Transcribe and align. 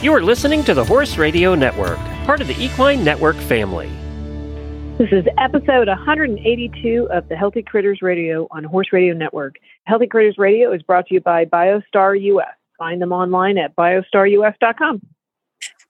You 0.00 0.12
are 0.12 0.22
listening 0.22 0.62
to 0.62 0.74
the 0.74 0.84
Horse 0.84 1.18
Radio 1.18 1.56
Network, 1.56 1.98
part 2.24 2.40
of 2.40 2.46
the 2.46 2.54
Equine 2.54 3.02
Network 3.02 3.34
family. 3.34 3.88
This 4.96 5.08
is 5.10 5.24
episode 5.38 5.88
182 5.88 7.08
of 7.10 7.28
the 7.28 7.34
Healthy 7.34 7.64
Critters 7.64 8.00
Radio 8.00 8.46
on 8.52 8.62
Horse 8.62 8.92
Radio 8.92 9.12
Network. 9.12 9.56
Healthy 9.86 10.06
Critters 10.06 10.38
Radio 10.38 10.72
is 10.72 10.84
brought 10.84 11.08
to 11.08 11.14
you 11.14 11.20
by 11.20 11.46
BioStar 11.46 12.14
US. 12.20 12.54
Find 12.78 13.02
them 13.02 13.10
online 13.10 13.58
at 13.58 13.74
biostarus.com. 13.74 15.02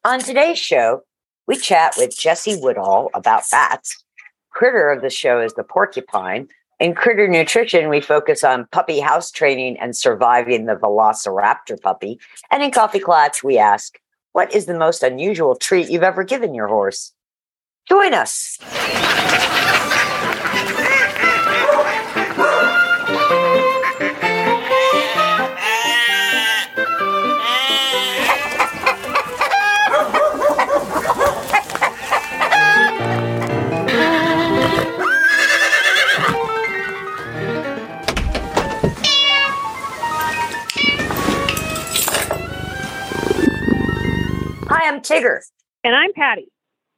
On 0.06 0.20
today's 0.20 0.58
show, 0.58 1.02
we 1.46 1.56
chat 1.56 1.92
with 1.98 2.18
Jessie 2.18 2.58
Woodall 2.58 3.10
about 3.12 3.42
bats. 3.50 4.02
Critter 4.48 4.88
of 4.88 5.02
the 5.02 5.10
show 5.10 5.38
is 5.38 5.52
the 5.52 5.64
porcupine. 5.64 6.48
In 6.80 6.94
critter 6.94 7.26
nutrition, 7.26 7.88
we 7.88 8.00
focus 8.00 8.44
on 8.44 8.68
puppy 8.70 9.00
house 9.00 9.32
training 9.32 9.78
and 9.80 9.96
surviving 9.96 10.66
the 10.66 10.76
velociraptor 10.76 11.80
puppy. 11.80 12.20
And 12.52 12.62
in 12.62 12.70
Coffee 12.70 13.00
Klatch, 13.00 13.42
we 13.42 13.58
ask, 13.58 13.98
what 14.38 14.54
is 14.54 14.66
the 14.66 14.78
most 14.78 15.02
unusual 15.02 15.56
treat 15.56 15.90
you've 15.90 16.04
ever 16.04 16.22
given 16.22 16.54
your 16.54 16.68
horse? 16.68 17.12
Join 17.88 18.14
us. 18.14 18.56
I'm 44.98 45.02
Tigger. 45.04 45.38
And 45.84 45.94
I'm 45.94 46.12
Pati. 46.12 46.48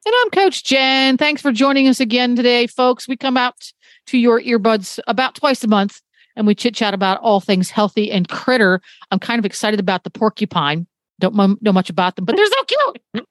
And 0.06 0.14
I'm 0.22 0.30
Coach 0.30 0.64
Jen. 0.64 1.18
Thanks 1.18 1.42
for 1.42 1.52
joining 1.52 1.86
us 1.86 2.00
again 2.00 2.34
today, 2.34 2.66
folks. 2.66 3.06
We 3.06 3.14
come 3.14 3.36
out 3.36 3.72
to 4.06 4.16
your 4.16 4.40
earbuds 4.40 4.98
about 5.06 5.34
twice 5.34 5.62
a 5.64 5.68
month 5.68 6.00
and 6.34 6.46
we 6.46 6.54
chit 6.54 6.74
chat 6.74 6.94
about 6.94 7.20
all 7.20 7.40
things 7.40 7.68
healthy 7.68 8.10
and 8.10 8.26
critter. 8.26 8.80
I'm 9.10 9.18
kind 9.18 9.38
of 9.38 9.44
excited 9.44 9.78
about 9.78 10.04
the 10.04 10.10
porcupine. 10.10 10.86
Don't 11.18 11.38
m- 11.38 11.58
know 11.60 11.74
much 11.74 11.90
about 11.90 12.16
them, 12.16 12.24
but 12.24 12.36
they're 12.36 12.46
so 12.46 12.64
cute. 12.64 13.26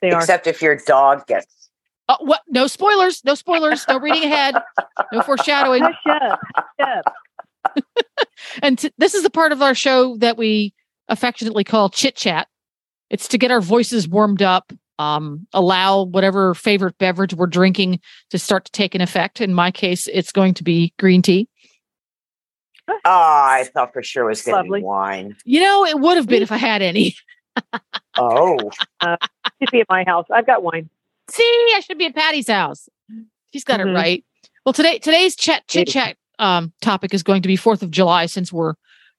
They 0.00 0.10
are. 0.10 0.20
Except 0.20 0.46
if 0.46 0.62
your 0.62 0.76
dog 0.76 1.26
gets. 1.26 1.68
Uh, 2.08 2.16
what? 2.20 2.40
No 2.48 2.66
spoilers. 2.66 3.22
No 3.26 3.34
spoilers. 3.34 3.86
No 3.88 3.98
reading 4.00 4.24
ahead. 4.24 4.54
No 5.12 5.20
foreshadowing. 5.20 5.82
Hush 5.82 5.94
up. 6.08 6.40
Hush 6.56 7.04
up. 7.76 7.84
And 8.62 8.78
t- 8.78 8.92
this 8.96 9.12
is 9.14 9.22
the 9.22 9.30
part 9.30 9.52
of 9.52 9.60
our 9.60 9.74
show 9.74 10.16
that 10.18 10.38
we 10.38 10.72
affectionately 11.08 11.64
call 11.64 11.90
chit 11.90 12.16
chat. 12.16 12.48
It's 13.10 13.28
to 13.28 13.38
get 13.38 13.50
our 13.50 13.60
voices 13.60 14.08
warmed 14.08 14.42
up, 14.42 14.72
um, 14.98 15.46
allow 15.52 16.02
whatever 16.02 16.54
favorite 16.54 16.98
beverage 16.98 17.34
we're 17.34 17.46
drinking 17.46 18.00
to 18.30 18.38
start 18.38 18.64
to 18.66 18.72
take 18.72 18.94
an 18.94 19.00
effect. 19.00 19.40
In 19.40 19.54
my 19.54 19.70
case, 19.70 20.06
it's 20.08 20.32
going 20.32 20.54
to 20.54 20.64
be 20.64 20.92
green 20.98 21.22
tea. 21.22 21.48
Oh, 22.88 22.96
I 23.04 23.68
thought 23.74 23.92
for 23.92 24.02
sure 24.02 24.24
it 24.24 24.28
was 24.28 24.42
going 24.42 24.64
to 24.64 24.72
be 24.72 24.82
wine. 24.82 25.36
You 25.44 25.60
know, 25.60 25.84
it 25.84 26.00
would 26.00 26.16
have 26.16 26.26
been 26.26 26.42
if 26.42 26.52
I 26.52 26.56
had 26.58 26.82
any. 26.82 27.14
Oh, 28.20 28.56
Should 29.02 29.70
be 29.72 29.80
at 29.80 29.86
my 29.88 30.04
house. 30.04 30.26
I've 30.32 30.46
got 30.46 30.62
wine. 30.62 30.88
See, 31.28 31.42
I 31.76 31.80
should 31.80 31.98
be 31.98 32.06
at 32.06 32.14
Pati's 32.14 32.48
house. 32.48 32.88
She's 33.52 33.64
got 33.64 33.80
Mhm. 33.80 33.88
it 33.90 33.94
right. 33.94 34.24
Well, 34.64 34.72
today 34.72 34.98
today's 34.98 35.34
chat 35.36 35.66
chit 35.68 35.88
chat 35.88 36.16
um, 36.38 36.72
topic 36.82 37.12
is 37.14 37.22
going 37.24 37.42
to 37.42 37.48
be 37.48 37.56
Fourth 37.56 37.82
of 37.82 37.90
July, 37.90 38.26
since 38.26 38.52
we're 38.52 38.74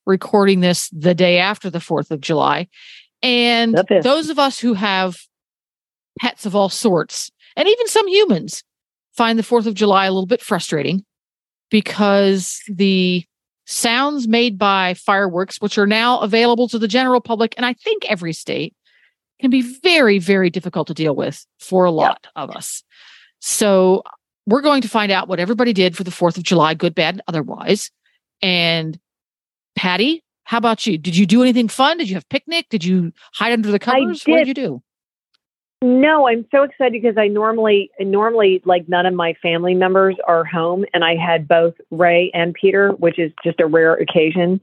recording 0.06 0.60
this 0.62 0.90
the 0.90 1.14
day 1.14 1.38
after 1.38 1.70
the 1.70 1.80
Fourth 1.82 2.12
of 2.12 2.22
July, 2.22 2.67
and 3.22 3.75
those 4.02 4.30
of 4.30 4.39
us 4.39 4.59
who 4.59 4.73
have 4.73 5.17
pets 6.20 6.45
of 6.45 6.55
all 6.55 6.70
sorts, 6.70 7.32
and 7.55 7.67
even 7.67 7.88
some 7.88 8.08
humans, 8.08 8.64
find 9.14 9.38
the 9.38 9.44
Fourth 9.44 9.66
of 9.66 9.73
July 9.73 10.05
a 10.05 10.11
little 10.11 10.26
bit 10.26 10.42
frustrating 10.42 11.04
because 11.70 12.61
the 12.67 13.26
sounds 13.66 14.27
made 14.27 14.58
by 14.58 14.95
fireworks, 14.95 15.61
which 15.61 15.77
are 15.77 15.86
now 15.88 16.20
available 16.20 16.67
to 16.67 16.80
the 16.80 16.88
general 16.88 17.21
public, 17.21 17.54
and 17.58 17.66
I 17.66 17.73
think 17.73 18.05
every 18.05 18.33
state, 18.33 18.73
can 19.39 19.49
be 19.49 19.61
very, 19.61 20.20
very 20.20 20.49
difficult 20.49 20.88
to 20.88 20.94
deal 20.94 21.15
with 21.15 21.45
for 21.60 21.86
a 21.86 21.92
lot 21.92 22.27
of 22.36 22.49
us. 22.49 22.83
So 23.39 24.04
we're 24.45 24.61
going 24.61 24.82
to 24.82 24.89
find 24.89 25.11
out 25.11 25.27
what 25.27 25.39
everybody 25.39 25.73
did 25.73 25.95
for 25.95 26.04
the 26.04 26.11
4th 26.11 26.38
of 26.38 26.44
July, 26.44 26.73
good, 26.73 26.94
bad, 26.94 27.15
and 27.15 27.21
otherwise. 27.27 27.89
And 28.42 28.99
Pati, 29.76 30.23
how 30.49 30.58
about 30.58 30.87
you? 30.87 30.98
Did 30.98 31.15
you 31.15 31.27
do 31.27 31.43
anything 31.43 31.67
fun? 31.67 31.99
Did 31.99 32.10
you 32.10 32.15
have 32.15 32.27
picnic? 32.27 32.70
Did 32.71 32.83
you 32.83 33.14
hide 33.33 33.52
under 33.52 33.70
the 33.70 33.77
covers? 33.77 34.23
What 34.23 34.37
did 34.37 34.48
you 34.48 34.55
do? 34.55 34.82
No, 35.83 36.27
I'm 36.27 36.43
so 36.49 36.64
excited 36.64 36.99
because 36.99 37.20
I 37.20 37.27
normally, 37.27 37.92
normally, 37.99 38.59
like 38.65 38.89
none 38.89 39.05
of 39.05 39.14
my 39.14 39.36
family 39.43 39.76
members 39.76 40.15
are 40.27 40.43
home, 40.43 40.86
and 40.92 41.04
I 41.05 41.15
had 41.17 41.48
both 41.48 41.76
Ray 41.92 42.32
and 42.33 42.55
Peter, 42.55 42.89
which 42.93 43.20
is 43.20 43.32
just 43.43 43.59
a 43.59 43.67
rare 43.67 43.93
occasion, 43.93 44.59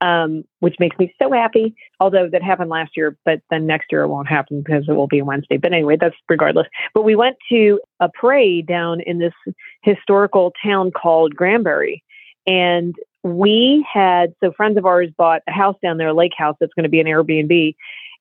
um, 0.00 0.42
which 0.60 0.76
makes 0.80 0.96
me 0.98 1.14
so 1.22 1.30
happy. 1.30 1.76
Although 2.00 2.30
that 2.32 2.42
happened 2.42 2.70
last 2.70 2.92
year, 2.96 3.14
but 3.26 3.42
then 3.50 3.66
next 3.66 3.92
year 3.92 4.04
it 4.04 4.08
won't 4.08 4.28
happen 4.28 4.62
because 4.62 4.86
it 4.88 4.92
will 4.92 5.06
be 5.06 5.20
Wednesday. 5.20 5.58
But 5.58 5.74
anyway, 5.74 5.98
that's 6.00 6.16
regardless. 6.30 6.66
But 6.94 7.02
we 7.02 7.14
went 7.14 7.36
to 7.50 7.78
a 8.00 8.08
parade 8.08 8.66
down 8.66 9.02
in 9.02 9.18
this 9.18 9.34
historical 9.82 10.54
town 10.64 10.92
called 10.92 11.36
Granbury, 11.36 12.02
and 12.46 12.94
we 13.22 13.86
had 13.92 14.34
so 14.42 14.52
friends 14.52 14.78
of 14.78 14.86
ours 14.86 15.10
bought 15.16 15.42
a 15.48 15.52
house 15.52 15.76
down 15.82 15.98
there, 15.98 16.08
a 16.08 16.14
lake 16.14 16.32
house 16.36 16.56
that's 16.60 16.72
going 16.74 16.84
to 16.84 16.88
be 16.88 17.00
an 17.00 17.06
Airbnb, 17.06 17.74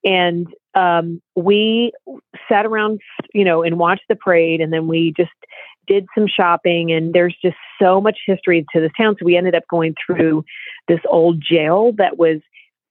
and 0.04 0.48
um, 0.76 1.22
we 1.36 1.92
sat 2.48 2.66
around, 2.66 3.02
you 3.34 3.44
know, 3.44 3.64
and 3.64 3.80
watched 3.80 4.04
the 4.08 4.16
parade, 4.16 4.62
and 4.62 4.72
then 4.72 4.88
we 4.88 5.14
just 5.18 5.32
did 5.88 6.06
some 6.16 6.28
shopping. 6.28 6.92
And 6.92 7.14
there's 7.14 7.36
just 7.42 7.58
so 7.82 8.00
much 8.00 8.20
history 8.26 8.66
to 8.74 8.82
this 8.82 8.92
town, 8.98 9.16
so 9.20 9.26
we 9.26 9.38
ended 9.38 9.56
up 9.56 9.64
going 9.70 9.96
through 10.06 10.44
this 10.88 11.00
old 11.10 11.42
jail 11.42 11.94
that 11.98 12.18
was, 12.18 12.38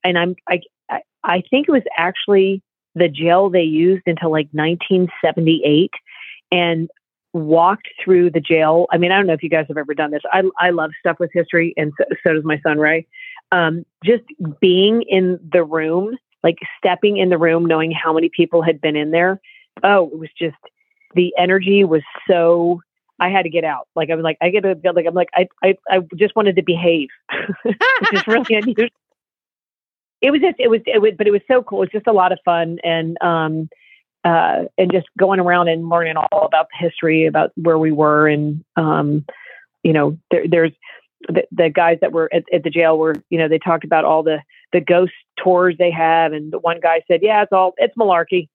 and 0.03 0.17
I'm 0.17 0.35
I 0.49 0.61
I, 0.89 1.01
I 1.23 1.43
think 1.49 1.67
it 1.67 1.71
was 1.71 1.83
actually 1.97 2.61
the 2.95 3.09
jail 3.09 3.49
they 3.49 3.63
used 3.63 4.03
until 4.05 4.31
like 4.31 4.47
1978, 4.51 5.91
and 6.51 6.89
walked 7.35 7.89
through 8.01 8.31
the 8.31 8.39
jail. 8.39 8.87
I 8.91 8.97
mean, 8.97 9.11
I 9.11 9.17
don't 9.17 9.27
know 9.27 9.33
if 9.33 9.43
you 9.43 9.49
guys 9.49 9.65
have 9.67 9.77
ever 9.77 9.93
done 9.93 10.11
this. 10.11 10.21
I 10.31 10.43
I 10.59 10.69
love 10.69 10.91
stuff 10.99 11.17
with 11.19 11.31
history, 11.33 11.73
and 11.75 11.91
so, 11.97 12.05
so 12.23 12.33
does 12.33 12.45
my 12.45 12.59
son 12.65 12.79
Ray. 12.79 13.05
Um, 13.51 13.85
just 14.03 14.23
being 14.61 15.03
in 15.03 15.37
the 15.51 15.63
room, 15.63 16.17
like 16.43 16.55
stepping 16.77 17.17
in 17.17 17.29
the 17.29 17.37
room, 17.37 17.65
knowing 17.65 17.91
how 17.91 18.13
many 18.13 18.29
people 18.29 18.61
had 18.61 18.79
been 18.79 18.95
in 18.95 19.11
there. 19.11 19.41
Oh, 19.83 20.07
it 20.07 20.17
was 20.17 20.29
just 20.39 20.55
the 21.13 21.33
energy 21.37 21.83
was 21.83 22.01
so. 22.27 22.79
I 23.19 23.29
had 23.29 23.43
to 23.43 23.49
get 23.49 23.63
out. 23.63 23.87
Like 23.95 24.09
I 24.09 24.15
was 24.15 24.23
like, 24.23 24.37
I 24.41 24.49
get 24.49 24.63
to 24.63 24.75
like 24.93 25.05
I'm 25.05 25.13
like 25.13 25.29
I 25.33 25.47
I 25.61 25.75
I 25.89 25.99
just 26.15 26.35
wanted 26.37 26.55
to 26.55 26.63
behave, 26.63 27.09
which 27.63 28.13
is 28.13 28.27
really 28.27 28.55
unusual. 28.55 28.87
It 30.21 30.31
was 30.31 30.39
just 30.39 30.55
it 30.57 30.69
was 30.69 30.81
it 30.85 31.01
was 31.01 31.11
but 31.17 31.27
it 31.27 31.31
was 31.31 31.41
so 31.49 31.63
cool. 31.63 31.79
It 31.79 31.87
was 31.87 31.99
just 31.99 32.07
a 32.07 32.13
lot 32.13 32.31
of 32.31 32.39
fun 32.45 32.79
and 32.83 33.17
um 33.21 33.69
uh 34.25 34.63
and 34.77 34.91
just 34.91 35.07
going 35.17 35.39
around 35.39 35.69
and 35.69 35.87
learning 35.87 36.17
all 36.17 36.45
about 36.45 36.67
the 36.69 36.85
history 36.85 37.25
about 37.25 37.51
where 37.55 37.77
we 37.77 37.91
were 37.91 38.27
and 38.27 38.63
um 38.75 39.25
you 39.83 39.93
know 39.93 40.17
there, 40.31 40.45
there's 40.49 40.71
the, 41.29 41.43
the 41.51 41.69
guys 41.69 41.97
that 42.01 42.11
were 42.11 42.29
at, 42.33 42.43
at 42.53 42.63
the 42.63 42.69
jail 42.69 42.97
were 42.97 43.15
you 43.29 43.37
know 43.37 43.47
they 43.47 43.59
talked 43.59 43.85
about 43.85 44.05
all 44.05 44.23
the 44.23 44.39
the 44.73 44.81
ghost 44.81 45.13
tours 45.41 45.75
they 45.77 45.91
have. 45.91 46.33
And 46.33 46.51
the 46.51 46.59
one 46.59 46.79
guy 46.81 47.01
said 47.07 47.21
yeah 47.23 47.43
it's 47.43 47.51
all 47.51 47.73
it's 47.77 47.95
malarkey. 47.95 48.49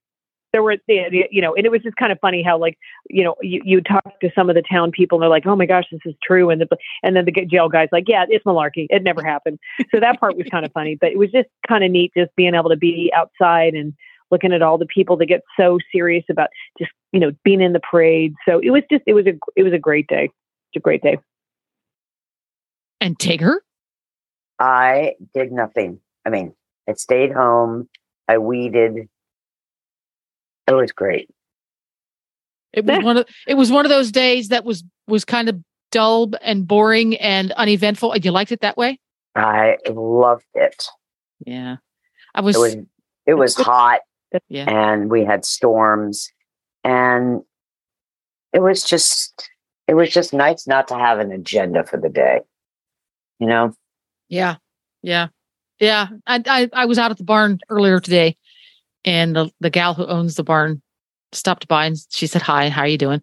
There 0.52 0.62
were 0.62 0.76
you 0.88 1.40
know 1.40 1.54
and 1.54 1.64
it 1.64 1.70
was 1.70 1.82
just 1.82 1.96
kind 1.96 2.12
of 2.12 2.18
funny 2.20 2.42
how 2.42 2.58
like 2.58 2.76
you 3.08 3.22
know 3.22 3.36
you, 3.40 3.62
you 3.64 3.80
talk 3.80 4.18
to 4.20 4.30
some 4.34 4.50
of 4.50 4.56
the 4.56 4.62
town 4.62 4.90
people 4.90 5.16
and 5.16 5.22
they're 5.22 5.30
like 5.30 5.46
oh 5.46 5.56
my 5.56 5.66
gosh 5.66 5.84
this 5.90 6.00
is 6.04 6.14
true. 6.22 6.50
And 6.50 6.60
the 6.60 6.68
and 7.02 7.16
then 7.16 7.24
the 7.24 7.46
jail 7.46 7.68
guy's 7.68 7.88
like 7.92 8.04
yeah 8.08 8.24
it's 8.28 8.44
malarkey. 8.44 8.86
It 8.90 9.02
never 9.02 9.22
happened. 9.22 9.58
So 9.92 10.00
that 10.00 10.20
part 10.20 10.36
was 10.36 10.46
kind 10.50 10.66
of 10.66 10.72
funny 10.72 10.96
but 11.00 11.10
it 11.10 11.18
was 11.18 11.30
just 11.30 11.48
kind 11.68 11.84
of 11.84 11.90
neat 11.90 12.12
just 12.16 12.34
being 12.36 12.54
able 12.54 12.70
to 12.70 12.76
be 12.76 13.12
outside 13.14 13.74
and 13.74 13.94
looking 14.30 14.52
at 14.52 14.62
all 14.62 14.78
the 14.78 14.86
people 14.86 15.16
that 15.16 15.26
get 15.26 15.42
so 15.58 15.78
serious 15.92 16.24
about 16.30 16.48
just 16.78 16.90
you 17.12 17.20
know 17.20 17.32
being 17.44 17.60
in 17.60 17.72
the 17.72 17.80
parade 17.80 18.34
so 18.48 18.60
it 18.60 18.70
was 18.70 18.82
just 18.90 19.02
it 19.06 19.14
was 19.14 19.26
a 19.26 19.38
it 19.56 19.62
was 19.62 19.72
a 19.72 19.78
great 19.78 20.06
day 20.06 20.24
it's 20.24 20.76
a 20.76 20.80
great 20.80 21.02
day 21.02 21.18
And 23.00 23.18
Tigger? 23.18 23.56
I 24.58 25.14
did 25.32 25.52
nothing. 25.52 26.00
I 26.26 26.28
mean, 26.30 26.54
I 26.88 26.92
stayed 26.92 27.32
home. 27.32 27.88
I 28.28 28.38
weeded. 28.38 29.08
It 30.68 30.72
was 30.72 30.92
great. 30.92 31.30
It 32.72 32.84
was 32.84 33.02
one 33.02 33.16
of 33.16 33.26
it 33.48 33.54
was 33.54 33.72
one 33.72 33.86
of 33.86 33.90
those 33.90 34.12
days 34.12 34.48
that 34.48 34.64
was 34.64 34.84
was 35.08 35.24
kind 35.24 35.48
of 35.48 35.60
dull 35.90 36.30
and 36.42 36.68
boring 36.68 37.16
and 37.16 37.52
uneventful. 37.52 38.12
And 38.12 38.24
you 38.24 38.30
liked 38.30 38.52
it 38.52 38.60
that 38.60 38.76
way? 38.76 39.00
I 39.34 39.78
loved 39.88 40.44
it. 40.54 40.86
Yeah. 41.44 41.76
I 42.34 42.42
was, 42.42 42.56
It 42.56 42.60
was 42.60 42.76
it 43.26 43.34
was 43.34 43.54
hot 43.56 44.00
yeah. 44.48 44.64
and 44.68 45.10
we 45.10 45.24
had 45.24 45.44
storms 45.44 46.30
and 46.84 47.42
it 48.52 48.60
was 48.60 48.82
just 48.84 49.50
it 49.86 49.94
was 49.94 50.10
just 50.10 50.32
nice 50.32 50.66
not 50.66 50.88
to 50.88 50.94
have 50.94 51.18
an 51.18 51.32
agenda 51.32 51.84
for 51.84 51.96
the 51.96 52.08
day. 52.08 52.40
You 53.38 53.48
know? 53.48 53.74
Yeah. 54.28 54.56
Yeah. 55.02 55.28
Yeah, 55.80 56.08
I, 56.26 56.42
I 56.46 56.68
I 56.74 56.84
was 56.84 56.98
out 56.98 57.10
at 57.10 57.16
the 57.16 57.24
barn 57.24 57.58
earlier 57.70 58.00
today, 58.00 58.36
and 59.04 59.34
the 59.34 59.50
the 59.60 59.70
gal 59.70 59.94
who 59.94 60.06
owns 60.06 60.34
the 60.34 60.44
barn 60.44 60.82
stopped 61.32 61.66
by 61.68 61.86
and 61.86 61.96
she 62.10 62.26
said, 62.26 62.42
"Hi, 62.42 62.68
how 62.68 62.82
are 62.82 62.86
you 62.86 62.98
doing?" 62.98 63.22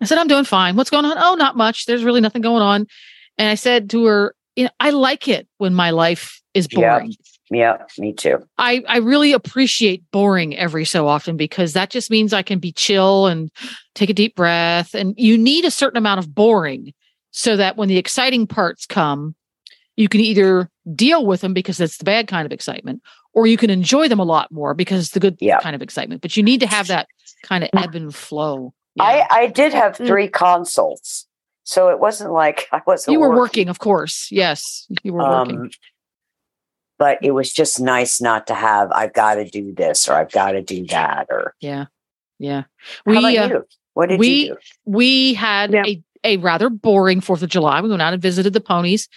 I 0.00 0.04
said, 0.04 0.18
"I'm 0.18 0.28
doing 0.28 0.44
fine. 0.44 0.76
What's 0.76 0.88
going 0.88 1.04
on?" 1.04 1.16
Oh, 1.18 1.34
not 1.34 1.56
much. 1.56 1.86
There's 1.86 2.04
really 2.04 2.20
nothing 2.20 2.42
going 2.42 2.62
on. 2.62 2.86
And 3.38 3.48
I 3.48 3.56
said 3.56 3.90
to 3.90 4.04
her, 4.04 4.36
"You 4.54 4.64
know, 4.64 4.70
I 4.78 4.90
like 4.90 5.26
it 5.26 5.48
when 5.58 5.74
my 5.74 5.90
life 5.90 6.40
is 6.54 6.68
boring. 6.68 7.16
Yeah, 7.50 7.78
me 7.98 8.12
too. 8.12 8.44
I 8.58 8.82
I 8.88 8.98
really 8.98 9.32
appreciate 9.32 10.02
boring 10.10 10.56
every 10.56 10.84
so 10.84 11.06
often 11.06 11.36
because 11.36 11.74
that 11.74 11.90
just 11.90 12.10
means 12.10 12.32
I 12.32 12.42
can 12.42 12.58
be 12.58 12.72
chill 12.72 13.26
and 13.26 13.50
take 13.94 14.10
a 14.10 14.14
deep 14.14 14.34
breath. 14.34 14.94
And 14.94 15.14
you 15.16 15.38
need 15.38 15.64
a 15.64 15.70
certain 15.70 15.96
amount 15.96 16.18
of 16.18 16.34
boring 16.34 16.92
so 17.30 17.56
that 17.56 17.76
when 17.76 17.88
the 17.88 17.98
exciting 17.98 18.46
parts 18.46 18.84
come, 18.86 19.36
you 19.96 20.08
can 20.08 20.20
either 20.20 20.68
deal 20.94 21.24
with 21.24 21.40
them 21.40 21.54
because 21.54 21.76
that's 21.78 21.98
the 21.98 22.04
bad 22.04 22.26
kind 22.26 22.46
of 22.46 22.52
excitement, 22.52 23.00
or 23.32 23.46
you 23.46 23.56
can 23.56 23.70
enjoy 23.70 24.08
them 24.08 24.18
a 24.18 24.24
lot 24.24 24.50
more 24.50 24.74
because 24.74 25.04
it's 25.04 25.12
the 25.12 25.20
good 25.20 25.36
Yeah. 25.40 25.60
kind 25.60 25.76
of 25.76 25.82
excitement. 25.82 26.22
But 26.22 26.36
you 26.36 26.42
need 26.42 26.60
to 26.60 26.66
have 26.66 26.88
that 26.88 27.06
kind 27.42 27.62
of 27.62 27.70
ebb 27.74 27.94
and 27.94 28.12
flow. 28.14 28.74
Yeah. 28.96 29.04
I 29.04 29.26
I 29.30 29.46
did 29.46 29.72
have 29.72 29.96
Mm. 29.98 30.06
three 30.06 30.28
consults, 30.28 31.26
so 31.62 31.90
it 31.90 32.00
wasn't 32.00 32.32
like 32.32 32.66
I 32.72 32.82
wasn't. 32.86 33.12
you 33.12 33.20
were 33.20 33.36
working, 33.36 33.68
of 33.68 33.78
course. 33.78 34.28
Yes, 34.32 34.86
you 35.04 35.12
were 35.12 35.22
working. 35.28 35.70
But 36.98 37.18
it 37.22 37.32
was 37.32 37.52
just 37.52 37.78
nice 37.80 38.20
not 38.20 38.46
to 38.46 38.54
have. 38.54 38.90
I've 38.92 39.12
got 39.12 39.34
to 39.34 39.44
do 39.44 39.74
this 39.74 40.08
or 40.08 40.14
I've 40.14 40.32
got 40.32 40.52
to 40.52 40.62
do 40.62 40.86
that 40.86 41.26
or. 41.30 41.54
Yeah, 41.60 41.86
yeah. 42.38 42.64
How 43.04 43.12
about 43.12 43.22
We 43.24 43.38
uh, 43.38 43.48
you? 43.48 43.66
What 43.94 44.08
did 44.08 44.18
we- 44.20 44.28
you 44.28 44.54
do? 44.54 44.56
we 44.86 45.34
had 45.34 45.72
Yeah. 45.72 45.82
a, 45.86 46.02
a 46.24 46.36
rather 46.38 46.70
boring 46.70 47.20
Fourth 47.20 47.42
of 47.42 47.50
July. 47.50 47.80
We 47.80 47.88
went 47.90 48.00
out 48.02 48.12
and 48.14 48.22
visited 48.22 48.52
the 48.54 48.60
ponies. 48.60 49.08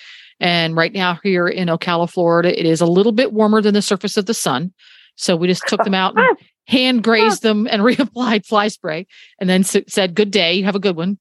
And 0.42 0.76
right 0.76 0.94
now, 0.94 1.20
here 1.24 1.48
in 1.48 1.68
Ocala, 1.68 2.10
Florida, 2.10 2.58
it 2.58 2.66
is 2.66 2.80
a 2.82 2.86
little 2.86 3.12
bit 3.12 3.34
warmer 3.34 3.62
than 3.62 3.74
the 3.74 3.82
surface 3.82 4.16
of 4.18 4.26
the 4.26 4.34
sun. 4.34 4.74
So 5.16 5.36
we 5.36 5.48
just 5.48 5.68
took 5.68 5.84
them 5.84 5.94
out 5.94 6.18
and 6.18 6.38
hand 6.68 7.04
grazed 7.04 7.44
them 7.44 7.68
and 7.70 7.82
reapplied 7.84 8.46
fly 8.46 8.68
spray 8.70 9.06
and 9.40 9.50
then 9.50 9.62
s- 9.62 9.76
said, 9.88 10.16
Good 10.16 10.32
day, 10.32 10.62
have 10.62 10.76
a 10.76 10.80
good 10.80 10.96
one. 10.96 11.18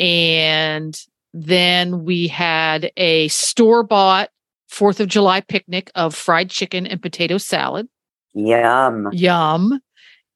And 0.00 0.98
then 1.34 2.04
we 2.04 2.28
had 2.28 2.90
a 2.96 3.28
store 3.28 3.82
bought 3.82 4.30
Fourth 4.68 5.00
of 5.00 5.08
July 5.08 5.40
picnic 5.40 5.90
of 5.94 6.14
fried 6.14 6.50
chicken 6.50 6.86
and 6.86 7.00
potato 7.02 7.38
salad. 7.38 7.88
Yum. 8.34 9.08
Yum. 9.12 9.80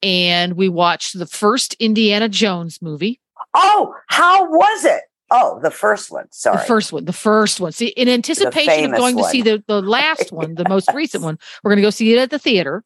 And 0.03 0.55
we 0.55 0.69
watched 0.69 1.19
the 1.19 1.27
first 1.27 1.75
Indiana 1.75 2.29
Jones 2.29 2.81
movie. 2.83 3.21
Oh, 3.55 3.95
how 4.09 4.49
was 4.51 4.85
it? 4.85 5.03
Oh, 5.31 5.61
the 5.63 5.71
first 5.71 6.11
one. 6.11 6.27
Sorry. 6.31 6.57
The 6.59 6.65
first 6.65 6.93
one, 6.93 7.05
the 7.05 7.13
first 7.13 7.61
one. 7.61 7.73
See, 7.73 7.89
in 7.89 8.09
anticipation 8.09 8.93
of 8.93 8.99
going 8.99 9.17
to 9.17 9.25
see 9.25 9.43
the, 9.43 9.63
the 9.67 9.81
last 9.81 10.33
one, 10.33 10.55
the 10.57 10.69
most 10.69 10.91
recent 10.93 11.23
one, 11.23 11.39
we're 11.63 11.71
going 11.71 11.77
to 11.79 11.83
go 11.83 11.91
see 11.91 12.13
it 12.13 12.19
at 12.19 12.31
the 12.31 12.39
theater. 12.39 12.83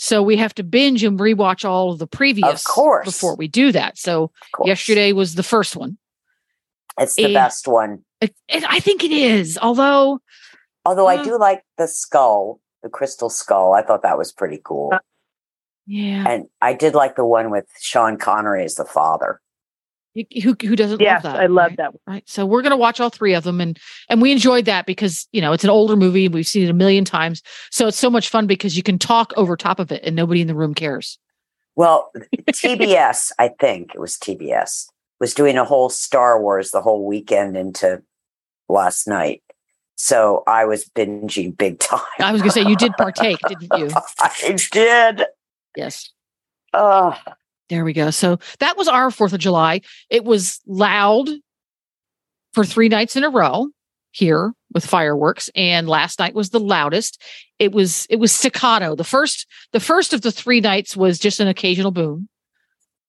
So 0.00 0.22
we 0.22 0.36
have 0.36 0.54
to 0.56 0.64
binge 0.64 1.04
and 1.04 1.18
rewatch 1.18 1.64
all 1.68 1.92
of 1.92 1.98
the 1.98 2.06
previous 2.06 2.64
of 2.66 2.72
course. 2.72 3.04
before 3.04 3.36
we 3.36 3.46
do 3.46 3.72
that. 3.72 3.98
So 3.98 4.30
yesterday 4.64 5.12
was 5.12 5.34
the 5.34 5.42
first 5.42 5.76
one. 5.76 5.98
It's 6.98 7.14
the 7.14 7.26
Eh. 7.26 7.32
best 7.32 7.68
one. 7.68 8.04
It, 8.20 8.34
it, 8.48 8.64
I 8.68 8.80
think 8.80 9.04
it 9.04 9.12
is, 9.12 9.58
although 9.60 10.20
Although 10.84 11.06
I 11.06 11.16
Uh. 11.18 11.24
do 11.24 11.38
like 11.38 11.64
the 11.78 11.86
skull, 11.88 12.60
the 12.82 12.88
crystal 12.88 13.30
skull. 13.30 13.72
I 13.72 13.82
thought 13.82 14.02
that 14.02 14.18
was 14.18 14.32
pretty 14.32 14.60
cool. 14.64 14.90
Uh, 14.92 14.98
yeah, 15.86 16.24
And 16.28 16.46
I 16.60 16.72
did 16.74 16.94
like 16.94 17.16
the 17.16 17.24
one 17.24 17.50
with 17.50 17.66
Sean 17.80 18.16
Connery 18.16 18.64
as 18.64 18.74
the 18.76 18.84
father. 18.84 19.40
who 20.14 20.54
who 20.62 20.76
doesn't 20.76 21.00
Yes, 21.00 21.24
love 21.24 21.32
that? 21.34 21.40
I 21.42 21.46
love 21.46 21.70
right? 21.70 21.76
that. 21.78 21.92
Right. 22.06 22.28
So 22.28 22.44
we're 22.44 22.60
going 22.62 22.70
to 22.72 22.76
watch 22.76 23.00
all 23.00 23.08
three 23.10 23.32
of 23.34 23.44
them, 23.44 23.60
and 23.62 23.78
and 24.10 24.20
we 24.20 24.30
enjoyed 24.30 24.66
that 24.66 24.84
because 24.86 25.26
you 25.32 25.40
know 25.40 25.52
it's 25.52 25.64
an 25.64 25.70
older 25.70 25.96
movie 25.96 26.26
and 26.26 26.34
we've 26.34 26.46
seen 26.46 26.64
it 26.64 26.70
a 26.70 26.74
million 26.74 27.04
times. 27.04 27.42
So 27.70 27.86
it's 27.88 27.98
so 27.98 28.10
much 28.10 28.28
fun 28.28 28.46
because 28.46 28.76
you 28.76 28.82
can 28.82 28.98
talk 28.98 29.32
over 29.36 29.56
top 29.56 29.78
of 29.80 29.90
it 29.90 30.02
and 30.04 30.14
nobody 30.14 30.40
in 30.42 30.48
the 30.48 30.54
room 30.54 30.74
cares. 30.74 31.18
Well, 31.76 32.12
TBS, 32.50 33.32
I 33.38 33.48
think 33.58 33.94
it 33.94 34.00
was 34.00 34.16
TBS, 34.18 34.88
was 35.18 35.32
doing 35.34 35.56
a 35.56 35.64
whole 35.64 35.88
Star 35.88 36.40
Wars 36.40 36.70
the 36.72 36.82
whole 36.82 37.06
weekend 37.06 37.56
into 37.56 38.02
last 38.68 39.08
night. 39.08 39.42
So 39.96 40.42
I 40.46 40.64
was 40.64 40.84
binging 40.84 41.56
big 41.56 41.78
time. 41.78 42.00
I 42.18 42.32
was 42.32 42.40
going 42.42 42.50
to 42.50 42.60
say 42.60 42.68
you 42.68 42.76
did 42.76 42.92
partake, 42.98 43.38
didn't 43.48 43.78
you? 43.78 43.88
I 44.18 44.56
did. 44.72 45.24
Yes. 45.76 46.10
Oh, 46.74 47.16
There 47.68 47.84
we 47.84 47.92
go. 47.92 48.10
So 48.10 48.38
that 48.58 48.76
was 48.76 48.88
our 48.88 49.08
4th 49.10 49.32
of 49.32 49.38
July. 49.38 49.80
It 50.10 50.24
was 50.24 50.60
loud 50.66 51.28
for 52.52 52.64
three 52.64 52.88
nights 52.88 53.16
in 53.16 53.24
a 53.24 53.30
row 53.30 53.68
here 54.10 54.52
with 54.74 54.84
fireworks 54.84 55.50
and 55.54 55.88
last 55.88 56.18
night 56.18 56.34
was 56.34 56.50
the 56.50 56.60
loudest. 56.60 57.20
It 57.58 57.72
was 57.72 58.06
it 58.10 58.16
was 58.16 58.32
staccato. 58.32 58.94
The 58.94 59.04
first 59.04 59.46
the 59.72 59.80
first 59.80 60.12
of 60.12 60.20
the 60.22 60.32
three 60.32 60.60
nights 60.60 60.96
was 60.96 61.18
just 61.18 61.40
an 61.40 61.48
occasional 61.48 61.90
boom. 61.92 62.28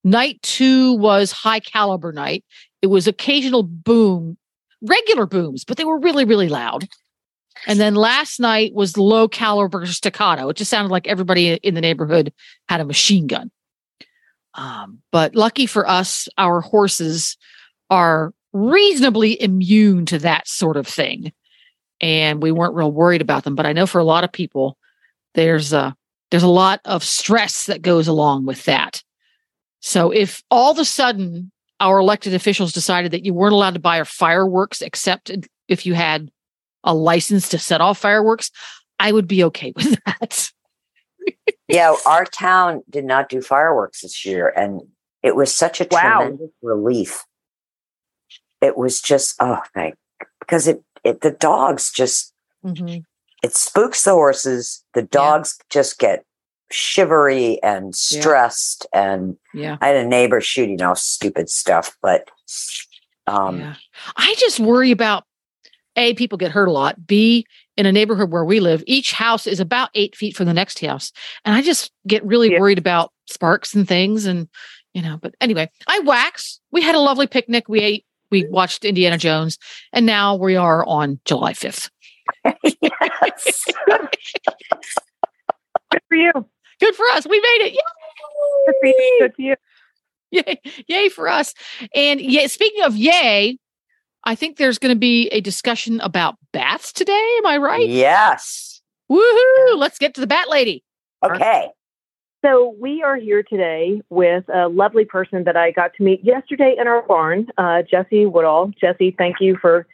Night 0.05 0.41
2 0.43 0.93
was 0.95 1.31
high 1.31 1.59
caliber 1.61 2.11
night. 2.11 2.43
It 2.81 2.87
was 2.87 3.07
occasional 3.07 3.63
boom, 3.63 4.37
regular 4.83 5.25
booms, 5.25 5.63
but 5.65 5.77
they 5.77 5.85
were 5.85 5.99
really 5.99 6.25
really 6.25 6.49
loud. 6.49 6.87
And 7.67 7.79
then 7.79 7.95
last 7.95 8.39
night 8.39 8.73
was 8.73 8.97
low 8.97 9.27
caliber 9.27 9.85
staccato. 9.85 10.49
It 10.49 10.57
just 10.57 10.71
sounded 10.71 10.91
like 10.91 11.07
everybody 11.07 11.53
in 11.53 11.75
the 11.75 11.81
neighborhood 11.81 12.33
had 12.67 12.81
a 12.81 12.85
machine 12.85 13.27
gun. 13.27 13.51
Um, 14.55 14.99
but 15.11 15.35
lucky 15.35 15.65
for 15.65 15.87
us, 15.87 16.27
our 16.37 16.61
horses 16.61 17.37
are 17.89 18.33
reasonably 18.51 19.41
immune 19.41 20.05
to 20.07 20.19
that 20.19 20.47
sort 20.47 20.77
of 20.77 20.87
thing. 20.87 21.31
And 22.01 22.41
we 22.41 22.51
weren't 22.51 22.75
real 22.75 22.91
worried 22.91 23.21
about 23.21 23.43
them. 23.43 23.55
But 23.55 23.65
I 23.65 23.73
know 23.73 23.87
for 23.87 23.99
a 23.99 24.03
lot 24.03 24.23
of 24.23 24.31
people, 24.31 24.77
there's 25.35 25.73
a 25.73 25.95
there's 26.31 26.43
a 26.43 26.47
lot 26.47 26.81
of 26.85 27.03
stress 27.03 27.67
that 27.67 27.81
goes 27.83 28.07
along 28.07 28.45
with 28.45 28.65
that. 28.65 29.03
So 29.81 30.11
if 30.11 30.41
all 30.49 30.71
of 30.71 30.79
a 30.79 30.85
sudden 30.85 31.51
our 31.83 31.99
elected 31.99 32.33
officials 32.33 32.71
decided 32.71 33.11
that 33.11 33.25
you 33.25 33.33
weren't 33.33 33.53
allowed 33.53 33.73
to 33.73 33.79
buy 33.79 34.01
fireworks 34.03 34.81
except 34.81 35.29
if 35.67 35.85
you 35.85 35.93
had 35.93 36.31
a 36.85 36.93
license 36.95 37.49
to 37.49 37.59
set 37.59 37.81
off 37.81 37.97
fireworks, 37.99 38.49
I 38.99 39.11
would 39.11 39.27
be 39.27 39.43
okay 39.43 39.73
with 39.75 39.97
that. 40.05 40.49
yeah. 41.67 41.93
Our 42.05 42.23
town 42.25 42.83
did 42.89 43.03
not 43.03 43.27
do 43.27 43.41
fireworks 43.41 44.01
this 44.01 44.25
year. 44.25 44.47
And 44.55 44.81
it 45.21 45.35
was 45.35 45.53
such 45.53 45.81
a 45.81 45.87
Wow. 45.91 46.19
tremendous 46.19 46.51
relief. 46.61 47.23
It 48.61 48.77
was 48.77 49.01
just, 49.01 49.35
oh, 49.41 49.59
thank, 49.73 49.95
because 50.39 50.67
it, 50.69 50.81
it, 51.03 51.19
the 51.19 51.31
dogs 51.31 51.91
just, 51.91 52.33
Mhm. 52.65 53.03
it 53.43 53.55
spooks 53.55 54.05
the 54.05 54.11
horses. 54.11 54.85
The 54.93 55.01
dogs 55.01 55.57
just 55.69 55.99
get 55.99 56.23
shivery 56.71 57.61
and 57.63 57.95
stressed. 57.95 58.85
And 58.93 59.37
Yeah. 59.53 59.77
I 59.81 59.87
had 59.87 59.95
a 59.97 60.07
neighbor 60.07 60.41
shooting 60.41 60.81
off 60.81 60.97
stupid 60.97 61.49
stuff, 61.49 61.95
but 62.01 62.29
um, 63.27 63.59
yeah. 63.59 63.75
I 64.15 64.35
just 64.37 64.59
worry 64.59 64.91
about 64.91 65.23
A, 65.95 66.13
people 66.15 66.37
get 66.37 66.51
hurt 66.51 66.67
a 66.67 66.71
lot. 66.71 67.05
B, 67.05 67.45
in 67.77 67.85
a 67.85 67.91
neighborhood 67.91 68.31
where 68.31 68.45
we 68.45 68.59
live, 68.59 68.83
each 68.87 69.11
house 69.13 69.47
is 69.47 69.59
about 69.59 69.89
eight 69.95 70.15
feet 70.15 70.35
from 70.35 70.45
the 70.47 70.53
next 70.53 70.79
house. 70.83 71.11
And 71.45 71.55
I 71.55 71.61
just 71.61 71.91
get 72.07 72.25
really 72.25 72.51
Yeah. 72.51 72.59
worried 72.59 72.77
about 72.79 73.11
sparks 73.27 73.73
and 73.73 73.87
things. 73.87 74.25
And, 74.25 74.47
you 74.93 75.01
know, 75.01 75.17
but 75.21 75.33
anyway, 75.41 75.69
I 75.87 75.99
wax. 75.99 76.59
We 76.71 76.81
had 76.81 76.95
a 76.95 76.99
lovely 76.99 77.27
picnic. 77.27 77.67
We 77.69 77.79
ate, 77.79 78.05
we 78.31 78.45
watched 78.49 78.85
Indiana 78.85 79.17
Jones. 79.17 79.57
And 79.91 80.05
now 80.05 80.35
we 80.35 80.55
are 80.55 80.85
on 80.85 81.19
July 81.25 81.53
5th. 81.53 81.89
yes. 82.81 83.65
Good 85.93 86.01
for 86.07 86.15
you. 86.15 86.31
Good 86.79 86.95
for 86.95 87.05
us. 87.13 87.27
We 87.27 87.39
made 87.39 87.67
it. 87.67 87.77
Good 88.65 88.75
for 88.81 88.87
you. 88.87 89.17
Good 89.21 89.35
for 89.35 89.41
you. 89.41 89.55
Yay. 90.31 90.61
Yay 90.87 91.09
for 91.09 91.27
us. 91.27 91.53
And 91.93 92.19
yeah, 92.19 92.47
speaking 92.47 92.83
of 92.83 92.95
yay, 92.95 93.59
I 94.23 94.35
think 94.35 94.57
there's 94.57 94.79
going 94.79 94.95
to 94.95 94.99
be 94.99 95.27
a 95.29 95.41
discussion 95.41 96.01
about 96.01 96.35
bats 96.51 96.91
today. 96.91 97.37
Am 97.37 97.45
I 97.45 97.57
right? 97.57 97.87
yes. 97.87 98.81
Woohoo! 99.11 99.77
Let's 99.77 99.99
get 99.99 100.15
to 100.15 100.21
the 100.21 100.27
bat 100.27 100.49
lady. 100.49 100.83
Okay. 101.23 101.67
So 102.43 102.75
we 102.79 103.03
are 103.03 103.15
here 103.15 103.43
today 103.43 104.01
with 104.09 104.43
a 104.53 104.67
lovely 104.67 105.05
person 105.05 105.43
that 105.43 105.55
I 105.55 105.71
got 105.71 105.93
to 105.95 106.03
meet 106.03 106.23
yesterday 106.25 106.75
in 106.79 106.87
our 106.87 107.01
barn, 107.03 107.47
uh, 107.57 107.83
Jessie 107.83 108.25
Woodall. 108.25 108.71
Jessie, 108.79 109.15
thank 109.17 109.37
you 109.39 109.57
for 109.61 109.87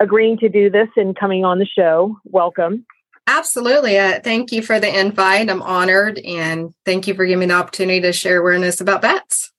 agreeing 0.00 0.38
to 0.38 0.48
do 0.48 0.68
this 0.68 0.88
and 0.96 1.16
coming 1.16 1.44
on 1.44 1.58
the 1.58 1.66
show. 1.66 2.18
Welcome. 2.24 2.84
Absolutely. 3.26 3.98
Uh, 3.98 4.20
thank 4.20 4.52
you 4.52 4.62
for 4.62 4.78
the 4.78 5.00
invite. 5.00 5.48
I'm 5.48 5.62
honored 5.62 6.18
and 6.18 6.74
thank 6.84 7.06
you 7.06 7.14
for 7.14 7.24
giving 7.24 7.40
me 7.40 7.46
the 7.46 7.54
opportunity 7.54 8.00
to 8.02 8.12
share 8.12 8.40
awareness 8.40 8.80
about 8.80 9.02
bats. 9.02 9.50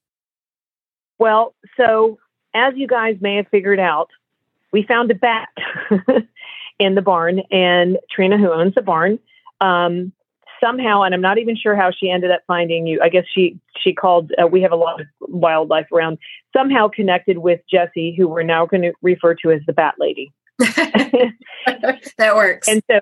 Well, 1.17 1.55
so 1.77 2.19
as 2.53 2.74
you 2.75 2.88
guys 2.88 3.17
may 3.22 3.38
have 3.38 3.48
figured 3.50 3.79
out, 3.79 4.10
we 4.72 4.84
found 4.84 5.10
a 5.10 5.15
bat 5.15 5.50
in 6.79 6.95
the 6.95 7.01
barn, 7.01 7.41
and 7.51 7.98
Trina, 8.12 8.38
who 8.38 8.51
owns 8.51 8.75
the 8.75 8.81
barn, 8.81 9.19
um, 9.62 10.12
somehow, 10.62 11.03
and 11.03 11.13
I'm 11.13 11.22
not 11.22 11.38
even 11.38 11.55
sure 11.55 11.75
how 11.75 11.91
she 11.91 12.10
ended 12.10 12.31
up 12.31 12.41
finding 12.48 12.86
you. 12.88 13.00
I 13.01 13.10
guess 13.10 13.25
she 13.34 13.60
she 13.81 13.93
called. 13.93 14.31
Uh, 14.41 14.48
we 14.48 14.62
have 14.62 14.72
a 14.72 14.77
lot 14.77 15.00
of 15.00 15.07
wildlife 15.22 15.88
around. 15.91 16.17
Somehow 16.55 16.88
connected 16.88 17.38
with 17.38 17.62
Jessie, 17.69 18.15
who 18.17 18.27
we're 18.27 18.43
now 18.43 18.65
going 18.65 18.81
to 18.81 18.93
refer 19.01 19.36
to 19.36 19.51
as 19.51 19.62
the 19.65 19.74
Bat 19.74 19.95
Lady. 20.00 20.34
that 22.17 22.36
works. 22.36 22.67
And 22.67 22.81
so, 22.89 23.00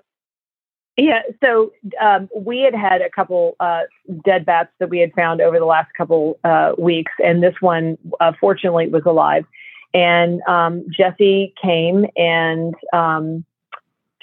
Yeah, 0.95 1.21
so 1.43 1.73
um, 1.99 2.29
we 2.35 2.59
had 2.59 2.75
had 2.75 3.01
a 3.01 3.09
couple 3.09 3.55
uh, 3.59 3.81
dead 4.23 4.45
bats 4.45 4.69
that 4.79 4.89
we 4.89 4.99
had 4.99 5.11
found 5.13 5.41
over 5.41 5.57
the 5.57 5.65
last 5.65 5.91
couple 5.97 6.39
uh, 6.43 6.73
weeks, 6.77 7.11
and 7.23 7.41
this 7.41 7.55
one, 7.61 7.97
uh, 8.19 8.33
fortunately, 8.39 8.87
was 8.87 9.01
alive. 9.05 9.45
And 9.95 10.41
um, 10.47 10.85
Jessie 10.95 11.53
came 11.59 12.05
and 12.15 12.75
um, 12.93 13.43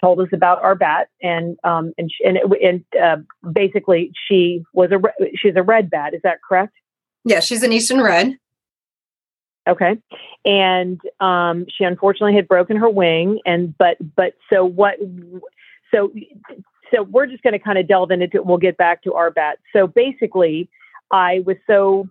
told 0.01 0.21
us 0.21 0.29
about 0.33 0.63
our 0.63 0.77
bat, 0.77 1.09
and 1.21 1.57
um, 1.65 1.93
and 1.99 2.11
and, 2.25 2.37
it, 2.37 2.45
and 2.63 3.03
uh, 3.03 3.17
basically 3.51 4.13
she 4.29 4.65
was 4.73 4.91
a 4.93 4.99
re- 4.99 5.33
she's 5.37 5.57
a 5.57 5.63
red 5.63 5.91
bat. 5.91 6.15
Is 6.15 6.23
that 6.23 6.39
correct? 6.47 6.75
Yeah, 7.25 7.41
she's 7.41 7.65
an 7.65 7.73
Eastern 7.73 8.01
red. 8.01 8.39
Okay, 9.69 9.99
and 10.45 11.01
um, 11.21 11.67
she 11.69 11.85
unfortunately 11.85 12.35
had 12.35 12.49
broken 12.49 12.77
her 12.77 12.89
wing, 12.89 13.41
and 13.45 13.77
but 13.77 13.97
but 14.17 14.35
so 14.49 14.65
what? 14.65 14.95
So 15.91 16.13
so 16.93 17.03
we're 17.05 17.27
just 17.27 17.43
going 17.43 17.53
to 17.53 17.59
kind 17.59 17.79
of 17.79 17.87
delve 17.87 18.11
into 18.11 18.25
it. 18.25 18.47
We'll 18.47 18.59
get 18.59 18.77
back 18.77 19.03
to 19.05 19.15
our 19.15 19.31
bat. 19.31 19.59
So 19.73 19.87
basically, 19.87 20.69
I 21.11 21.43
was 21.47 21.57
so 21.67 22.09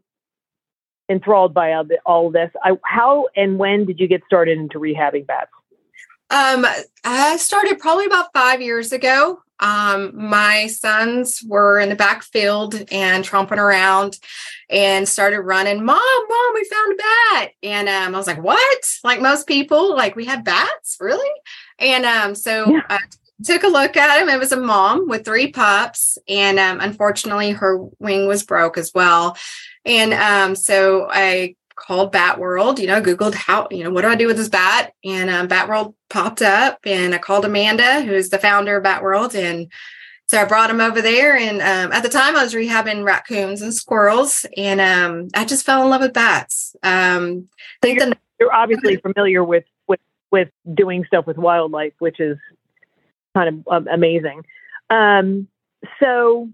enthralled 1.09 1.53
by 1.53 1.73
all, 2.05 2.29
this. 2.29 2.51
I, 2.63 2.77
how 2.85 3.27
and 3.35 3.57
when 3.57 3.85
did 3.85 3.99
you 3.99 4.07
get 4.07 4.21
started 4.25 4.57
into 4.57 4.79
rehabbing 4.79 5.25
bats? 5.25 5.51
Um, 6.29 6.65
I 7.03 7.37
started 7.37 7.79
probably 7.79 8.05
about 8.05 8.31
five 8.33 8.61
years 8.61 8.91
ago. 8.91 9.41
Um, 9.61 10.11
my 10.15 10.67
sons 10.67 11.43
were 11.45 11.79
in 11.79 11.89
the 11.89 11.95
backfield 11.95 12.75
and 12.91 13.25
tromping 13.25 13.57
around 13.57 14.19
and 14.69 15.09
started 15.09 15.41
running, 15.41 15.83
Mom, 15.83 15.97
Mom, 15.97 16.53
we 16.53 16.63
found 16.65 16.93
a 16.93 16.95
bat. 16.95 17.51
And 17.63 17.89
um, 17.89 18.15
I 18.15 18.17
was 18.17 18.27
like, 18.27 18.41
What? 18.41 18.85
Like 19.03 19.19
most 19.21 19.47
people, 19.47 19.95
like 19.95 20.15
we 20.15 20.25
have 20.25 20.45
bats, 20.45 20.97
really? 21.01 21.29
And 21.79 22.05
um, 22.05 22.35
so 22.35 22.69
yeah. 22.69 22.81
I 22.89 22.99
took 23.43 23.63
a 23.63 23.67
look 23.67 23.95
at 23.97 24.21
him. 24.21 24.29
It 24.29 24.39
was 24.39 24.51
a 24.51 24.57
mom 24.57 25.07
with 25.07 25.25
three 25.25 25.51
pups, 25.51 26.17
and 26.27 26.59
um, 26.59 26.79
unfortunately, 26.79 27.51
her 27.51 27.77
wing 27.99 28.27
was 28.27 28.43
broke 28.43 28.77
as 28.77 28.91
well. 28.93 29.37
And 29.85 30.13
um, 30.13 30.55
so 30.55 31.07
I 31.09 31.55
called 31.79 32.11
Bat 32.11 32.39
World, 32.39 32.79
you 32.79 32.87
know, 32.87 33.01
Googled 33.01 33.33
how, 33.33 33.67
you 33.71 33.83
know, 33.83 33.89
what 33.89 34.01
do 34.01 34.09
I 34.09 34.15
do 34.15 34.27
with 34.27 34.37
this 34.37 34.49
bat? 34.49 34.93
And 35.03 35.29
um, 35.29 35.47
Bat 35.47 35.69
World 35.69 35.95
popped 36.09 36.41
up 36.41 36.79
and 36.85 37.15
I 37.15 37.17
called 37.17 37.45
Amanda, 37.45 38.01
who's 38.01 38.29
the 38.29 38.37
founder 38.37 38.77
of 38.77 38.83
Bat 38.83 39.01
World. 39.01 39.33
And 39.33 39.71
so 40.27 40.39
I 40.39 40.45
brought 40.45 40.69
him 40.69 40.81
over 40.81 41.01
there. 41.01 41.37
And 41.37 41.61
um, 41.61 41.91
at 41.91 42.03
the 42.03 42.09
time 42.09 42.35
I 42.35 42.43
was 42.43 42.53
rehabbing 42.53 43.05
raccoons 43.05 43.61
and 43.61 43.73
squirrels. 43.73 44.45
And 44.57 44.81
um, 44.81 45.29
I 45.33 45.45
just 45.45 45.65
fell 45.65 45.81
in 45.83 45.89
love 45.89 46.01
with 46.01 46.13
bats. 46.13 46.75
Um, 46.83 47.47
so 47.83 47.89
you're, 47.89 48.05
the, 48.05 48.17
you're 48.39 48.53
obviously 48.53 48.97
familiar 48.97 49.43
with, 49.43 49.63
with, 49.87 50.01
with 50.31 50.49
doing 50.73 51.05
stuff 51.05 51.25
with 51.25 51.37
wildlife, 51.37 51.93
which 51.99 52.19
is 52.19 52.37
kind 53.35 53.49
of 53.49 53.67
um, 53.71 53.87
amazing. 53.91 54.43
Um, 54.89 55.47
so 55.99 56.49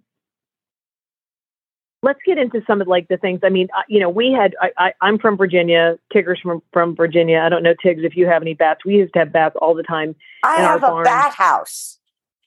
let's 2.05 2.20
get 2.25 2.38
into 2.38 2.62
some 2.67 2.82
of 2.82 2.88
like 2.88 3.08
the 3.08 3.17
things. 3.17 3.41
I 3.44 3.50
mean, 3.50 3.67
you 3.89 4.00
know, 4.00 4.10
we 4.10 4.32
had. 4.32 4.55
I, 4.62 4.94
I, 5.01 5.08
am 5.10 5.17
from 5.20 5.38
Virginia. 5.38 5.98
Tigger's 6.13 6.39
from 6.39 6.62
from 6.72 6.96
Virginia. 6.96 7.39
I 7.39 7.50
don't 7.50 7.63
know 7.63 7.74
Tiggs 7.82 8.03
if 8.03 8.15
you 8.15 8.27
have 8.27 8.41
any 8.41 8.53
bats. 8.53 8.86
We 8.86 8.96
used 8.96 9.13
to 9.13 9.20
have 9.20 9.34
bats 9.34 9.55
all 9.62 9.74
the 9.74 9.84
time. 9.84 10.15
I 10.44 10.58
have 10.58 10.84
a 10.84 11.01
bat 11.03 11.34
house. 11.34 11.98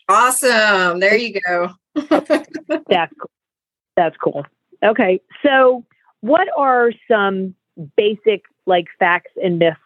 Awesome. 0.08 1.00
There 1.00 1.16
you 1.16 1.40
go. 1.40 1.70
that's 1.94 3.12
cool. 3.20 3.30
That's 3.96 4.16
cool. 4.16 4.46
Okay, 4.82 5.20
so 5.44 5.84
what 6.20 6.48
are 6.56 6.92
some 7.10 7.54
basic 7.96 8.42
like 8.66 8.86
facts 8.98 9.32
and 9.42 9.58
myths 9.58 9.78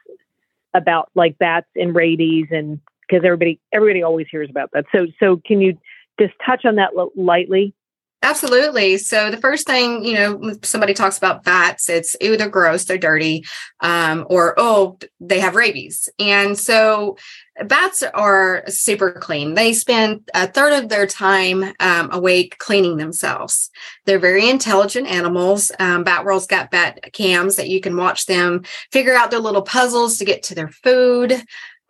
about 0.74 1.10
like 1.14 1.38
bats 1.38 1.66
and 1.76 1.94
rabies 1.94 2.46
and 2.50 2.80
because 3.12 3.24
everybody 3.24 3.60
everybody 3.72 4.02
always 4.02 4.26
hears 4.30 4.48
about 4.48 4.70
that. 4.72 4.86
So 4.92 5.06
so 5.20 5.40
can 5.44 5.60
you 5.60 5.78
just 6.18 6.34
touch 6.44 6.64
on 6.64 6.76
that 6.76 6.90
lightly? 7.16 7.74
Absolutely. 8.24 8.98
So 8.98 9.32
the 9.32 9.36
first 9.36 9.66
thing, 9.66 10.04
you 10.04 10.14
know, 10.14 10.52
somebody 10.62 10.94
talks 10.94 11.18
about 11.18 11.42
bats, 11.42 11.88
it's 11.88 12.16
ooh, 12.22 12.36
they're 12.36 12.48
gross, 12.48 12.84
they're 12.84 12.96
dirty, 12.96 13.44
um, 13.80 14.24
or 14.30 14.54
oh, 14.58 14.96
they 15.18 15.40
have 15.40 15.56
rabies. 15.56 16.08
And 16.20 16.56
so 16.56 17.16
bats 17.66 18.04
are 18.14 18.62
super 18.68 19.10
clean. 19.10 19.54
They 19.54 19.72
spend 19.72 20.28
a 20.34 20.46
third 20.46 20.72
of 20.72 20.88
their 20.88 21.06
time 21.06 21.64
um, 21.80 22.10
awake 22.12 22.58
cleaning 22.58 22.96
themselves. 22.96 23.70
They're 24.06 24.20
very 24.20 24.48
intelligent 24.48 25.08
animals. 25.08 25.72
Um, 25.80 26.04
bat 26.04 26.24
World's 26.24 26.46
got 26.46 26.70
bat 26.70 27.12
cams 27.12 27.56
that 27.56 27.68
you 27.68 27.80
can 27.80 27.96
watch 27.96 28.26
them 28.26 28.62
figure 28.92 29.14
out 29.14 29.32
their 29.32 29.40
little 29.40 29.62
puzzles 29.62 30.18
to 30.18 30.24
get 30.24 30.44
to 30.44 30.54
their 30.54 30.68
food. 30.68 31.42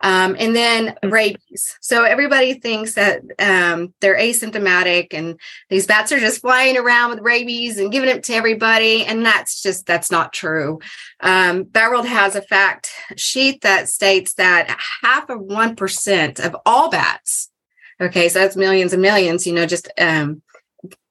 Um, 0.03 0.35
and 0.37 0.53
then 0.53 0.95
mm. 1.01 1.11
rabies. 1.11 1.77
So 1.81 2.03
everybody 2.03 2.55
thinks 2.55 2.95
that 2.95 3.21
um, 3.39 3.93
they're 4.01 4.17
asymptomatic 4.17 5.07
and 5.13 5.39
these 5.69 5.87
bats 5.87 6.11
are 6.11 6.19
just 6.19 6.41
flying 6.41 6.77
around 6.77 7.11
with 7.11 7.21
rabies 7.21 7.79
and 7.79 7.91
giving 7.91 8.09
it 8.09 8.23
to 8.25 8.33
everybody. 8.33 9.05
And 9.05 9.25
that's 9.25 9.61
just, 9.61 9.85
that's 9.85 10.11
not 10.11 10.33
true. 10.33 10.79
Um, 11.21 11.69
has 11.73 12.35
a 12.35 12.41
fact 12.41 12.91
sheet 13.15 13.61
that 13.61 13.87
states 13.87 14.33
that 14.33 14.77
half 15.01 15.29
of 15.29 15.39
1% 15.39 16.45
of 16.45 16.55
all 16.65 16.89
bats, 16.89 17.49
okay, 18.01 18.27
so 18.27 18.39
that's 18.39 18.57
millions 18.57 18.91
and 18.91 19.01
millions, 19.01 19.47
you 19.47 19.53
know, 19.53 19.65
just 19.65 19.89
um, 19.97 20.41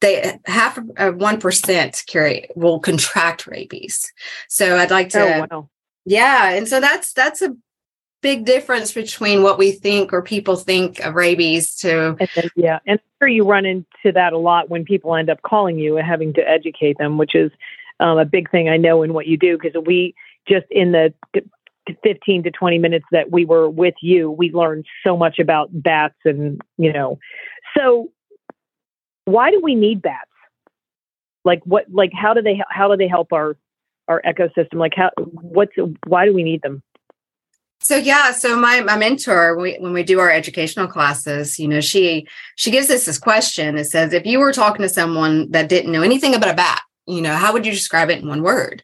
they 0.02 0.38
half 0.44 0.78
of 0.98 1.16
one 1.16 1.40
percent 1.40 2.02
carry 2.06 2.48
will 2.54 2.78
contract 2.80 3.46
rabies. 3.46 4.12
So 4.48 4.76
I'd 4.76 4.90
like 4.90 5.08
to, 5.10 5.22
oh, 5.22 5.46
wow. 5.50 5.68
yeah, 6.04 6.50
and 6.50 6.68
so 6.68 6.78
that's 6.80 7.14
that's 7.14 7.40
a 7.40 7.56
big 8.22 8.44
difference 8.44 8.92
between 8.92 9.42
what 9.42 9.58
we 9.58 9.72
think 9.72 10.12
or 10.12 10.22
people 10.22 10.56
think 10.56 11.00
of 11.00 11.14
rabies 11.14 11.74
to 11.76 12.16
and 12.20 12.50
yeah 12.56 12.78
and 12.86 12.98
I'm 12.98 13.04
sure 13.20 13.28
you 13.28 13.44
run 13.44 13.66
into 13.66 14.12
that 14.14 14.32
a 14.32 14.38
lot 14.38 14.70
when 14.70 14.84
people 14.84 15.14
end 15.14 15.28
up 15.28 15.42
calling 15.42 15.78
you 15.78 15.98
and 15.98 16.06
having 16.06 16.32
to 16.34 16.40
educate 16.40 16.98
them 16.98 17.18
which 17.18 17.34
is 17.34 17.50
um, 18.00 18.18
a 18.18 18.24
big 18.24 18.50
thing 18.50 18.68
i 18.68 18.76
know 18.76 19.02
in 19.02 19.12
what 19.12 19.26
you 19.26 19.36
do 19.36 19.58
because 19.58 19.80
we 19.84 20.14
just 20.48 20.66
in 20.70 20.92
the 20.92 21.12
15 22.02 22.44
to 22.44 22.50
20 22.50 22.78
minutes 22.78 23.04
that 23.10 23.30
we 23.30 23.44
were 23.44 23.68
with 23.68 23.94
you 24.00 24.30
we 24.30 24.50
learned 24.50 24.86
so 25.04 25.16
much 25.16 25.38
about 25.38 25.68
bats 25.72 26.14
and 26.24 26.60
you 26.78 26.92
know. 26.92 27.18
So 27.76 28.10
why 29.24 29.50
do 29.50 29.60
we 29.62 29.74
need 29.74 30.02
bats? 30.02 30.30
Like 31.44 31.60
what 31.64 31.86
like 31.90 32.10
how 32.12 32.34
do 32.34 32.42
they 32.42 32.60
how 32.70 32.88
do 32.88 32.96
they 32.96 33.08
help 33.08 33.32
our 33.32 33.56
our 34.08 34.22
ecosystem? 34.22 34.74
Like 34.74 34.92
how 34.96 35.10
what's 35.16 35.72
why 36.06 36.24
do 36.24 36.34
we 36.34 36.42
need 36.42 36.62
them 36.62 36.82
so 37.82 37.96
yeah, 37.96 38.32
so 38.32 38.56
my 38.56 38.80
my 38.80 38.96
mentor 38.96 39.56
when 39.56 39.62
we, 39.62 39.76
when 39.78 39.92
we 39.92 40.02
do 40.02 40.20
our 40.20 40.30
educational 40.30 40.86
classes, 40.86 41.58
you 41.58 41.68
know, 41.68 41.80
she 41.80 42.26
she 42.56 42.70
gives 42.70 42.90
us 42.90 43.04
this 43.04 43.18
question. 43.18 43.76
It 43.76 43.84
says, 43.84 44.12
if 44.12 44.24
you 44.26 44.38
were 44.38 44.52
talking 44.52 44.82
to 44.82 44.88
someone 44.88 45.50
that 45.50 45.68
didn't 45.68 45.92
know 45.92 46.02
anything 46.02 46.34
about 46.34 46.50
a 46.50 46.54
bat, 46.54 46.80
you 47.06 47.20
know, 47.20 47.34
how 47.34 47.52
would 47.52 47.66
you 47.66 47.72
describe 47.72 48.10
it 48.10 48.20
in 48.20 48.28
one 48.28 48.42
word? 48.42 48.82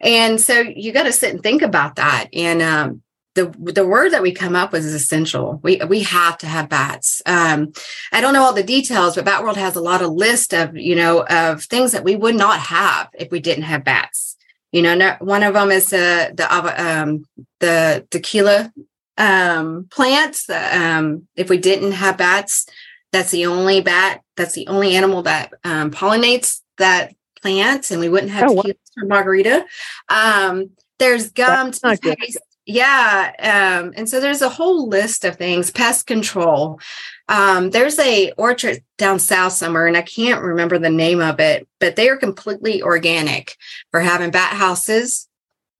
And 0.00 0.40
so 0.40 0.60
you 0.60 0.92
got 0.92 1.04
to 1.04 1.12
sit 1.12 1.32
and 1.32 1.42
think 1.42 1.62
about 1.62 1.96
that. 1.96 2.28
And 2.32 2.62
um, 2.62 3.02
the 3.34 3.54
the 3.58 3.86
word 3.86 4.12
that 4.12 4.22
we 4.22 4.32
come 4.32 4.56
up 4.56 4.72
with 4.72 4.84
is 4.84 4.94
essential. 4.94 5.60
We 5.62 5.80
we 5.88 6.02
have 6.04 6.38
to 6.38 6.46
have 6.46 6.68
bats. 6.68 7.22
Um, 7.26 7.72
I 8.12 8.20
don't 8.20 8.32
know 8.32 8.42
all 8.42 8.52
the 8.52 8.62
details, 8.62 9.14
but 9.14 9.24
Bat 9.24 9.42
World 9.42 9.56
has 9.56 9.76
a 9.76 9.80
lot 9.80 10.02
of 10.02 10.12
list 10.12 10.52
of 10.54 10.76
you 10.76 10.96
know 10.96 11.24
of 11.28 11.62
things 11.64 11.92
that 11.92 12.04
we 12.04 12.16
would 12.16 12.34
not 12.34 12.60
have 12.60 13.08
if 13.14 13.30
we 13.30 13.40
didn't 13.40 13.64
have 13.64 13.84
bats. 13.84 14.35
You 14.72 14.82
know, 14.82 15.16
one 15.20 15.42
of 15.42 15.54
them 15.54 15.70
is 15.70 15.92
uh, 15.92 16.30
the 16.34 16.46
um, 16.52 17.24
the 17.60 18.06
tequila 18.10 18.72
um, 19.16 19.86
plants. 19.90 20.48
Um, 20.50 21.28
if 21.36 21.48
we 21.48 21.58
didn't 21.58 21.92
have 21.92 22.18
bats, 22.18 22.66
that's 23.12 23.30
the 23.30 23.46
only 23.46 23.80
bat. 23.80 24.22
That's 24.36 24.54
the 24.54 24.66
only 24.66 24.94
animal 24.96 25.22
that 25.22 25.52
um, 25.64 25.90
pollinates 25.90 26.60
that 26.78 27.14
plant, 27.40 27.90
and 27.90 28.00
we 28.00 28.08
wouldn't 28.08 28.32
have 28.32 28.50
oh, 28.50 28.56
tequila 28.56 28.74
or 29.02 29.06
margarita. 29.06 29.66
Um, 30.08 30.70
there's 30.98 31.30
gum, 31.30 31.70
toothpaste. 31.70 32.38
Yeah, 32.66 33.32
um, 33.38 33.92
and 33.96 34.08
so 34.08 34.18
there's 34.18 34.42
a 34.42 34.48
whole 34.48 34.88
list 34.88 35.24
of 35.24 35.36
things. 35.36 35.70
Pest 35.70 36.06
control. 36.06 36.80
Um, 37.28 37.70
there's 37.70 37.98
a 37.98 38.32
orchard 38.38 38.82
down 38.98 39.18
south 39.18 39.52
somewhere, 39.52 39.86
and 39.86 39.96
I 39.96 40.02
can't 40.02 40.42
remember 40.42 40.78
the 40.78 40.90
name 40.90 41.20
of 41.20 41.40
it, 41.40 41.66
but 41.80 41.96
they 41.96 42.08
are 42.08 42.16
completely 42.16 42.82
organic 42.82 43.56
for 43.90 44.00
having 44.00 44.30
bat 44.30 44.52
houses 44.52 45.28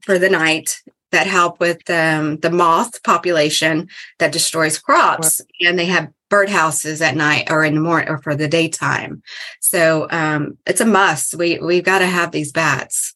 for 0.00 0.18
the 0.18 0.28
night 0.28 0.80
that 1.12 1.26
help 1.26 1.60
with 1.60 1.88
um, 1.88 2.38
the 2.38 2.50
moth 2.50 3.02
population 3.04 3.88
that 4.18 4.32
destroys 4.32 4.78
crops, 4.78 5.40
and 5.60 5.78
they 5.78 5.86
have 5.86 6.10
bird 6.28 6.48
houses 6.48 7.00
at 7.00 7.14
night 7.14 7.50
or 7.50 7.64
in 7.64 7.74
the 7.74 7.80
morning 7.80 8.08
or 8.08 8.18
for 8.18 8.34
the 8.34 8.48
daytime. 8.48 9.22
So 9.60 10.08
um, 10.10 10.58
it's 10.66 10.80
a 10.80 10.86
must. 10.86 11.34
We 11.34 11.58
we've 11.60 11.84
got 11.84 12.00
to 12.00 12.06
have 12.06 12.32
these 12.32 12.50
bats. 12.50 13.14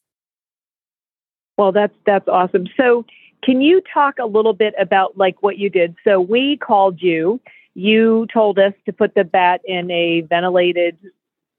Well, 1.57 1.71
that's 1.71 1.93
that's 2.05 2.27
awesome. 2.27 2.67
So, 2.77 3.05
can 3.43 3.61
you 3.61 3.81
talk 3.93 4.15
a 4.19 4.25
little 4.25 4.53
bit 4.53 4.73
about 4.79 5.17
like 5.17 5.43
what 5.43 5.57
you 5.57 5.69
did? 5.69 5.95
So 6.03 6.21
we 6.21 6.57
called 6.57 7.01
you 7.01 7.41
you 7.73 8.27
told 8.33 8.59
us 8.59 8.73
to 8.85 8.93
put 8.93 9.15
the 9.15 9.23
bat 9.23 9.61
in 9.65 9.89
a 9.91 10.21
ventilated, 10.21 10.97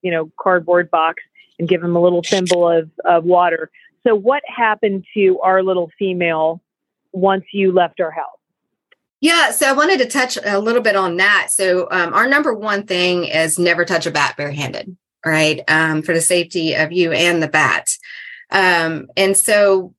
you 0.03 0.11
know, 0.11 0.31
cardboard 0.39 0.91
box 0.91 1.23
and 1.59 1.69
give 1.69 1.83
him 1.83 1.97
a 1.97 2.01
little 2.01 2.23
thimble 2.23 2.69
of, 2.69 2.91
of 3.05 3.25
water. 3.25 3.71
So, 4.05 4.15
what 4.15 4.43
happened 4.47 5.05
to 5.15 5.39
our 5.41 5.63
little 5.63 5.91
female 5.99 6.61
once 7.13 7.45
you 7.53 7.73
left 7.73 8.01
our 8.01 8.11
house? 8.11 8.39
Yeah, 9.21 9.53
so 9.53 9.69
I 9.69 9.73
wanted 9.73 10.01
to 10.01 10.07
touch 10.07 10.37
a 10.45 10.59
little 10.59 10.83
bit 10.83 10.97
on 10.97 11.17
that. 11.19 11.49
So, 11.51 11.87
um, 11.91 12.13
our 12.13 12.27
number 12.27 12.53
one 12.53 12.87
thing 12.87 13.25
is 13.25 13.59
never 13.59 13.85
touch 13.85 14.07
a 14.07 14.11
bat 14.11 14.37
barehanded, 14.37 14.97
right? 15.25 15.61
Um, 15.69 16.03
for 16.03 16.13
the 16.13 16.21
safety 16.21 16.75
of 16.75 16.93
you 16.93 17.13
and 17.13 17.43
the 17.43 17.49
bat. 17.49 17.89
Um, 18.51 19.09
and 19.17 19.37
so 19.37 19.95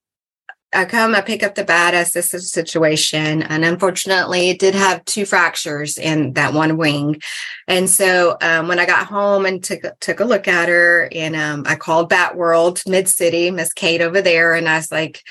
I 0.73 0.85
come, 0.85 1.15
I 1.15 1.21
pick 1.21 1.43
up 1.43 1.55
the 1.55 1.63
bat 1.63 1.93
as 1.93 2.11
this 2.11 2.33
is 2.33 2.45
a 2.45 2.49
situation, 2.49 3.43
and 3.43 3.63
unfortunately, 3.63 4.49
it 4.49 4.59
did 4.59 4.75
have 4.75 5.05
two 5.05 5.25
fractures 5.25 5.97
in 5.97 6.33
that 6.33 6.53
one 6.53 6.77
wing. 6.77 7.21
And 7.67 7.89
so, 7.89 8.37
um, 8.41 8.67
when 8.67 8.79
I 8.79 8.85
got 8.85 9.07
home 9.07 9.45
and 9.45 9.63
took 9.63 9.81
took 9.99 10.19
a 10.19 10.25
look 10.25 10.47
at 10.47 10.69
her, 10.69 11.09
and 11.11 11.35
um, 11.35 11.63
I 11.65 11.75
called 11.75 12.09
Bat 12.09 12.35
World 12.35 12.81
Mid 12.87 13.07
City, 13.07 13.51
Miss 13.51 13.73
Kate 13.73 14.01
over 14.01 14.21
there, 14.21 14.53
and 14.53 14.67
I 14.67 14.77
was 14.77 14.91
like, 14.91 15.23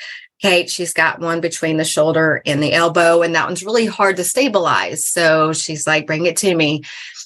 Kate, 0.42 0.68
she's 0.68 0.92
got 0.92 1.20
one 1.20 1.40
between 1.40 1.76
the 1.76 1.84
shoulder 1.84 2.42
and 2.44 2.60
the 2.60 2.72
elbow, 2.72 3.22
and 3.22 3.34
that 3.36 3.46
one's 3.46 3.64
really 3.64 3.86
hard 3.86 4.16
to 4.16 4.24
stabilize. 4.24 5.04
So 5.04 5.52
she's 5.52 5.86
like, 5.86 6.06
bring 6.06 6.26
it 6.26 6.36
to 6.38 6.52
me. 6.52 6.82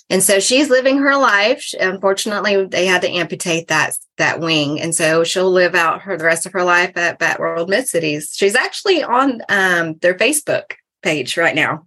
And 0.09 0.23
so 0.23 0.39
she's 0.39 0.71
living 0.71 0.99
her 0.99 1.17
life. 1.17 1.69
Unfortunately, 1.81 2.65
they 2.67 2.87
had 2.87 3.03
to 3.03 3.11
amputate 3.11 3.69
that 3.69 3.97
that 4.19 4.39
wing, 4.41 4.81
and 4.81 4.95
so 4.95 5.25
she'll 5.25 5.51
live 5.51 5.75
out 5.75 6.03
her 6.03 6.17
the 6.17 6.25
rest 6.25 6.47
of 6.47 6.53
her 6.53 6.63
life 6.63 6.97
at 6.97 7.19
Bat 7.19 7.41
World 7.41 7.69
Mid 7.69 7.89
Cities. 7.89 8.33
She's 8.35 8.55
actually 8.55 9.03
on 9.03 9.43
um, 9.49 9.95
their 9.99 10.15
Facebook 10.15 10.75
page 11.03 11.37
right 11.37 11.55
now. 11.57 11.87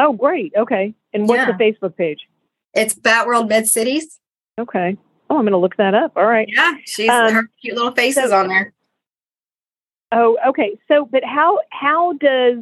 Oh, 0.00 0.12
great. 0.12 0.52
Okay. 0.56 0.94
And 1.12 1.28
what's 1.28 1.38
Yeah. 1.46 1.52
the 1.56 1.64
Facebook 1.64 1.96
page? 1.96 2.28
It's 2.74 2.94
Bat 2.94 3.26
World 3.28 3.48
Mid 3.48 3.68
Cities. 3.68 4.18
Okay. 4.60 4.96
Oh, 5.30 5.36
I'm 5.36 5.42
going 5.42 5.52
to 5.52 5.58
look 5.58 5.76
that 5.76 5.94
up. 5.94 6.12
All 6.16 6.26
right. 6.26 6.48
Yeah, 6.50 6.72
she's 6.84 7.08
Um, 7.08 7.32
her 7.32 7.50
cute 7.60 7.76
little 7.76 7.92
faces 7.92 8.30
so- 8.30 8.36
on 8.38 8.48
there. 8.48 8.72
Oh, 10.10 10.38
okay. 10.48 10.78
So, 10.88 11.04
but 11.04 11.22
how 11.22 11.58
how 11.70 12.14
does 12.14 12.58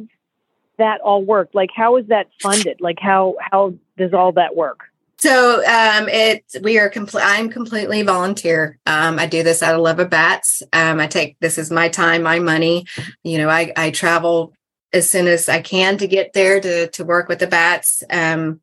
that 0.77 1.01
all 1.01 1.23
work? 1.23 1.49
Like, 1.53 1.69
how 1.75 1.97
is 1.97 2.07
that 2.07 2.27
funded? 2.41 2.79
Like, 2.81 2.99
how 2.99 3.35
how 3.39 3.73
does 3.97 4.13
all 4.13 4.31
that 4.33 4.55
work? 4.55 4.81
So 5.19 5.57
um, 5.65 6.07
it 6.09 6.43
we 6.61 6.77
are 6.77 6.89
complete. 6.89 7.23
I'm 7.25 7.49
completely 7.49 8.03
volunteer. 8.03 8.77
Um, 8.85 9.17
I 9.17 9.25
do 9.25 9.41
this 9.43 9.63
out 9.63 9.75
of 9.75 9.81
love 9.81 9.99
of 9.99 10.09
bats. 10.09 10.61
Um, 10.73 10.99
I 10.99 11.07
take 11.07 11.39
this 11.39 11.57
is 11.57 11.71
my 11.71 11.89
time, 11.89 12.21
my 12.23 12.39
money. 12.39 12.85
You 13.23 13.39
know, 13.39 13.49
I 13.49 13.73
I 13.75 13.91
travel 13.91 14.53
as 14.93 15.09
soon 15.09 15.27
as 15.27 15.49
I 15.49 15.61
can 15.61 15.97
to 15.97 16.07
get 16.07 16.33
there 16.33 16.61
to 16.61 16.87
to 16.89 17.03
work 17.03 17.29
with 17.29 17.39
the 17.39 17.47
bats. 17.47 18.03
Um, 18.11 18.61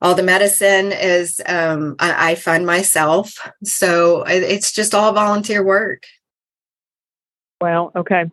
all 0.00 0.14
the 0.14 0.22
medicine 0.22 0.92
is 0.92 1.40
um, 1.46 1.94
I, 2.00 2.32
I 2.32 2.34
fund 2.34 2.66
myself, 2.66 3.34
so 3.62 4.22
it- 4.24 4.42
it's 4.42 4.72
just 4.72 4.94
all 4.94 5.12
volunteer 5.12 5.62
work. 5.62 6.02
Well, 7.60 7.92
okay. 7.94 8.24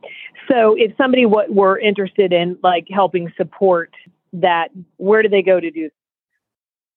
So, 0.49 0.75
if 0.77 0.95
somebody 0.97 1.23
w- 1.23 1.53
were 1.53 1.77
interested 1.77 2.33
in 2.33 2.57
like 2.63 2.87
helping 2.89 3.31
support 3.37 3.93
that, 4.33 4.69
where 4.97 5.21
do 5.21 5.29
they 5.29 5.41
go 5.41 5.59
to 5.59 5.71
do? 5.71 5.89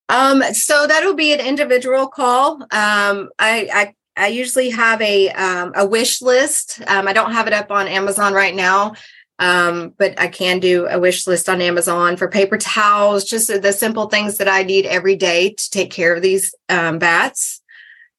Um, 0.08 0.42
so 0.52 0.86
that'll 0.86 1.14
be 1.14 1.32
an 1.32 1.40
individual 1.40 2.06
call. 2.06 2.62
Um, 2.70 3.30
I, 3.38 3.68
I 3.72 3.94
I 4.14 4.26
usually 4.26 4.70
have 4.70 5.00
a 5.00 5.30
um, 5.30 5.72
a 5.74 5.86
wish 5.86 6.20
list. 6.20 6.82
Um, 6.86 7.08
I 7.08 7.14
don't 7.14 7.32
have 7.32 7.46
it 7.46 7.54
up 7.54 7.70
on 7.70 7.88
Amazon 7.88 8.34
right 8.34 8.54
now, 8.54 8.92
um, 9.38 9.94
but 9.96 10.20
I 10.20 10.28
can 10.28 10.60
do 10.60 10.86
a 10.86 10.98
wish 10.98 11.26
list 11.26 11.48
on 11.48 11.62
Amazon 11.62 12.18
for 12.18 12.28
paper 12.28 12.58
towels, 12.58 13.24
just 13.24 13.48
the 13.48 13.72
simple 13.72 14.08
things 14.08 14.36
that 14.36 14.48
I 14.48 14.64
need 14.64 14.84
every 14.84 15.16
day 15.16 15.54
to 15.54 15.70
take 15.70 15.90
care 15.90 16.14
of 16.14 16.22
these 16.22 16.54
um, 16.68 16.98
bats. 16.98 17.61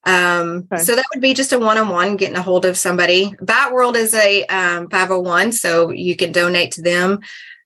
Um, 0.05 0.67
Okay. 0.71 0.83
So 0.83 0.95
that 0.95 1.05
would 1.13 1.21
be 1.21 1.33
just 1.33 1.53
a 1.53 1.59
one 1.59 1.77
on 1.77 1.89
one, 1.89 2.17
getting 2.17 2.35
a 2.35 2.41
hold 2.41 2.65
of 2.65 2.77
somebody. 2.77 3.33
Bat 3.41 3.73
World 3.73 3.95
is 3.95 4.13
a 4.13 4.45
um, 4.45 4.89
501, 4.89 5.51
so 5.53 5.89
you 5.91 6.15
can 6.15 6.31
donate 6.31 6.71
to 6.73 6.81
them 6.81 7.19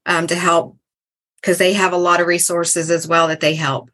um, 0.06 0.28
to 0.28 0.36
help 0.36 0.78
because 1.42 1.58
they 1.58 1.74
have 1.74 1.94
a 1.94 1.98
lot 1.98 2.20
of 2.20 2.28
resources 2.28 2.92
as 2.92 3.08
well 3.08 3.28
that 3.28 3.40
they 3.40 3.56
help. 3.56 3.90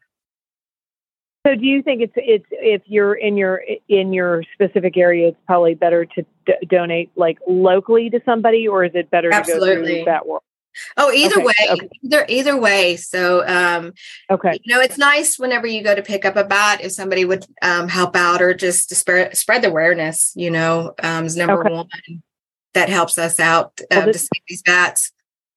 So, 1.46 1.54
do 1.54 1.66
you 1.66 1.82
think 1.82 2.00
it's 2.00 2.14
it's 2.16 2.46
if 2.50 2.82
you're 2.86 3.14
in 3.14 3.36
your 3.36 3.62
in 3.88 4.14
your 4.14 4.42
specific 4.54 4.96
area, 4.96 5.28
it's 5.28 5.36
probably 5.46 5.74
better 5.74 6.06
to 6.06 6.24
d- 6.46 6.54
donate 6.66 7.10
like 7.16 7.38
locally 7.46 8.08
to 8.10 8.20
somebody, 8.24 8.66
or 8.66 8.82
is 8.82 8.92
it 8.94 9.10
better 9.10 9.28
to 9.28 9.34
go 9.34 9.38
Absolutely. 9.38 9.96
through 9.96 10.04
that 10.06 10.26
world? 10.26 10.42
Oh, 10.96 11.10
either 11.12 11.36
Okay, 11.36 11.44
way, 11.44 11.54
okay. 11.70 11.88
either 12.02 12.26
either 12.28 12.56
way. 12.60 12.96
So, 12.96 13.46
um, 13.46 13.92
Okay. 14.30 14.58
you 14.62 14.74
know, 14.74 14.80
it's 14.80 14.98
nice 14.98 15.38
whenever 15.38 15.66
you 15.66 15.82
go 15.82 15.94
to 15.94 16.02
pick 16.02 16.24
up 16.24 16.36
a 16.36 16.44
bat 16.44 16.80
if 16.82 16.92
somebody 16.92 17.24
would 17.24 17.46
um, 17.62 17.88
help 17.88 18.16
out 18.16 18.40
or 18.42 18.54
just 18.54 18.88
to 18.90 18.94
spread 18.94 19.36
spread 19.36 19.62
the 19.62 19.68
awareness. 19.68 20.32
You 20.34 20.50
know, 20.50 20.94
um, 21.02 21.24
is 21.26 21.36
number 21.36 21.60
Okay. 21.64 21.72
one 21.74 21.88
that 22.74 22.88
helps 22.88 23.18
us 23.18 23.38
out 23.38 23.80
Well, 23.90 24.00
um, 24.00 24.06
to 24.06 24.12
this- 24.12 24.22
save 24.32 24.42
these 24.48 24.62
bats. 24.62 25.12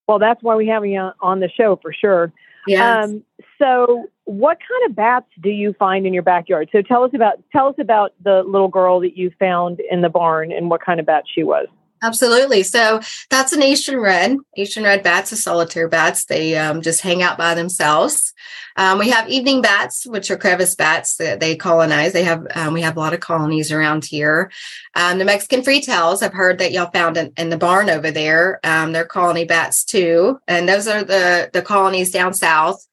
Well, 0.08 0.20
that's 0.20 0.42
why 0.42 0.56
we 0.56 0.68
have 0.68 0.86
you 0.86 0.98
on, 1.00 1.14
on 1.20 1.40
the 1.42 1.50
show 1.50 1.76
for 1.82 1.92
sure. 1.92 2.32
Yeah. 2.66 3.02
Um, 3.04 3.24
so, 3.60 4.08
what 4.26 4.58
kind 4.60 4.90
of 4.90 4.96
bats 4.96 5.28
do 5.42 5.50
you 5.50 5.74
find 5.74 6.06
in 6.06 6.14
your 6.14 6.24
backyard? 6.24 6.70
So, 6.72 6.82
tell 6.82 7.04
us 7.04 7.12
about 7.14 7.42
tell 7.52 7.68
us 7.68 7.76
about 7.80 8.14
the 8.24 8.44
little 8.44 8.68
girl 8.68 9.00
that 9.02 9.18
you 9.18 9.32
found 9.40 9.80
in 9.92 10.02
the 10.02 10.10
barn 10.10 10.52
and 10.52 10.70
what 10.70 10.82
kind 10.82 11.00
of 11.00 11.06
bat 11.06 11.24
she 11.34 11.44
was. 11.44 11.68
Absolutely. 12.04 12.64
So 12.64 13.02
that's 13.30 13.54
an 13.54 13.64
Eastern 13.64 14.00
red. 14.00 14.38
Eastern 14.56 14.84
red 14.84 15.04
bats 15.04 15.34
are 15.34 15.38
solitary 15.38 15.90
bats. 15.90 16.26
They 16.26 16.56
um, 16.56 16.82
just 16.82 17.02
hang 17.02 17.24
out 17.24 17.38
by 17.38 17.56
themselves. 17.56 18.34
Um, 18.76 19.00
we 19.00 19.10
have 19.10 19.28
evening 19.28 19.62
bats, 19.62 20.06
which 20.06 20.30
are 20.30 20.38
crevice 20.38 20.76
bats 20.76 21.16
that 21.18 21.40
they 21.40 21.56
colonize. 21.56 22.14
They 22.14 22.24
have 22.24 22.46
um, 22.54 22.74
we 22.74 22.82
have 22.82 22.96
a 22.96 23.00
lot 23.00 23.14
of 23.14 23.20
colonies 23.20 23.72
around 23.72 24.06
here. 24.06 24.52
Um, 24.96 25.18
the 25.18 25.26
Mexican 25.26 25.64
free 25.64 25.82
freetails, 25.82 26.22
I've 26.22 26.34
heard 26.34 26.60
that 26.60 26.72
y'all 26.72 26.92
found 26.92 27.18
in, 27.18 27.34
in 27.38 27.50
the 27.50 27.58
barn 27.58 27.90
over 27.90 28.12
there. 28.12 28.60
Um, 28.64 28.92
they're 28.92 29.06
colony 29.06 29.46
bats 29.46 29.84
too, 29.84 30.40
and 30.48 30.70
those 30.70 30.88
are 30.88 31.04
the 31.04 31.50
the 31.52 31.64
colonies 31.64 32.12
down 32.12 32.34
south. 32.34 32.86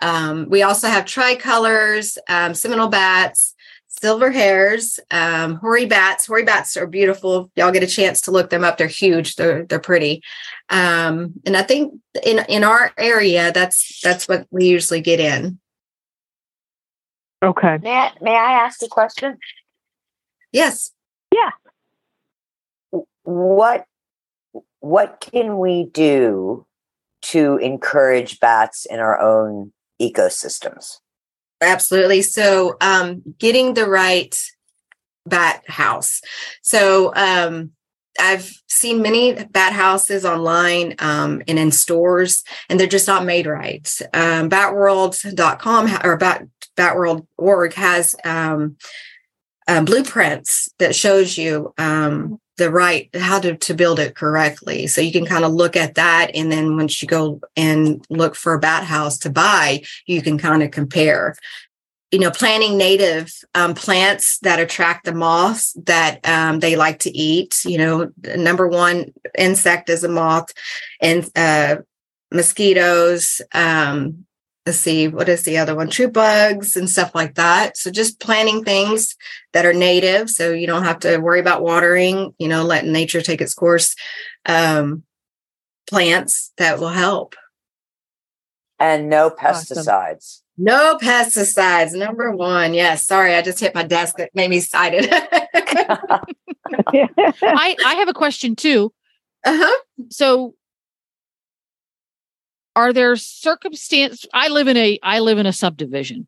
Um, 0.00 0.46
we 0.48 0.62
also 0.62 0.88
have 0.88 1.04
tricolors, 1.04 2.18
um, 2.28 2.54
Seminole 2.54 2.88
bats, 2.88 3.54
silver 4.02 4.32
hairs, 4.32 4.98
um, 5.12 5.54
hoary 5.54 5.86
bats. 5.86 6.26
Hoary 6.26 6.42
bats 6.42 6.76
are 6.76 6.88
beautiful. 6.88 7.50
Y'all 7.54 7.70
get 7.70 7.84
a 7.84 7.86
chance 7.86 8.20
to 8.22 8.32
look 8.32 8.50
them 8.50 8.64
up. 8.64 8.76
They're 8.76 8.88
huge. 8.88 9.36
They're 9.36 9.64
they're 9.64 9.78
pretty. 9.78 10.22
Um, 10.70 11.34
and 11.46 11.56
I 11.56 11.62
think 11.62 11.94
in 12.24 12.44
in 12.48 12.64
our 12.64 12.90
area, 12.98 13.52
that's 13.52 14.00
that's 14.02 14.26
what 14.26 14.46
we 14.50 14.66
usually 14.66 15.00
get 15.00 15.20
in. 15.20 15.60
Okay. 17.44 17.78
May 17.80 17.92
I, 17.92 18.10
may 18.20 18.34
I 18.34 18.52
ask 18.64 18.82
a 18.82 18.88
question? 18.88 19.38
Yes. 20.50 20.90
Yeah. 21.32 21.50
What 23.22 23.86
what 24.80 25.24
can 25.32 25.58
we 25.58 25.84
do 25.84 26.66
to 27.22 27.56
encourage 27.58 28.40
bats 28.40 28.84
in 28.84 28.98
our 28.98 29.20
own 29.20 29.72
ecosystems? 30.00 30.98
Absolutely. 31.62 32.22
So, 32.22 32.76
um, 32.80 33.22
getting 33.38 33.74
the 33.74 33.88
right 33.88 34.36
bat 35.26 35.62
house. 35.68 36.20
So, 36.62 37.14
um, 37.14 37.72
I've 38.20 38.52
seen 38.68 39.00
many 39.00 39.32
bat 39.32 39.72
houses 39.72 40.24
online 40.24 40.96
um, 40.98 41.42
and 41.48 41.58
in 41.58 41.70
stores, 41.70 42.44
and 42.68 42.78
they're 42.78 42.86
just 42.86 43.08
not 43.08 43.24
made 43.24 43.46
right. 43.46 43.88
Um, 44.12 44.50
batworld.com 44.50 45.98
or 46.04 46.16
bat, 46.18 46.46
batworld.org 46.76 47.74
has 47.74 48.14
um, 48.24 48.76
uh, 49.66 49.82
blueprints 49.82 50.68
that 50.78 50.94
shows 50.94 51.38
you 51.38 51.72
um, 51.78 52.38
the 52.58 52.70
right 52.70 53.08
how 53.16 53.40
to, 53.40 53.56
to 53.56 53.74
build 53.74 53.98
it 53.98 54.14
correctly. 54.14 54.86
So 54.86 55.00
you 55.00 55.12
can 55.12 55.26
kind 55.26 55.44
of 55.44 55.52
look 55.52 55.76
at 55.76 55.94
that, 55.94 56.30
and 56.34 56.50
then 56.52 56.76
once 56.76 57.00
you 57.00 57.08
go 57.08 57.40
and 57.56 58.04
look 58.10 58.34
for 58.34 58.54
a 58.54 58.60
bat 58.60 58.84
house 58.84 59.18
to 59.18 59.30
buy, 59.30 59.82
you 60.06 60.22
can 60.22 60.38
kind 60.38 60.62
of 60.62 60.70
compare 60.70 61.34
you 62.12 62.18
know 62.18 62.30
planting 62.30 62.76
native 62.76 63.32
um, 63.54 63.74
plants 63.74 64.38
that 64.40 64.60
attract 64.60 65.06
the 65.06 65.14
moths 65.14 65.72
that 65.86 66.20
um, 66.28 66.60
they 66.60 66.76
like 66.76 67.00
to 67.00 67.10
eat 67.16 67.64
you 67.64 67.78
know 67.78 68.12
number 68.36 68.68
one 68.68 69.12
insect 69.36 69.88
is 69.88 70.04
a 70.04 70.08
moth 70.08 70.50
and 71.00 71.28
uh, 71.34 71.76
mosquitoes 72.30 73.40
um, 73.54 74.24
let's 74.66 74.78
see 74.78 75.08
what 75.08 75.28
is 75.28 75.42
the 75.42 75.58
other 75.58 75.74
one 75.74 75.88
true 75.88 76.08
bugs 76.08 76.76
and 76.76 76.88
stuff 76.88 77.14
like 77.14 77.34
that 77.34 77.76
so 77.76 77.90
just 77.90 78.20
planting 78.20 78.64
things 78.64 79.16
that 79.52 79.66
are 79.66 79.72
native 79.72 80.30
so 80.30 80.52
you 80.52 80.66
don't 80.66 80.84
have 80.84 81.00
to 81.00 81.18
worry 81.18 81.40
about 81.40 81.62
watering 81.62 82.34
you 82.38 82.48
know 82.48 82.62
letting 82.62 82.92
nature 82.92 83.20
take 83.20 83.40
its 83.40 83.54
course 83.54 83.96
um, 84.46 85.02
plants 85.90 86.52
that 86.58 86.78
will 86.78 86.88
help 86.88 87.34
And 88.78 89.08
no 89.08 89.30
Awesome. 89.30 89.76
pesticides. 89.78 90.42
no 90.56 90.96
pesticides, 91.00 91.92
number 91.94 92.30
one. 92.30 92.74
Yes. 92.74 93.06
Sorry, 93.06 93.34
I 93.34 93.42
just 93.42 93.60
hit 93.60 93.74
my 93.74 93.82
desk. 93.84 94.16
That 94.16 94.30
made 94.34 94.50
me 94.50 94.58
excited. 94.58 95.08
I, 95.12 96.26
I 97.86 97.94
have 97.96 98.08
a 98.08 98.12
question 98.14 98.56
too. 98.56 98.92
uh-huh. 99.44 99.78
So 100.10 100.54
are 102.74 102.92
there 102.92 103.16
circumstance 103.16 104.26
I 104.32 104.48
live 104.48 104.68
in 104.68 104.76
a 104.76 104.98
I 105.02 105.20
live 105.20 105.38
in 105.38 105.46
a 105.46 105.52
subdivision. 105.52 106.26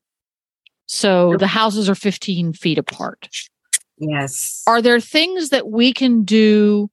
So 0.86 1.36
the 1.38 1.46
houses 1.46 1.88
are 1.88 1.94
15 1.94 2.52
feet 2.52 2.78
apart. 2.78 3.28
Yes. 3.96 4.62
Are 4.66 4.82
there 4.82 5.00
things 5.00 5.48
that 5.48 5.68
we 5.68 5.92
can 5.92 6.24
do 6.24 6.90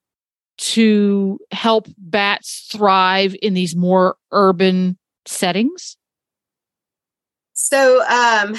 to 0.58 1.40
help 1.52 1.88
bats 1.98 2.68
thrive 2.72 3.36
in 3.42 3.54
these 3.54 3.76
more 3.76 4.16
urban 4.32 4.98
settings? 5.26 5.98
So 7.54 8.04
um 8.08 8.56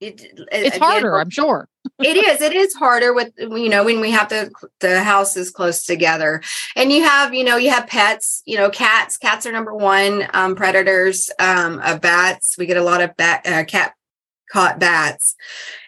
it, 0.00 0.20
It's 0.52 0.78
harder, 0.78 1.18
I'm 1.18 1.30
sure. 1.30 1.68
it 2.02 2.16
is 2.16 2.40
it 2.40 2.52
is 2.52 2.74
harder 2.74 3.14
with 3.14 3.32
you 3.38 3.68
know 3.68 3.84
when 3.84 4.00
we 4.00 4.10
have 4.10 4.28
the 4.28 4.50
the 4.80 5.02
houses 5.02 5.50
close 5.50 5.84
together. 5.84 6.42
And 6.74 6.92
you 6.92 7.02
have 7.04 7.32
you 7.32 7.44
know 7.44 7.56
you 7.56 7.70
have 7.70 7.86
pets 7.86 8.42
you 8.44 8.56
know 8.56 8.70
cats 8.70 9.16
cats 9.16 9.46
are 9.46 9.52
number 9.52 9.74
one 9.74 10.28
um, 10.34 10.54
predators 10.54 11.30
um, 11.38 11.80
of 11.80 12.00
bats. 12.00 12.56
We 12.58 12.66
get 12.66 12.76
a 12.76 12.82
lot 12.82 13.00
of 13.00 13.16
bat 13.16 13.46
uh, 13.46 13.64
cat 13.64 13.94
caught 14.52 14.78
bats. 14.78 15.34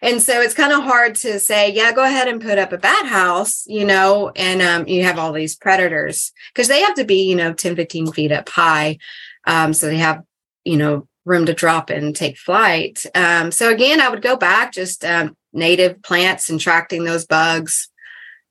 And 0.02 0.20
so 0.20 0.40
it's 0.40 0.54
kind 0.54 0.72
of 0.72 0.82
hard 0.82 1.14
to 1.16 1.38
say 1.38 1.72
yeah 1.72 1.92
go 1.92 2.04
ahead 2.04 2.28
and 2.28 2.40
put 2.40 2.58
up 2.58 2.72
a 2.72 2.78
bat 2.78 3.06
house 3.06 3.64
you 3.66 3.84
know 3.84 4.30
and 4.36 4.62
um, 4.62 4.88
you 4.88 5.04
have 5.04 5.18
all 5.18 5.32
these 5.32 5.56
predators. 5.56 6.32
Because 6.54 6.68
they 6.68 6.80
have 6.80 6.94
to 6.94 7.04
be 7.04 7.28
you 7.28 7.36
know 7.36 7.52
10 7.52 7.76
15 7.76 8.12
feet 8.12 8.32
up 8.32 8.48
high 8.48 8.98
um, 9.46 9.72
so 9.72 9.86
they 9.86 9.98
have 9.98 10.22
you 10.64 10.76
know 10.76 11.07
room 11.28 11.46
to 11.46 11.52
drop 11.54 11.90
and 11.90 12.16
take 12.16 12.36
flight 12.38 13.04
um, 13.14 13.50
so 13.52 13.70
again 13.70 14.00
i 14.00 14.08
would 14.08 14.22
go 14.22 14.36
back 14.36 14.72
just 14.72 15.04
um, 15.04 15.36
native 15.52 16.00
plants 16.02 16.48
and 16.50 16.58
attracting 16.60 17.04
those 17.04 17.26
bugs 17.26 17.88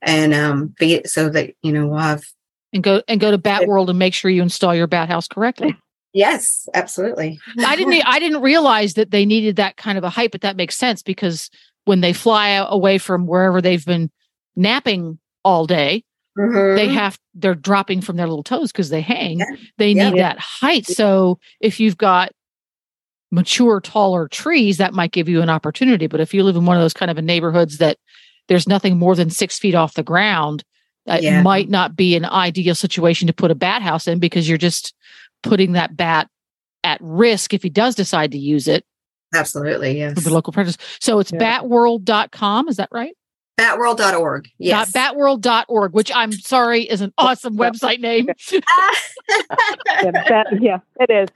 and 0.01 0.33
um 0.33 0.67
be 0.79 1.01
so 1.05 1.27
that 1.29 1.53
you 1.63 1.71
know 1.71 1.87
we'll 1.87 1.97
have 1.99 2.23
And 2.73 2.83
go 2.83 3.01
and 3.07 3.19
go 3.19 3.31
to 3.31 3.37
Bat 3.37 3.67
World 3.67 3.89
and 3.89 3.97
make 3.97 4.13
sure 4.13 4.29
you 4.29 4.41
install 4.43 4.75
your 4.75 4.87
bat 4.87 5.09
house 5.09 5.27
correctly. 5.27 5.75
yes 6.13 6.69
absolutely 6.73 7.39
I 7.59 7.75
didn't 7.75 8.01
I 8.05 8.19
didn't 8.19 8.41
realize 8.41 8.93
that 8.93 9.11
they 9.11 9.25
needed 9.25 9.55
that 9.57 9.75
kind 9.77 9.97
of 9.97 10.03
a 10.03 10.09
height, 10.09 10.31
but 10.31 10.41
that 10.41 10.55
makes 10.55 10.75
sense 10.77 11.01
because 11.03 11.49
when 11.85 12.01
they 12.01 12.13
fly 12.13 12.49
away 12.49 12.97
from 12.97 13.25
wherever 13.27 13.61
they've 13.61 13.85
been 13.85 14.09
napping 14.55 15.19
all 15.43 15.65
day, 15.65 16.03
Mhm. 16.37 16.75
they 16.75 16.87
have 16.89 17.17
they're 17.33 17.55
dropping 17.55 18.01
from 18.01 18.17
their 18.17 18.27
little 18.27 18.43
toes 18.43 18.71
because 18.71 18.89
they 18.89 19.01
hang. 19.01 19.39
Yeah. 19.39 19.45
They 19.77 19.91
Yeah. 19.91 20.09
need 20.11 20.19
that 20.19 20.37
height. 20.39 20.85
So 20.85 21.39
if 21.59 21.79
you've 21.79 21.97
got 21.97 22.31
mature, 23.31 23.79
taller 23.81 24.27
trees, 24.27 24.77
that 24.77 24.93
might 24.93 25.11
give 25.11 25.27
you 25.29 25.41
an 25.41 25.49
opportunity. 25.49 26.07
But 26.07 26.19
if 26.21 26.33
you 26.33 26.43
live 26.43 26.55
in 26.55 26.65
one 26.65 26.77
of 26.77 26.81
those 26.83 26.93
kind 26.93 27.11
of 27.11 27.23
neighborhoods 27.23 27.77
that 27.79 27.97
there's 28.47 28.67
nothing 28.67 28.97
more 28.97 29.15
than 29.15 29.29
six 29.29 29.59
feet 29.59 29.75
off 29.75 29.93
the 29.95 30.03
ground, 30.03 30.63
that 31.05 31.23
Yeah. 31.23 31.41
might 31.41 31.69
not 31.69 31.95
be 31.95 32.15
an 32.15 32.25
ideal 32.25 32.75
situation 32.75 33.27
to 33.27 33.33
put 33.33 33.51
a 33.51 33.55
bat 33.55 33.81
house 33.81 34.07
in 34.07 34.19
because 34.19 34.47
you're 34.47 34.57
just 34.57 34.93
putting 35.43 35.73
that 35.73 35.95
bat 35.97 36.29
at 36.83 36.99
risk 37.01 37.53
if 37.53 37.63
he 37.63 37.69
does 37.69 37.95
decide 37.95 38.31
to 38.31 38.37
use 38.37 38.67
it 38.67 38.85
absolutely 39.35 39.97
yes 39.97 40.13
for 40.13 40.21
the 40.21 40.33
local 40.33 40.53
predators. 40.53 40.77
So 41.01 41.19
it's 41.19 41.31
Yeah. 41.33 41.39
batworld.com, 41.61 42.69
is 42.69 42.77
that 42.77 42.89
right? 42.91 43.13
batworld.org 43.59 44.47
yes 44.59 44.91
Dot 44.91 45.15
batworld.org, 45.15 45.91
which 45.93 46.11
I'm 46.13 46.31
sorry 46.31 46.83
is 46.83 47.01
an 47.01 47.11
awesome 47.17 47.57
website 47.57 47.99
name. 47.99 48.27
Yeah, 50.03 50.11
that- 50.11 50.47
yeah, 50.61 50.77
it 50.99 51.09
is. 51.09 51.29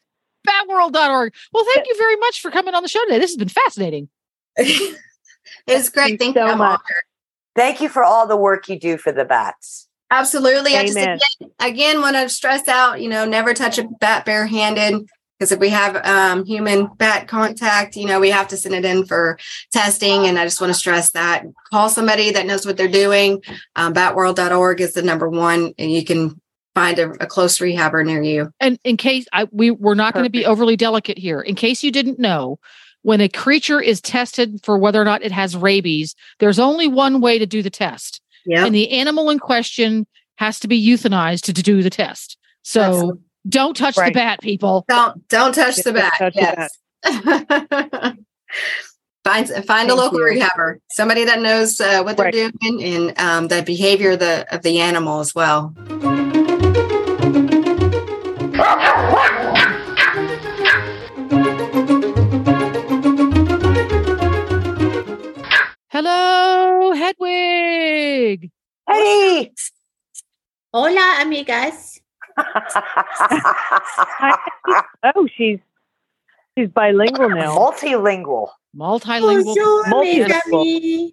batworld.org. 0.47 1.33
Well, 1.53 1.65
thank 1.73 1.87
you 1.87 1.97
very 1.97 2.15
much 2.17 2.41
for 2.41 2.51
coming 2.51 2.73
on 2.73 2.83
the 2.83 2.89
show 2.89 3.03
today. 3.05 3.19
This 3.19 3.31
has 3.31 3.37
been 3.37 3.49
fascinating. 3.49 4.09
it's 4.57 5.89
great 5.89 5.93
Thank 5.93 6.11
you 6.11 6.17
thank 6.17 6.35
you 6.35 6.47
so 6.47 6.55
much. 6.55 6.69
honored. 6.69 7.03
Thank 7.55 7.81
you 7.81 7.89
for 7.89 8.03
all 8.03 8.27
the 8.27 8.37
work 8.37 8.69
you 8.69 8.79
do 8.79 8.97
for 8.97 9.11
the 9.11 9.25
bats. 9.25 9.87
absolutely 10.11 10.75
i 10.75 10.85
just 10.85 10.97
again, 10.97 11.19
again 11.59 12.01
want 12.01 12.15
to 12.15 12.27
stress 12.29 12.67
out 12.67 13.01
you 13.01 13.09
know 13.09 13.25
never 13.25 13.53
touch 13.53 13.77
a 13.77 13.87
bat 13.99 14.25
barehanded 14.25 15.07
because 15.39 15.51
if 15.51 15.59
we 15.59 15.69
have 15.69 15.95
um, 16.05 16.45
human 16.45 16.87
bat 16.97 17.27
contact 17.27 17.95
you 17.95 18.05
know 18.05 18.19
we 18.19 18.29
have 18.29 18.47
to 18.49 18.57
send 18.57 18.75
it 18.75 18.85
in 18.85 19.05
for 19.05 19.39
testing 19.71 20.27
and 20.27 20.37
i 20.37 20.43
just 20.43 20.59
want 20.61 20.69
to 20.71 20.77
stress 20.77 21.11
that 21.11 21.45
call 21.71 21.89
somebody 21.89 22.31
that 22.31 22.45
knows 22.45 22.65
what 22.65 22.77
they're 22.77 22.87
doing 22.87 23.41
um, 23.77 23.93
batworld.org 23.93 24.81
is 24.81 24.93
the 24.93 25.01
number 25.01 25.29
one 25.29 25.73
and 25.79 25.91
you 25.91 26.03
can 26.03 26.39
find 26.75 26.99
a, 26.99 27.11
a 27.23 27.27
close 27.27 27.57
rehabber 27.59 28.05
near 28.05 28.21
you 28.21 28.51
And 28.59 28.79
in 28.83 28.97
case 28.97 29.25
I 29.33 29.47
we 29.51 29.71
we're 29.71 29.93
not 29.95 30.13
going 30.13 30.23
to 30.25 30.29
be 30.29 30.45
overly 30.45 30.75
delicate 30.77 31.17
here. 31.17 31.41
In 31.41 31.55
case 31.55 31.83
you 31.83 31.91
didn't 31.91 32.19
know, 32.19 32.59
when 33.01 33.19
a 33.21 33.27
creature 33.29 33.81
is 33.81 33.99
tested 34.01 34.59
for 34.63 34.77
whether 34.77 35.01
or 35.01 35.05
not 35.05 35.21
it 35.23 35.31
has 35.31 35.55
rabies, 35.57 36.15
there's 36.39 36.59
only 36.59 36.87
one 36.87 37.19
way 37.21 37.37
to 37.39 37.45
do 37.45 37.61
the 37.61 37.69
test. 37.69 38.21
yeah 38.45 38.65
And 38.65 38.73
the 38.75 38.89
animal 38.91 39.29
in 39.29 39.39
question 39.39 40.05
has 40.37 40.59
to 40.61 40.67
be 40.67 40.79
euthanized 40.83 41.41
to, 41.43 41.53
to 41.53 41.61
do 41.63 41.83
the 41.83 41.89
test. 41.89 42.37
So 42.63 42.81
Absolutely. 42.81 43.21
don't 43.49 43.75
touch 43.75 43.95
the 43.95 44.11
bat, 44.11 44.39
people. 44.41 44.85
don't 44.87 45.27
don't 45.27 45.53
touch 45.53 45.77
the 45.77 45.93
bat 45.93 46.13
touch 46.17 46.33
the 46.35 46.41
yes 46.41 46.77
find 49.23 49.47
find 49.65 49.89
a 49.89 49.95
local 49.95 50.19
you. 50.19 50.25
rehabber 50.39 50.75
somebody 50.91 51.25
that 51.25 51.41
knows 51.41 51.79
uh, 51.81 52.01
what 52.03 52.17
they're 52.17 52.25
Right. 52.27 52.59
doing 52.61 52.83
and 52.83 53.19
um, 53.19 53.47
the 53.47 53.61
behavior 53.63 54.11
of 54.11 54.19
the 54.19 54.45
of 54.53 54.61
the 54.61 54.79
animal 54.79 55.19
as 55.19 55.33
well 55.35 55.73
Hedwig. 67.01 68.51
Hey! 68.87 69.51
Hola, 70.71 71.17
amigas. 71.21 71.99
Oh, 75.03 75.27
she's 75.35 75.57
she's 76.55 76.69
bilingual 76.69 77.29
now. 77.29 77.57
Multilingual. 77.57 78.49
Multilingual. 78.77 79.43
Bonjour, 79.43 79.83
multilingual. 79.85 81.11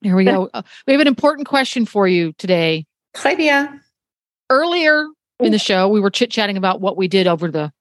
Here 0.00 0.16
we 0.16 0.24
go. 0.24 0.50
Uh, 0.52 0.62
we 0.88 0.92
have 0.92 1.00
an 1.00 1.06
important 1.06 1.46
question 1.46 1.86
for 1.86 2.08
you 2.08 2.32
today. 2.36 2.84
Très 3.14 3.36
bien. 3.36 3.80
Earlier 4.50 5.06
in 5.38 5.52
the 5.52 5.58
show, 5.58 5.88
we 5.88 6.00
were 6.00 6.10
chit 6.10 6.32
chatting 6.32 6.56
about 6.56 6.80
what 6.80 6.96
we 6.96 7.06
did 7.06 7.28
over 7.28 7.48
the 7.48 7.72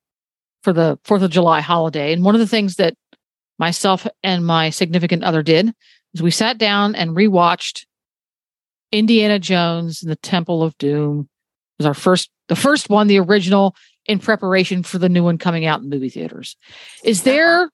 for 0.62 0.74
the 0.74 1.00
Fourth 1.04 1.24
of 1.24 1.32
July 1.32 1.60
holiday, 1.60 2.14
and 2.14 2.24
one 2.24 2.36
of 2.36 2.40
the 2.40 2.48
things 2.48 2.76
that 2.76 2.94
myself 3.58 4.06
and 4.24 4.46
my 4.46 4.70
significant 4.70 5.24
other 5.24 5.42
did 5.42 5.74
is 6.14 6.22
we 6.22 6.32
sat 6.32 6.58
down 6.58 6.96
and 6.96 7.12
rewatched 7.16 7.86
Indiana 8.92 9.40
Jones 9.40 10.02
and 10.02 10.12
the 10.12 10.18
Temple 10.18 10.64
of 10.64 10.78
Doom. 10.78 11.30
It 11.80 11.84
was 11.84 11.86
our 11.86 11.94
first, 11.94 12.30
the 12.48 12.56
first 12.56 12.90
one, 12.90 13.08
the 13.08 13.20
original, 13.20 13.76
in 14.06 14.20
preparation 14.20 14.84
for 14.84 14.98
the 14.98 15.10
new 15.10 15.24
one 15.24 15.38
coming 15.38 15.66
out 15.66 15.82
in 15.82 15.90
movie 15.90 16.10
theaters. 16.10 16.58
Is 17.04 17.24
there 17.24 17.70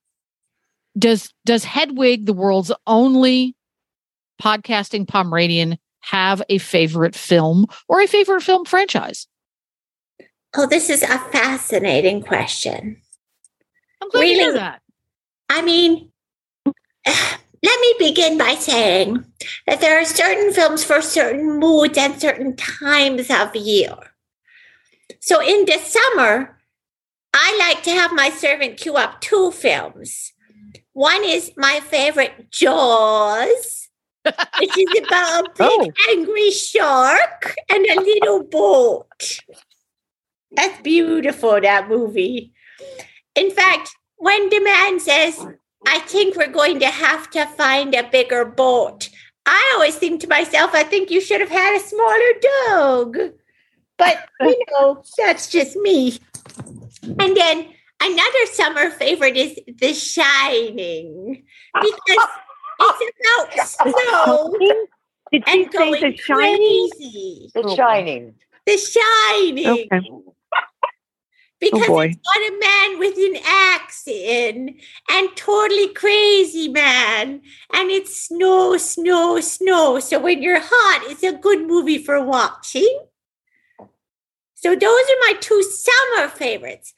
does 0.98 1.32
does 1.46 1.64
Hedwig, 1.64 2.26
the 2.26 2.34
world's 2.34 2.72
only 2.86 3.56
podcasting 4.42 5.08
Pomeranian, 5.08 5.78
have 6.02 6.42
a 6.50 6.58
favorite 6.58 7.16
film 7.16 7.66
or 7.88 8.02
a 8.02 8.08
favorite 8.08 8.42
film 8.42 8.66
franchise? 8.66 9.28
Oh, 10.56 10.66
this 10.66 10.90
is 10.90 11.04
a 11.04 11.20
fascinating 11.32 12.24
question. 12.24 13.02
I'm 14.02 14.10
glad 14.10 14.22
to 14.22 14.28
hear 14.28 14.46
Really? 14.48 14.60
that. 14.60 14.82
I 15.50 15.62
mean, 15.62 16.12
let 17.68 17.80
me 17.82 17.92
begin 18.08 18.38
by 18.38 18.56
saying 18.56 19.26
that 19.68 19.82
there 19.82 20.00
are 20.00 20.06
certain 20.06 20.54
films 20.54 20.84
for 20.86 21.02
certain 21.02 21.60
moods 21.60 21.98
and 21.98 22.20
certain 22.20 22.56
times 22.56 23.30
of 23.30 23.56
year. 23.56 23.96
So 25.20 25.42
in 25.42 25.66
the 25.66 25.78
summer, 25.80 26.58
I 27.34 27.58
like 27.60 27.84
to 27.84 27.92
have 27.92 28.14
my 28.14 28.30
servant 28.30 28.78
queue 28.78 28.96
up 28.96 29.20
two 29.20 29.52
films. 29.52 30.32
One 30.94 31.24
is 31.26 31.52
my 31.58 31.82
favorite, 31.82 32.52
Jaws, 32.52 33.90
which 34.60 34.78
is 34.78 35.04
about 35.06 35.48
a 35.48 35.52
big 35.58 35.70
Oh. 35.70 35.92
angry 36.10 36.52
shark 36.52 37.54
and 37.70 37.86
a 37.86 38.00
little 38.00 38.44
boat. 38.44 39.40
That's 40.52 40.82
beautiful, 40.82 41.60
that 41.62 41.90
movie. 41.90 42.54
In 43.36 43.52
fact, 43.52 43.90
when 44.16 44.50
the 44.50 44.60
man 44.62 45.00
says, 45.00 45.46
I 45.86 46.00
think 46.00 46.36
we're 46.36 46.48
going 46.48 46.80
to 46.80 46.88
have 46.88 47.30
to 47.32 47.46
find 47.46 47.94
a 47.94 48.10
bigger 48.10 48.46
boat, 48.46 49.10
I 49.48 49.72
always 49.76 49.96
think 49.96 50.20
to 50.22 50.28
myself, 50.28 50.72
I 50.74 50.84
think 50.84 51.10
you 51.10 51.22
should 51.22 51.40
have 51.40 51.50
had 51.50 51.78
a 51.78 51.80
smaller 51.80 52.34
dog. 52.68 53.18
But, 53.98 54.28
you 54.42 54.66
know, 54.72 55.02
that's 55.18 55.50
just 55.50 55.78
me. 55.78 56.20
And 57.04 57.36
then 57.36 57.68
another 58.02 58.46
summer 58.52 58.90
favorite 58.92 59.38
is 59.38 59.58
The 59.80 59.94
Shining 59.94 61.44
because 61.74 62.28
it's 62.80 63.78
about 63.80 63.96
snow 63.96 64.54
Did 65.32 65.44
she 65.48 65.64
and 65.64 65.72
say 65.72 65.78
going 65.78 66.02
the 66.02 66.18
shining? 66.18 66.90
crazy. 66.92 67.50
The 67.54 67.64
oh, 67.64 67.76
Shining. 67.76 68.36
The 68.66 68.78
Shining. 68.78 69.88
Okay. 69.92 70.12
Oh, 71.64 71.70
because 71.72 71.90
Oh, 71.90 72.00
it's 72.02 72.18
got 72.18 72.38
a 72.38 72.60
man 72.60 73.00
with 73.00 73.18
an 73.18 73.42
axe 73.46 74.08
in 74.08 74.78
and 75.10 75.36
totally 75.36 75.90
crazy 75.94 76.68
man. 76.68 77.42
And 77.74 77.90
it's 77.90 78.28
snow, 78.28 78.78
snow, 78.78 79.40
snow. 79.40 80.00
So 80.00 80.20
when 80.20 80.44
you're 80.44 80.62
hot, 80.62 81.10
it's 81.10 81.24
a 81.24 81.34
good 81.34 81.66
movie 81.66 81.98
for 81.98 82.24
watching. 82.24 83.00
So 84.54 84.76
those 84.76 84.82
are 84.84 85.22
my 85.22 85.34
two 85.40 85.64
summer 85.64 86.30
favorites. 86.30 86.94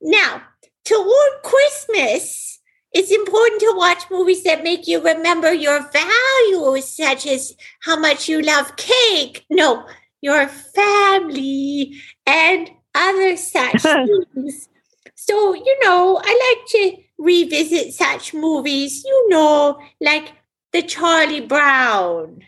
Now, 0.00 0.42
toward 0.84 1.42
Christmas, 1.42 2.60
it's 2.92 3.12
important 3.12 3.60
to 3.60 3.74
watch 3.76 4.10
movies 4.10 4.42
that 4.42 4.64
make 4.64 4.88
you 4.88 5.00
remember 5.00 5.52
your 5.52 5.88
values, 5.92 6.88
such 6.88 7.26
as 7.26 7.54
how 7.82 7.98
much 7.98 8.28
you 8.28 8.42
love 8.42 8.76
cake. 8.76 9.44
No, 9.50 9.86
your 10.20 10.48
family 10.48 12.00
and 12.26 12.70
other 12.94 13.36
such 13.36 13.82
things. 13.82 14.68
So, 15.14 15.54
you 15.54 15.78
know, 15.82 16.20
I 16.22 16.54
like 16.56 16.66
to 16.68 17.02
revisit 17.18 17.92
such 17.92 18.32
movies, 18.34 19.04
you 19.04 19.28
know, 19.28 19.78
like 20.00 20.32
the 20.72 20.82
Charlie 20.82 21.40
Brown. 21.42 22.40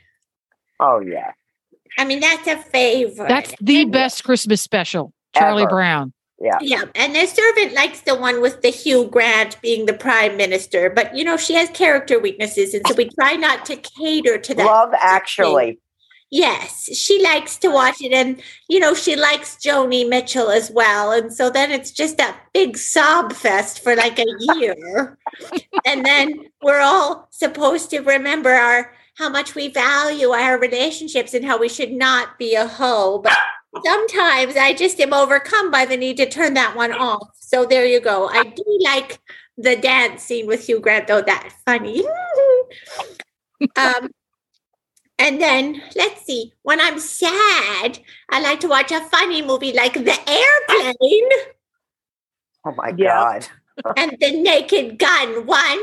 Oh 0.81 1.01
yeah. 1.01 1.33
I 1.99 2.05
mean, 2.07 2.21
that's 2.21 2.47
a 2.47 2.57
favorite. 2.57 3.29
That's 3.29 3.55
the 3.61 3.83
And- 3.83 3.93
best 3.93 4.25
Christmas 4.25 4.63
special. 4.63 5.13
Charlie 5.37 5.63
Ever. 5.63 5.71
Brown. 5.71 6.13
Yeah. 6.41 6.59
Yeah, 6.61 6.85
and 6.97 7.15
the 7.15 7.25
servant 7.27 7.73
likes 7.73 8.01
the 8.01 8.17
one 8.17 8.43
with 8.43 8.63
the 8.63 8.71
Hugh 8.71 9.07
Grant 9.07 9.61
being 9.63 9.87
the 9.87 9.93
prime 9.93 10.37
minister, 10.37 10.91
but 10.91 11.15
you 11.17 11.23
know 11.25 11.37
she 11.37 11.55
has 11.55 11.71
character 11.71 12.19
weaknesses, 12.19 12.75
and 12.75 12.85
so 12.89 12.95
we 12.95 13.09
try 13.11 13.35
not 13.35 13.65
to 13.67 13.77
cater 13.77 14.39
to 14.39 14.55
that. 14.57 14.67
Love 14.67 14.91
actually. 14.99 15.79
Yes, 16.35 16.89
she 16.97 17.23
likes 17.23 17.59
to 17.59 17.69
watch 17.69 18.01
it, 18.01 18.11
and 18.11 18.41
you 18.67 18.81
know 18.81 18.95
she 18.95 19.17
likes 19.17 19.57
Joni 19.57 20.09
Mitchell 20.09 20.49
as 20.49 20.71
well, 20.71 21.13
and 21.13 21.31
so 21.31 21.51
then 21.51 21.71
it's 21.71 21.91
just 21.91 22.19
a 22.19 22.35
big 22.55 22.79
sob 22.79 23.35
fest 23.35 23.85
for 23.85 23.95
like 23.95 24.19
a 24.19 24.25
year, 24.57 25.19
and 25.85 26.07
then 26.07 26.47
we're 26.63 26.81
all 26.81 27.29
supposed 27.31 27.91
to 27.91 28.01
remember 28.01 28.49
our 28.49 28.95
how 29.19 29.29
much 29.29 29.55
we 29.55 29.69
value 29.69 30.31
our 30.31 30.59
relationships 30.59 31.35
and 31.35 31.45
how 31.45 31.59
we 31.59 31.69
should 31.69 31.93
not 31.93 32.39
be 32.39 32.55
a 32.55 32.67
hoe, 32.67 33.19
but 33.19 33.37
sometimes 33.85 34.57
I 34.57 34.73
just 34.73 34.99
am 35.01 35.13
overcome 35.13 35.71
by 35.71 35.85
the 35.85 35.99
need 35.99 36.17
to 36.17 36.27
turn 36.27 36.55
that 36.55 36.75
one 36.75 36.95
off. 36.95 37.29
So 37.41 37.67
there 37.67 37.85
you 37.85 38.01
go. 38.01 38.31
I 38.31 38.45
do 38.45 38.79
like 38.81 39.19
the 39.59 39.77
dance 39.77 40.23
scene 40.23 40.47
with 40.47 40.65
Hugh 40.65 40.81
Grant, 40.81 41.09
though. 41.09 41.21
That's 41.21 41.55
funny. 41.67 42.03
um, 43.77 44.09
and 45.23 45.41
then 45.41 45.81
let's 45.97 46.25
see. 46.27 46.53
When 46.63 46.81
I'm 46.81 46.99
sad, 46.99 47.99
I 48.31 48.41
like 48.41 48.61
to 48.61 48.69
watch 48.69 48.91
a 48.91 49.01
funny 49.01 49.41
movie 49.43 49.73
like 49.73 49.95
The 49.95 50.19
Airplane 50.29 51.31
Oh 52.65 52.75
my 52.77 52.93
Yeah. 52.97 53.41
god. 53.41 53.47
and 53.97 54.17
The 54.21 54.33
Naked 54.43 54.99
Gun. 54.99 55.47
One, 55.47 55.81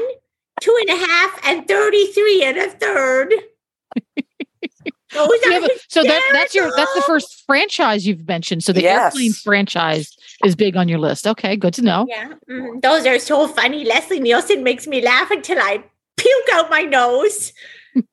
two 0.62 0.76
and 0.82 0.90
a 0.90 1.06
half, 1.06 1.40
and 1.46 1.68
thirty-three 1.68 2.44
and 2.44 2.58
a 2.58 2.70
third. 2.70 3.34
Those 5.12 5.30
You 5.44 5.54
are 5.54 5.66
a- 5.66 5.70
so 5.88 6.04
that 6.04 6.22
that's 6.34 6.54
your 6.54 6.70
that's 6.76 6.94
the 6.94 7.02
first 7.02 7.44
franchise 7.48 8.06
you've 8.06 8.28
mentioned. 8.28 8.64
So 8.64 8.72
the 8.74 8.84
Yes. 8.84 9.16
airplane 9.16 9.34
franchise 9.34 10.16
is 10.46 10.56
big 10.56 10.78
on 10.78 10.88
your 10.88 11.00
list. 11.00 11.26
Okay, 11.26 11.56
good 11.56 11.74
to 11.76 11.82
know. 11.82 12.06
Yeah, 12.08 12.34
mm, 12.50 12.80
those 12.82 13.08
are 13.08 13.18
so 13.18 13.48
funny. 13.48 13.84
Leslie 13.86 14.20
Nielsen 14.20 14.64
makes 14.64 14.86
me 14.86 15.02
laugh 15.02 15.32
until 15.32 15.58
I 15.58 15.84
puke 16.16 16.50
out 16.54 16.70
my 16.70 16.82
nose. 16.82 17.54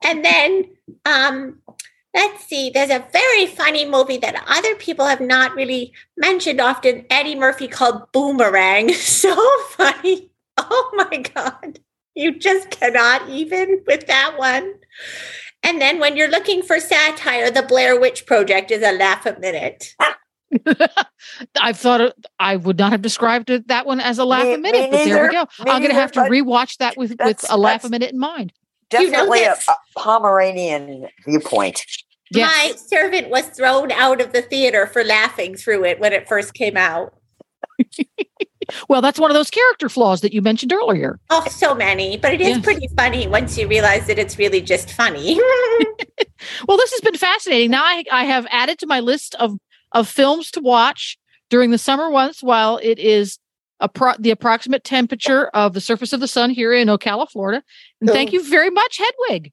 And 0.04 0.24
then, 0.24 0.64
um, 1.04 1.60
let's 2.14 2.44
see, 2.46 2.70
there's 2.70 2.90
a 2.90 3.06
very 3.12 3.46
funny 3.46 3.84
movie 3.84 4.18
that 4.18 4.42
other 4.46 4.74
people 4.76 5.06
have 5.06 5.20
not 5.20 5.54
really 5.54 5.92
mentioned 6.16 6.60
often. 6.60 7.04
Eddie 7.10 7.34
Murphy 7.34 7.68
called 7.68 8.10
Boomerang. 8.12 8.92
So 8.94 9.34
funny. 9.70 10.30
Oh 10.58 10.90
my 10.94 11.18
god, 11.18 11.80
you 12.14 12.38
just 12.38 12.70
cannot 12.70 13.28
even 13.28 13.82
with 13.86 14.06
that 14.06 14.38
one. 14.38 14.74
And 15.62 15.80
then 15.80 15.98
when 15.98 16.16
you're 16.16 16.30
looking 16.30 16.62
for 16.62 16.80
satire, 16.80 17.50
the 17.50 17.62
Blair 17.62 18.00
Witch 18.00 18.24
Project 18.24 18.70
is 18.70 18.82
a 18.82 18.92
laugh 18.92 19.26
a 19.26 19.38
minute. 19.38 19.94
I 21.60 21.72
thought 21.72 22.00
it, 22.00 22.14
I 22.38 22.56
would 22.56 22.78
not 22.78 22.92
have 22.92 23.02
described 23.02 23.50
that 23.68 23.84
one 23.84 24.00
as 24.00 24.18
a 24.18 24.24
laugh 24.24 24.44
Me- 24.44 24.54
a 24.54 24.58
minute, 24.58 24.90
but 24.90 25.04
there 25.04 25.26
we 25.26 25.32
go. 25.32 25.42
Me 25.64 25.70
I'm 25.70 25.82
going 25.82 25.94
to 25.94 26.00
have 26.00 26.12
to 26.12 26.20
but 26.20 26.30
rewatch 26.30 26.78
that 26.78 26.96
with 26.96 27.16
with 27.22 27.44
a 27.50 27.56
laugh 27.56 27.84
a 27.84 27.88
minute 27.88 28.12
in 28.12 28.18
mind. 28.18 28.52
You 28.92 29.10
know 29.10 29.10
Definitely 29.10 29.44
a, 29.44 29.52
a 29.52 29.74
Pomeranian 29.98 31.08
viewpoint. 31.24 31.84
Yes. 32.30 32.50
My 32.50 32.76
servant 32.76 33.30
was 33.30 33.46
thrown 33.48 33.92
out 33.92 34.20
of 34.20 34.32
the 34.32 34.42
theater 34.42 34.86
for 34.86 35.04
laughing 35.04 35.56
through 35.56 35.84
it 35.84 36.00
when 36.00 36.12
it 36.12 36.28
first 36.28 36.54
came 36.54 36.76
out. 36.76 37.14
Well, 38.88 39.00
that's 39.00 39.20
one 39.20 39.30
of 39.30 39.36
those 39.36 39.48
character 39.50 39.88
flaws 39.88 40.22
that 40.22 40.32
you 40.34 40.42
mentioned 40.42 40.72
earlier. 40.72 41.20
Oh, 41.30 41.46
so 41.48 41.72
many, 41.72 42.16
but 42.16 42.34
it 42.34 42.40
is 42.40 42.48
Yes. 42.56 42.64
pretty 42.64 42.88
funny 42.96 43.28
once 43.28 43.56
you 43.56 43.68
realize 43.68 44.08
that 44.08 44.18
it's 44.18 44.38
really 44.38 44.60
just 44.60 44.90
funny. 44.90 45.40
Well, 46.68 46.76
this 46.76 46.90
has 46.90 47.00
been 47.00 47.16
fascinating. 47.16 47.70
Now 47.70 47.82
I, 47.84 48.04
I 48.10 48.24
have 48.24 48.46
added 48.50 48.78
to 48.80 48.86
my 48.86 49.00
list 49.00 49.34
of 49.36 49.56
of 49.92 50.08
films 50.08 50.50
to 50.52 50.60
watch 50.60 51.16
during 51.48 51.70
the 51.70 51.78
summer 51.78 52.10
once 52.10 52.42
while 52.42 52.78
it 52.82 52.98
is 52.98 53.38
appro- 53.82 54.16
the 54.18 54.30
approximate 54.30 54.84
temperature 54.84 55.48
of 55.48 55.72
the 55.74 55.80
surface 55.80 56.12
of 56.12 56.20
the 56.20 56.28
sun 56.28 56.50
here 56.50 56.72
in 56.72 56.88
Ocala, 56.88 57.28
Florida. 57.30 57.62
And 58.00 58.10
thank 58.10 58.32
you 58.32 58.48
very 58.48 58.70
much, 58.70 58.98
Hedwig. 58.98 59.52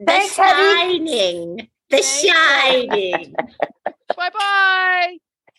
the 0.00 0.04
Thanks, 0.06 0.36
Heddy. 0.36 0.74
Shining. 0.76 1.68
The 1.90 2.02
Shining. 2.02 3.34
Bye 4.16 4.30
bye. 4.30 5.18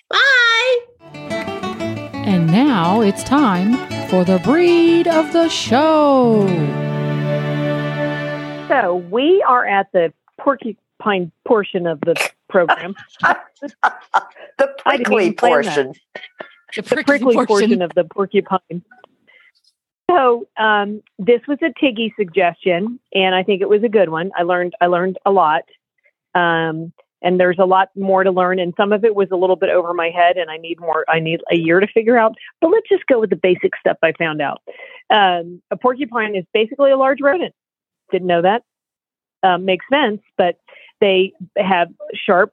Bye. 0.10 0.78
And 2.14 2.48
now 2.48 3.02
it's 3.02 3.24
time 3.24 3.76
for 4.10 4.24
the 4.24 4.40
breed 4.44 5.08
of 5.08 5.32
the 5.34 5.50
show. 5.50 6.48
So 8.68 8.96
we 9.12 9.44
are 9.48 9.66
at 9.66 9.92
the 9.94 10.12
porcupine 10.40 11.32
portion 11.48 11.86
of 11.88 12.00
the 12.02 12.16
program, 12.50 12.96
the 13.22 14.68
prickly 14.80 15.34
portion. 15.34 15.94
that. 16.14 16.22
The 16.76 16.82
the 16.82 16.96
prickly, 16.96 17.04
prickly 17.04 17.36
portion. 17.36 17.48
portion 17.48 17.82
of 17.82 17.92
the 17.96 18.04
porcupine. 18.04 18.84
So 20.10 20.48
um, 20.58 21.02
this 21.18 21.42
was 21.48 21.58
a 21.64 21.74
Tiggy 21.80 22.14
suggestion, 22.18 23.00
and 23.14 23.34
I 23.34 23.44
think 23.44 23.62
it 23.62 23.70
was 23.70 23.84
a 23.84 23.90
good 23.90 24.10
one. 24.10 24.32
I 24.38 24.44
learned 24.44 24.74
I 24.80 24.88
learned 24.88 25.18
a 25.26 25.32
lot, 25.32 25.64
um, 26.36 26.94
and 27.22 27.40
there's 27.40 27.58
a 27.60 27.66
lot 27.66 27.90
more 27.96 28.24
to 28.24 28.32
learn. 28.32 28.60
And 28.60 28.74
some 28.78 28.92
of 28.92 29.04
it 29.04 29.16
was 29.16 29.30
a 29.32 29.36
little 29.36 29.56
bit 29.56 29.70
over 29.70 29.94
my 29.94 30.10
head, 30.10 30.38
and 30.38 30.52
I 30.52 30.58
need 30.58 30.80
more. 30.80 31.06
I 31.10 31.20
need 31.20 31.42
a 31.52 31.56
year 31.56 31.80
to 31.80 31.88
figure 31.88 32.18
out. 32.18 32.36
But 32.62 32.70
let's 32.70 32.88
just 32.88 33.06
go 33.08 33.20
with 33.20 33.32
the 33.32 33.36
basic 33.36 33.76
stuff 33.80 33.98
I 34.04 34.14
found 34.14 34.42
out. 34.42 34.62
Um, 35.10 35.62
a 35.72 35.78
porcupine 35.78 36.36
is 36.36 36.46
basically 36.54 36.92
a 36.92 36.98
large 36.98 37.20
rodent. 37.22 37.54
Didn't 38.12 38.28
know 38.28 38.44
that. 38.44 38.64
Um, 39.42 39.66
makes 39.66 39.86
sense, 39.92 40.22
but 40.38 40.58
they 41.02 41.34
have 41.58 41.90
sharp 42.14 42.52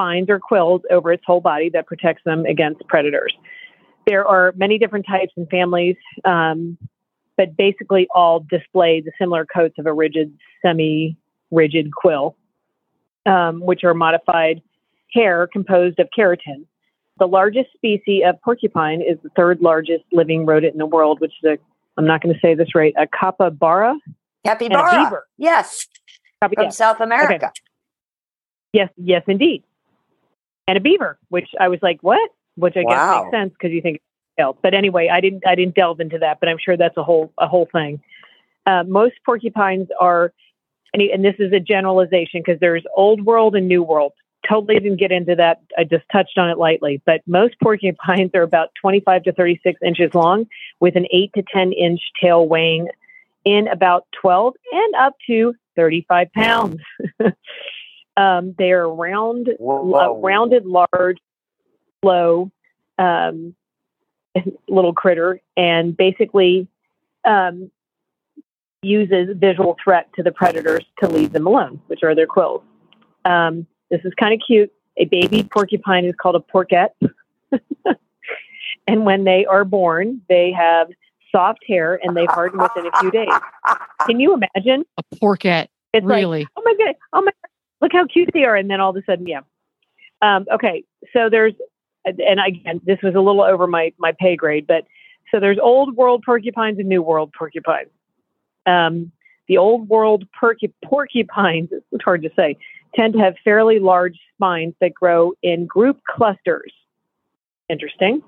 spines 0.00 0.30
or 0.30 0.40
quills 0.40 0.80
over 0.90 1.12
its 1.12 1.22
whole 1.26 1.40
body 1.40 1.68
that 1.70 1.86
protects 1.86 2.22
them 2.24 2.46
against 2.46 2.80
predators. 2.88 3.34
There 4.06 4.26
are 4.26 4.54
many 4.56 4.78
different 4.78 5.06
types 5.06 5.32
and 5.36 5.48
families, 5.50 5.96
um, 6.24 6.78
but 7.36 7.56
basically 7.56 8.08
all 8.14 8.40
display 8.40 9.02
the 9.02 9.12
similar 9.18 9.44
coats 9.44 9.74
of 9.78 9.86
a 9.86 9.92
rigid, 9.92 10.32
semi 10.62 11.16
rigid 11.50 11.92
quill, 11.94 12.36
um, 13.26 13.60
which 13.60 13.84
are 13.84 13.94
modified 13.94 14.62
hair 15.12 15.46
composed 15.46 15.98
of 15.98 16.08
keratin. 16.16 16.64
The 17.18 17.26
largest 17.26 17.72
species 17.74 18.22
of 18.26 18.40
porcupine 18.42 19.02
is 19.02 19.18
the 19.22 19.28
third 19.36 19.60
largest 19.60 20.04
living 20.12 20.46
rodent 20.46 20.72
in 20.72 20.78
the 20.78 20.86
world, 20.86 21.20
which 21.20 21.32
is 21.42 21.50
a, 21.50 21.58
I'm 21.98 22.06
not 22.06 22.22
going 22.22 22.34
to 22.34 22.40
say 22.40 22.54
this 22.54 22.74
right, 22.74 22.94
a 22.96 23.06
capybara 23.06 23.96
Capybara. 24.46 25.20
Yes, 25.36 25.86
Capi- 26.42 26.54
from 26.54 26.64
yeah. 26.64 26.70
South 26.70 27.00
America. 27.00 27.52
Yes, 28.72 28.88
yes, 28.96 29.22
indeed. 29.26 29.64
And 30.68 30.76
a 30.76 30.80
beaver, 30.80 31.18
which 31.28 31.48
I 31.58 31.68
was 31.68 31.80
like, 31.82 31.98
what? 32.02 32.30
Which 32.56 32.76
I 32.76 32.82
Wow. 32.82 32.90
guess 32.90 33.22
makes 33.24 33.30
sense 33.36 33.52
because 33.52 33.72
you 33.72 33.82
think 33.82 34.00
else. 34.38 34.56
But 34.62 34.74
anyway, 34.74 35.08
I 35.08 35.20
didn't 35.20 35.46
I 35.46 35.54
didn't 35.54 35.74
delve 35.74 36.00
into 36.00 36.18
that, 36.18 36.40
but 36.40 36.48
I'm 36.48 36.58
sure 36.58 36.76
that's 36.76 36.96
a 36.96 37.04
whole 37.04 37.32
a 37.38 37.46
whole 37.46 37.68
thing. 37.70 38.00
Uh, 38.66 38.84
most 38.86 39.14
porcupines 39.24 39.88
are, 40.00 40.32
and, 40.92 41.02
and 41.02 41.24
this 41.24 41.36
is 41.38 41.52
a 41.52 41.60
generalization 41.60 42.42
because 42.44 42.60
there's 42.60 42.84
old 42.96 43.24
world 43.24 43.54
and 43.54 43.68
new 43.68 43.82
world. 43.82 44.12
Totally 44.48 44.78
didn't 44.80 44.98
get 44.98 45.12
into 45.12 45.34
that. 45.36 45.60
I 45.78 45.84
just 45.84 46.04
touched 46.10 46.38
on 46.38 46.48
it 46.48 46.58
lightly. 46.58 47.02
But 47.04 47.20
most 47.26 47.56
porcupines 47.62 48.30
are 48.34 48.42
about 48.42 48.70
25 48.80 49.24
to 49.24 49.32
36 49.32 49.80
inches 49.84 50.14
long, 50.14 50.46
with 50.80 50.96
an 50.96 51.06
8 51.12 51.30
to 51.34 51.42
10 51.52 51.72
inch 51.72 52.00
tail 52.20 52.48
weighing 52.48 52.88
in 53.44 53.68
about 53.68 54.06
12 54.20 54.54
and 54.72 54.94
up 54.96 55.14
to 55.26 55.54
35 55.76 56.32
pounds. 56.32 56.80
um, 58.20 58.54
they 58.58 58.70
are 58.72 58.86
round, 58.86 59.48
uh, 59.48 60.12
rounded, 60.12 60.66
large, 60.66 61.16
slow 62.02 62.50
um, 62.98 63.54
little 64.68 64.92
critter, 64.92 65.40
and 65.56 65.96
basically 65.96 66.68
um, 67.26 67.70
uses 68.82 69.34
visual 69.38 69.74
threat 69.82 70.10
to 70.16 70.22
the 70.22 70.32
predators 70.32 70.84
to 70.98 71.08
leave 71.08 71.32
them 71.32 71.46
alone, 71.46 71.80
which 71.86 72.02
are 72.02 72.14
their 72.14 72.26
quills. 72.26 72.62
Um, 73.24 73.66
this 73.90 74.02
is 74.04 74.12
kind 74.20 74.34
of 74.34 74.40
cute. 74.46 74.70
A 74.98 75.06
baby 75.06 75.42
porcupine 75.42 76.04
is 76.04 76.14
called 76.20 76.36
a 76.36 76.40
porquette. 76.40 76.90
and 78.86 79.06
when 79.06 79.24
they 79.24 79.46
are 79.46 79.64
born, 79.64 80.20
they 80.28 80.52
have 80.52 80.88
soft 81.32 81.60
hair 81.66 81.98
and 82.02 82.14
they 82.14 82.26
harden 82.26 82.60
within 82.60 82.86
a 82.86 83.00
few 83.00 83.10
days. 83.10 83.28
Can 84.06 84.20
you 84.20 84.34
imagine? 84.34 84.84
A 84.98 85.02
porket. 85.16 85.68
It's 85.92 86.04
like, 86.04 86.16
Really? 86.16 86.46
oh 86.56 86.62
my 86.64 86.74
god, 86.78 86.94
oh 87.14 87.22
my, 87.22 87.32
look 87.80 87.92
how 87.92 88.06
cute 88.06 88.30
they 88.32 88.44
are, 88.44 88.56
and 88.56 88.70
then 88.70 88.80
all 88.80 88.90
of 88.90 88.96
a 88.96 89.02
sudden, 89.04 89.26
yeah. 89.26 89.40
Um, 90.22 90.46
okay, 90.52 90.84
so 91.12 91.28
there's, 91.30 91.54
and 92.04 92.40
again, 92.40 92.80
this 92.84 92.98
was 93.02 93.14
a 93.14 93.20
little 93.20 93.42
over 93.42 93.66
my 93.66 93.92
my 93.98 94.12
pay 94.12 94.36
grade, 94.36 94.66
but 94.66 94.84
so 95.30 95.40
there's 95.40 95.58
old 95.58 95.96
world 95.96 96.22
porcupines 96.24 96.78
and 96.78 96.88
new 96.88 97.02
world 97.02 97.32
porcupines. 97.36 97.90
Um, 98.66 99.12
the 99.48 99.58
old 99.58 99.88
world 99.88 100.26
porcu- 100.40 100.72
porcupines, 100.84 101.70
it's 101.92 102.04
hard 102.04 102.22
to 102.22 102.30
say, 102.36 102.56
tend 102.94 103.14
to 103.14 103.18
have 103.18 103.34
fairly 103.44 103.78
large 103.78 104.18
spines 104.34 104.74
that 104.80 104.94
grow 104.94 105.32
in 105.42 105.66
group 105.66 106.00
clusters. 106.08 106.72
Interesting. 107.68 108.20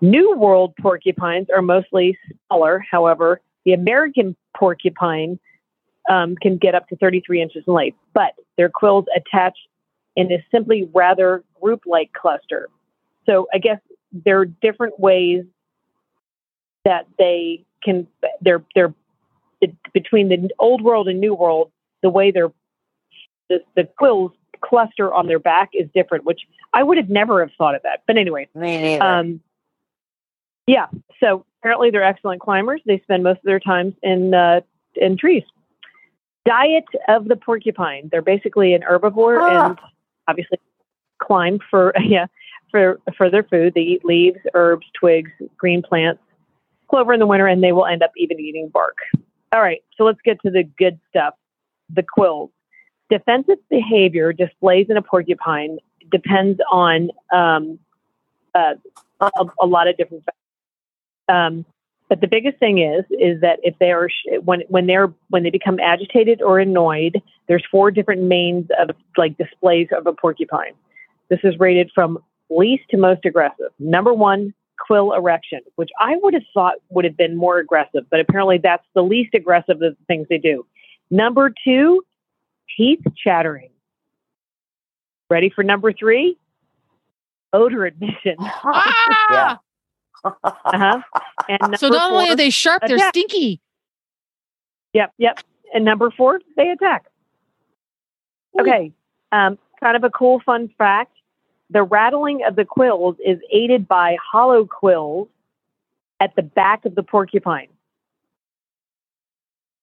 New 0.00 0.36
World 0.36 0.74
porcupines 0.80 1.46
are 1.54 1.62
mostly 1.62 2.18
smaller. 2.48 2.84
However, 2.90 3.40
the 3.64 3.72
American 3.72 4.34
porcupine 4.56 5.38
um, 6.08 6.36
can 6.36 6.56
get 6.56 6.74
up 6.74 6.88
to 6.88 6.96
33 6.96 7.42
inches 7.42 7.64
in 7.66 7.72
length, 7.72 7.98
but 8.14 8.34
their 8.56 8.68
quills 8.68 9.04
attach 9.14 9.56
in 10.16 10.32
a 10.32 10.44
simply 10.50 10.88
rather 10.94 11.44
group 11.60 11.82
like 11.86 12.12
cluster. 12.12 12.68
So 13.26 13.46
I 13.52 13.58
guess 13.58 13.78
there 14.12 14.40
are 14.40 14.46
different 14.46 14.98
ways 14.98 15.44
that 16.84 17.06
they 17.18 17.64
can, 17.82 18.06
they're, 18.40 18.64
they're 18.74 18.94
between 19.92 20.28
the 20.28 20.48
old 20.58 20.82
world 20.82 21.08
and 21.08 21.20
new 21.20 21.34
world, 21.34 21.70
the 22.02 22.10
way 22.10 22.30
they're, 22.30 22.52
the, 23.48 23.58
the 23.76 23.84
quills 23.98 24.32
cluster 24.60 25.12
on 25.12 25.26
their 25.26 25.38
back 25.38 25.70
is 25.72 25.88
different, 25.94 26.24
which 26.24 26.40
I 26.72 26.82
would 26.82 26.96
have 26.96 27.08
never 27.08 27.40
have 27.40 27.50
thought 27.56 27.74
of 27.74 27.82
that. 27.82 28.02
But 28.06 28.16
anyway, 28.16 28.48
Me 28.54 28.78
neither. 28.80 29.04
um, 29.04 29.40
yeah. 30.66 30.86
So 31.20 31.44
apparently 31.60 31.90
they're 31.90 32.04
excellent 32.04 32.40
climbers. 32.40 32.80
They 32.86 33.00
spend 33.00 33.22
most 33.22 33.38
of 33.38 33.44
their 33.44 33.60
time 33.60 33.94
in 34.02 34.34
uh, 34.34 34.60
in 34.96 35.16
trees. 35.16 35.44
Diet 36.44 36.84
of 37.08 37.26
the 37.26 37.36
porcupine. 37.36 38.08
They're 38.10 38.22
basically 38.22 38.74
an 38.74 38.82
herbivore 38.82 39.38
Ah. 39.40 39.66
and 39.70 39.78
obviously 40.26 40.58
climb 41.22 41.58
for 41.70 41.92
yeah 42.02 42.26
for 42.70 43.00
for 43.16 43.30
their 43.30 43.42
food. 43.44 43.74
They 43.74 43.80
eat 43.82 44.04
leaves, 44.04 44.38
herbs, 44.54 44.86
twigs, 44.98 45.30
green 45.56 45.82
plants, 45.82 46.22
clover 46.88 47.12
in 47.12 47.20
the 47.20 47.26
winter, 47.26 47.46
and 47.46 47.62
they 47.62 47.72
will 47.72 47.86
end 47.86 48.02
up 48.02 48.12
even 48.16 48.38
eating 48.40 48.68
bark. 48.68 48.96
All 49.52 49.60
right. 49.60 49.82
So 49.96 50.04
let's 50.04 50.20
get 50.24 50.40
to 50.42 50.50
the 50.50 50.64
good 50.64 50.98
stuff. 51.08 51.34
The 51.90 52.02
quills. 52.02 52.50
Defensive 53.10 53.58
behavior 53.70 54.34
displays 54.34 54.86
in 54.90 54.98
a 54.98 55.02
porcupine 55.02 55.78
depends 56.10 56.60
on 56.70 57.10
um, 57.32 57.78
uh, 58.54 58.74
a, 59.20 59.44
a 59.60 59.66
lot 59.66 59.88
of 59.88 59.96
different 59.96 60.24
factors. 60.24 60.36
Um, 61.30 61.64
but 62.08 62.20
the 62.20 62.26
biggest 62.26 62.58
thing 62.58 62.78
is 62.78 63.04
is 63.10 63.40
that 63.40 63.58
if 63.62 63.74
they 63.78 63.92
are 63.92 64.08
when 64.42 64.62
when 64.68 64.86
they're 64.86 65.12
when 65.28 65.42
they 65.42 65.50
become 65.50 65.78
agitated 65.80 66.40
or 66.40 66.58
annoyed, 66.58 67.20
there's 67.48 67.64
four 67.70 67.90
different 67.90 68.22
mains 68.22 68.66
of 68.78 68.90
like 69.16 69.36
displays 69.36 69.88
of 69.96 70.06
a 70.06 70.12
porcupine. 70.12 70.72
This 71.28 71.40
is 71.44 71.58
rated 71.58 71.90
from 71.94 72.18
least 72.50 72.84
to 72.90 72.96
most 72.96 73.24
aggressive. 73.26 73.70
Number 73.78 74.14
one, 74.14 74.54
quill 74.78 75.12
erection, 75.12 75.60
which 75.76 75.90
I 76.00 76.16
would 76.22 76.34
have 76.34 76.44
thought 76.54 76.76
would 76.88 77.04
have 77.04 77.16
been 77.16 77.36
more 77.36 77.58
aggressive, 77.58 78.04
but 78.10 78.20
apparently 78.20 78.58
that's 78.62 78.86
the 78.94 79.02
least 79.02 79.34
aggressive 79.34 79.76
of 79.76 79.80
the 79.80 79.96
things 80.06 80.26
they 80.30 80.38
do. 80.38 80.66
Number 81.10 81.52
two, 81.64 82.02
teeth 82.76 83.00
chattering. 83.22 83.70
Ready 85.30 85.50
for 85.54 85.62
number 85.62 85.92
three? 85.92 86.38
Odor 87.52 87.86
emission. 87.86 88.36
Ah! 88.40 89.58
Uh-huh. 90.24 91.00
And 91.48 91.78
So 91.78 91.88
not 91.88 92.10
only 92.12 92.26
four- 92.26 92.32
are 92.32 92.36
they 92.36 92.50
sharp, 92.50 92.82
they're 92.86 92.98
stinky. 93.10 93.60
Yep, 94.92 95.12
yep. 95.18 95.38
And 95.72 95.84
number 95.84 96.10
four, 96.10 96.40
they 96.56 96.70
attack. 96.70 97.06
Okay. 98.58 98.92
Um, 99.32 99.58
kind 99.80 99.96
of 99.96 100.04
a 100.04 100.10
cool 100.10 100.40
fun 100.44 100.68
fact. 100.78 101.12
The 101.70 101.82
rattling 101.82 102.42
of 102.46 102.56
the 102.56 102.64
quills 102.64 103.16
is 103.24 103.38
aided 103.52 103.86
by 103.86 104.16
hollow 104.32 104.64
quills 104.64 105.28
at 106.20 106.34
the 106.34 106.42
back 106.42 106.84
of 106.84 106.94
the 106.94 107.02
porcupine. 107.02 107.68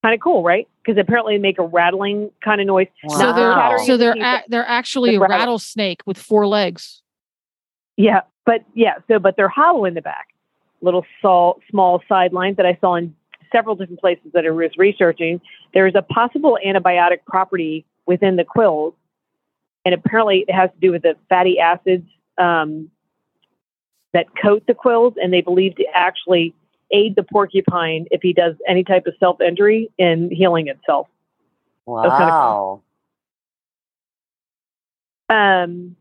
Kind 0.04 0.14
of 0.16 0.20
cool, 0.22 0.44
right? 0.44 0.68
Because 0.84 1.00
apparently 1.00 1.36
they 1.36 1.42
make 1.42 1.58
a 1.58 1.64
rattling 1.66 2.32
kind 2.44 2.62
of 2.62 2.68
noise. 2.68 2.88
So 3.10 3.34
they're 3.34 3.78
so 3.86 3.98
they're 3.98 4.16
a, 4.18 4.44
they're 4.48 4.66
actually 4.68 5.16
a 5.16 5.20
rattle. 5.20 5.38
rattlesnake 5.38 6.02
with 6.06 6.18
four 6.18 6.46
legs. 6.46 7.02
Yeah, 7.98 8.22
but 8.46 8.64
yeah, 8.74 8.96
so 9.08 9.20
but 9.20 9.36
they're 9.36 9.50
hollow 9.50 9.86
in 9.86 9.94
the 9.94 10.02
back. 10.02 10.28
Little 10.82 11.06
small, 11.20 11.60
small 11.70 12.02
sidelines 12.08 12.58
that 12.58 12.66
I 12.66 12.78
saw 12.80 12.96
in 12.96 13.16
several 13.52 13.76
different 13.76 14.00
places 14.00 14.26
that 14.34 14.46
I 14.46 14.50
was 14.50 14.72
researching. 14.78 15.42
There 15.74 15.88
is 15.88 15.96
a 15.96 16.02
possible 16.02 16.58
antibiotic 16.66 17.20
property 17.26 17.86
within 18.06 18.36
the 18.36 18.44
quills, 18.44 18.94
and 19.84 19.94
apparently 19.94 20.46
it 20.48 20.54
has 20.54 20.70
to 20.72 20.80
do 20.80 20.92
with 20.92 21.02
the 21.02 21.16
fatty 21.30 21.60
acids 21.60 22.08
um, 22.38 22.90
that 24.14 24.28
coat 24.42 24.64
the 24.68 24.74
quills, 24.74 25.14
and 25.18 25.34
they 25.34 25.42
believe 25.42 25.76
to 25.78 25.86
actually 25.94 26.54
aid 26.92 27.16
the 27.16 27.24
porcupine 27.24 28.06
if 28.12 28.22
he 28.22 28.34
does 28.34 28.56
any 28.68 28.84
type 28.84 29.08
of 29.08 29.14
self 29.20 29.42
injury 29.42 29.90
in 29.98 30.30
healing 30.32 30.68
itself. 30.68 31.08
wow. 32.08 32.82
Um, 35.28 35.96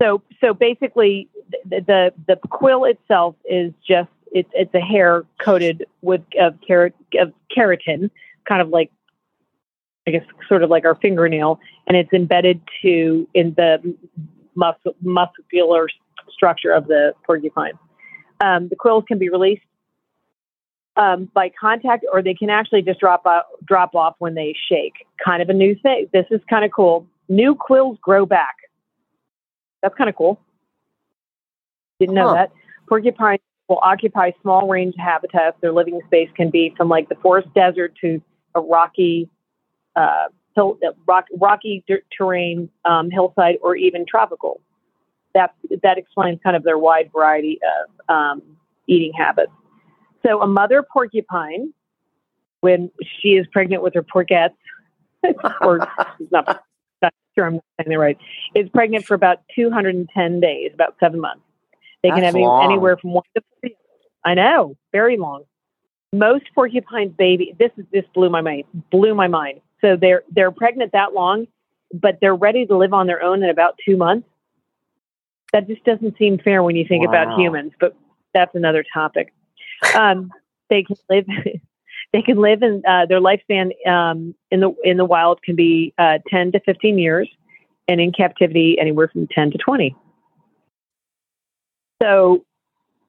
so 0.00 0.22
so 0.40 0.54
basically, 0.54 1.28
the, 1.68 1.80
the 1.80 2.12
the 2.26 2.36
quill 2.48 2.84
itself 2.84 3.34
is 3.44 3.72
just 3.86 4.08
it's 4.32 4.48
it's 4.52 4.74
a 4.74 4.80
hair 4.80 5.24
coated 5.44 5.86
with 6.02 6.22
of 6.40 6.54
carrot 6.66 6.94
of 7.18 7.32
keratin, 7.56 8.10
kind 8.48 8.62
of 8.62 8.68
like 8.68 8.90
I 10.06 10.12
guess 10.12 10.24
sort 10.48 10.62
of 10.62 10.70
like 10.70 10.84
our 10.84 10.94
fingernail, 10.94 11.60
and 11.86 11.96
it's 11.96 12.12
embedded 12.12 12.60
to 12.82 13.28
in 13.34 13.54
the 13.54 13.94
mus- 14.54 14.94
muscular 15.02 15.88
structure 16.32 16.72
of 16.72 16.86
the 16.86 17.12
porcupine. 17.24 17.72
Um, 18.40 18.68
the 18.68 18.76
quills 18.76 19.04
can 19.06 19.18
be 19.18 19.28
released 19.28 19.62
um, 20.96 21.30
by 21.34 21.50
contact, 21.60 22.04
or 22.12 22.22
they 22.22 22.34
can 22.34 22.50
actually 22.50 22.82
just 22.82 23.00
drop 23.00 23.26
out, 23.26 23.44
drop 23.64 23.94
off 23.94 24.14
when 24.18 24.34
they 24.34 24.54
shake. 24.68 24.94
Kind 25.22 25.42
of 25.42 25.48
a 25.50 25.52
new 25.52 25.74
thing. 25.82 26.06
This 26.12 26.26
is 26.30 26.40
kind 26.48 26.64
of 26.64 26.70
cool. 26.74 27.06
New 27.28 27.54
quills 27.54 27.98
grow 28.00 28.24
back. 28.24 28.56
That's 29.82 29.94
kind 29.94 30.10
of 30.10 30.16
cool. 30.16 30.40
Didn't 31.98 32.14
know 32.14 32.28
Huh. 32.28 32.34
that. 32.34 32.52
Porcupines 32.88 33.40
will 33.68 33.80
occupy 33.82 34.32
small 34.42 34.68
range 34.68 34.94
habitats. 34.98 35.56
Their 35.60 35.72
living 35.72 36.00
space 36.06 36.30
can 36.34 36.50
be 36.50 36.74
from 36.76 36.88
like 36.88 37.08
the 37.08 37.14
forest 37.16 37.52
desert 37.54 37.94
to 38.00 38.20
a 38.54 38.60
rocky, 38.60 39.28
uh, 39.96 40.28
hill, 40.54 40.78
uh, 40.84 40.92
rock, 41.06 41.26
rocky 41.38 41.84
dirt 41.86 42.04
terrain, 42.16 42.68
um, 42.84 43.10
hillside, 43.10 43.58
or 43.62 43.76
even 43.76 44.04
tropical. 44.06 44.60
That 45.34 45.54
that 45.82 45.98
explains 45.98 46.40
kind 46.42 46.56
of 46.56 46.64
their 46.64 46.78
wide 46.78 47.10
variety 47.12 47.60
of 47.62 48.14
um, 48.14 48.42
eating 48.88 49.12
habits. 49.12 49.52
So 50.26 50.42
a 50.42 50.46
mother 50.46 50.82
porcupine, 50.82 51.72
when 52.60 52.90
she 53.20 53.36
is 53.36 53.46
pregnant 53.52 53.82
with 53.82 53.94
her 53.94 54.02
porquettes, 54.02 54.56
or 55.60 55.88
she's 56.18 56.30
not, 56.32 56.62
not 57.02 57.14
sure 57.34 57.46
I'm 57.46 57.54
not 57.54 57.64
saying 57.80 57.90
that 57.90 57.98
right, 57.98 58.18
is 58.54 58.68
pregnant 58.70 59.04
for 59.04 59.14
about 59.14 59.38
210 59.54 60.40
days, 60.40 60.70
about 60.74 60.96
seven 61.00 61.20
months. 61.20 61.42
They 62.02 62.10
can 62.10 62.22
have 62.22 62.34
long. 62.34 62.64
anywhere 62.64 62.96
from 62.96 63.12
one 63.12 63.24
to 63.36 63.42
three. 63.60 63.76
I 64.24 64.34
know, 64.34 64.76
very 64.92 65.16
long. 65.16 65.44
Most 66.12 66.44
porcupines 66.54 67.12
baby. 67.16 67.54
This 67.58 67.70
is 67.76 67.84
this 67.92 68.04
blew 68.14 68.30
my 68.30 68.40
mind. 68.40 68.64
Blew 68.90 69.14
my 69.14 69.28
mind. 69.28 69.60
So 69.80 69.96
they're 69.96 70.22
they're 70.30 70.50
pregnant 70.50 70.92
that 70.92 71.12
long, 71.12 71.46
but 71.92 72.18
they're 72.20 72.34
ready 72.34 72.66
to 72.66 72.76
live 72.76 72.92
on 72.92 73.06
their 73.06 73.22
own 73.22 73.42
in 73.42 73.50
about 73.50 73.76
two 73.86 73.96
months. 73.96 74.26
That 75.52 75.66
just 75.66 75.84
doesn't 75.84 76.16
seem 76.18 76.38
fair 76.38 76.62
when 76.62 76.76
you 76.76 76.86
think 76.86 77.04
Wow. 77.06 77.10
about 77.10 77.38
humans. 77.38 77.72
But 77.78 77.96
that's 78.34 78.54
another 78.54 78.84
topic. 78.94 79.32
Um, 79.94 80.32
they 80.68 80.82
can 80.84 80.96
live. 81.08 81.26
They 82.12 82.22
can 82.22 82.38
live 82.38 82.62
in 82.62 82.82
uh, 82.86 83.06
their 83.06 83.20
lifespan 83.20 83.70
um, 83.86 84.34
in 84.50 84.60
the 84.60 84.74
in 84.82 84.96
the 84.96 85.04
wild 85.04 85.42
can 85.42 85.54
be 85.54 85.94
uh, 85.98 86.18
10 86.28 86.52
to 86.52 86.60
15 86.60 86.98
years, 86.98 87.28
and 87.88 88.00
in 88.00 88.12
captivity 88.12 88.78
anywhere 88.80 89.08
from 89.08 89.26
10 89.28 89.52
to 89.52 89.58
20. 89.58 89.94
So, 92.02 92.44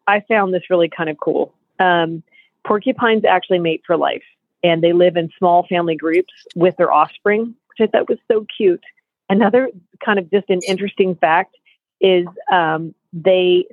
I 0.08 0.22
found 0.28 0.54
this 0.54 0.64
really 0.70 0.90
kind 0.90 1.10
of 1.10 1.18
cool. 1.18 1.54
Um, 1.80 2.24
porcupines 2.66 3.24
actually 3.26 3.60
mate 3.60 3.82
for 3.88 3.98
life, 3.98 4.24
and 4.64 4.84
they 4.84 4.94
live 4.94 5.16
in 5.16 5.30
small 5.38 5.66
family 5.68 5.96
groups 5.96 6.34
with 6.56 6.78
their 6.78 6.92
offspring, 6.92 7.56
which 7.70 7.88
I 7.88 7.92
thought 7.92 8.10
was 8.10 8.20
so 8.30 8.46
cute. 8.56 8.84
Another 9.30 9.70
kind 10.04 10.20
of 10.20 10.30
just 10.30 10.50
an 10.50 10.60
interesting 10.68 11.16
fact 11.16 11.56
is 12.02 12.28
um, 12.52 12.94
they 13.14 13.66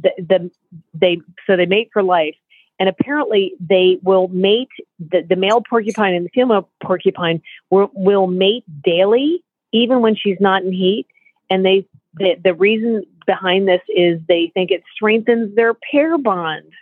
the, 0.00 0.12
the 0.18 0.50
they 0.94 1.20
so 1.46 1.56
they 1.56 1.66
mate 1.66 1.90
for 1.92 2.02
life 2.02 2.36
and 2.80 2.88
apparently 2.88 3.54
they 3.60 3.98
will 4.02 4.26
mate 4.28 4.70
the, 4.98 5.20
the 5.28 5.36
male 5.36 5.62
porcupine 5.68 6.14
and 6.14 6.24
the 6.24 6.30
female 6.30 6.68
porcupine 6.82 7.42
will, 7.70 7.90
will 7.94 8.26
mate 8.26 8.64
daily 8.82 9.44
even 9.72 10.00
when 10.00 10.16
she's 10.16 10.38
not 10.40 10.64
in 10.64 10.72
heat 10.72 11.06
and 11.48 11.64
they 11.64 11.86
the, 12.14 12.34
the 12.42 12.54
reason 12.54 13.04
behind 13.24 13.68
this 13.68 13.82
is 13.88 14.20
they 14.26 14.50
think 14.52 14.72
it 14.72 14.82
strengthens 14.92 15.54
their 15.54 15.74
pair 15.74 16.18
bond 16.18 16.72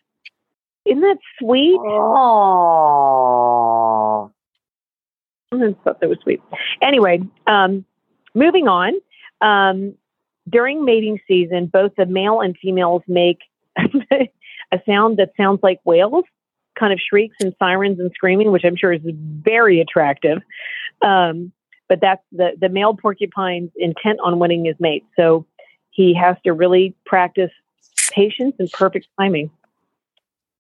isn't 0.87 1.03
that 1.03 1.19
sweet 1.39 1.79
Oh. 5.51 5.53
I 5.53 5.75
thought 5.83 6.01
that 6.01 6.09
was 6.09 6.19
sweet. 6.23 6.43
Anyway, 6.83 7.21
um, 7.47 7.85
moving 8.35 8.69
on. 8.69 8.95
Um, 9.41 9.95
during 10.49 10.85
mating 10.85 11.21
season, 11.29 11.67
both 11.67 11.93
the 11.97 12.07
male 12.07 12.41
and 12.41 12.57
females 12.61 13.03
make 13.07 13.39
a 14.73 14.81
sound 14.87 15.19
that 15.19 15.33
sounds 15.37 15.61
like 15.63 15.81
whales, 15.85 16.25
kind 16.79 16.93
of 16.93 17.01
shrieks 17.01 17.37
and 17.41 17.55
sirens 17.59 17.99
and 18.01 18.11
screaming, 18.15 18.53
which 18.53 18.65
I'm 18.65 18.77
sure 18.77 18.93
is 18.93 19.03
very 19.05 19.81
attractive. 19.81 20.39
Um, 21.03 21.53
but 21.89 22.01
that's 22.01 22.23
the 22.33 22.53
the 22.61 22.69
male 22.69 22.95
porcupine's 22.95 23.71
intent 23.77 24.21
on 24.23 24.39
winning 24.39 24.65
his 24.67 24.77
mate. 24.79 25.05
So 25.17 25.47
he 25.91 26.15
has 26.15 26.37
to 26.45 26.53
really 26.53 26.95
practice 27.07 27.51
patience 28.13 28.55
and 28.59 28.71
perfect 28.71 29.07
timing 29.19 29.51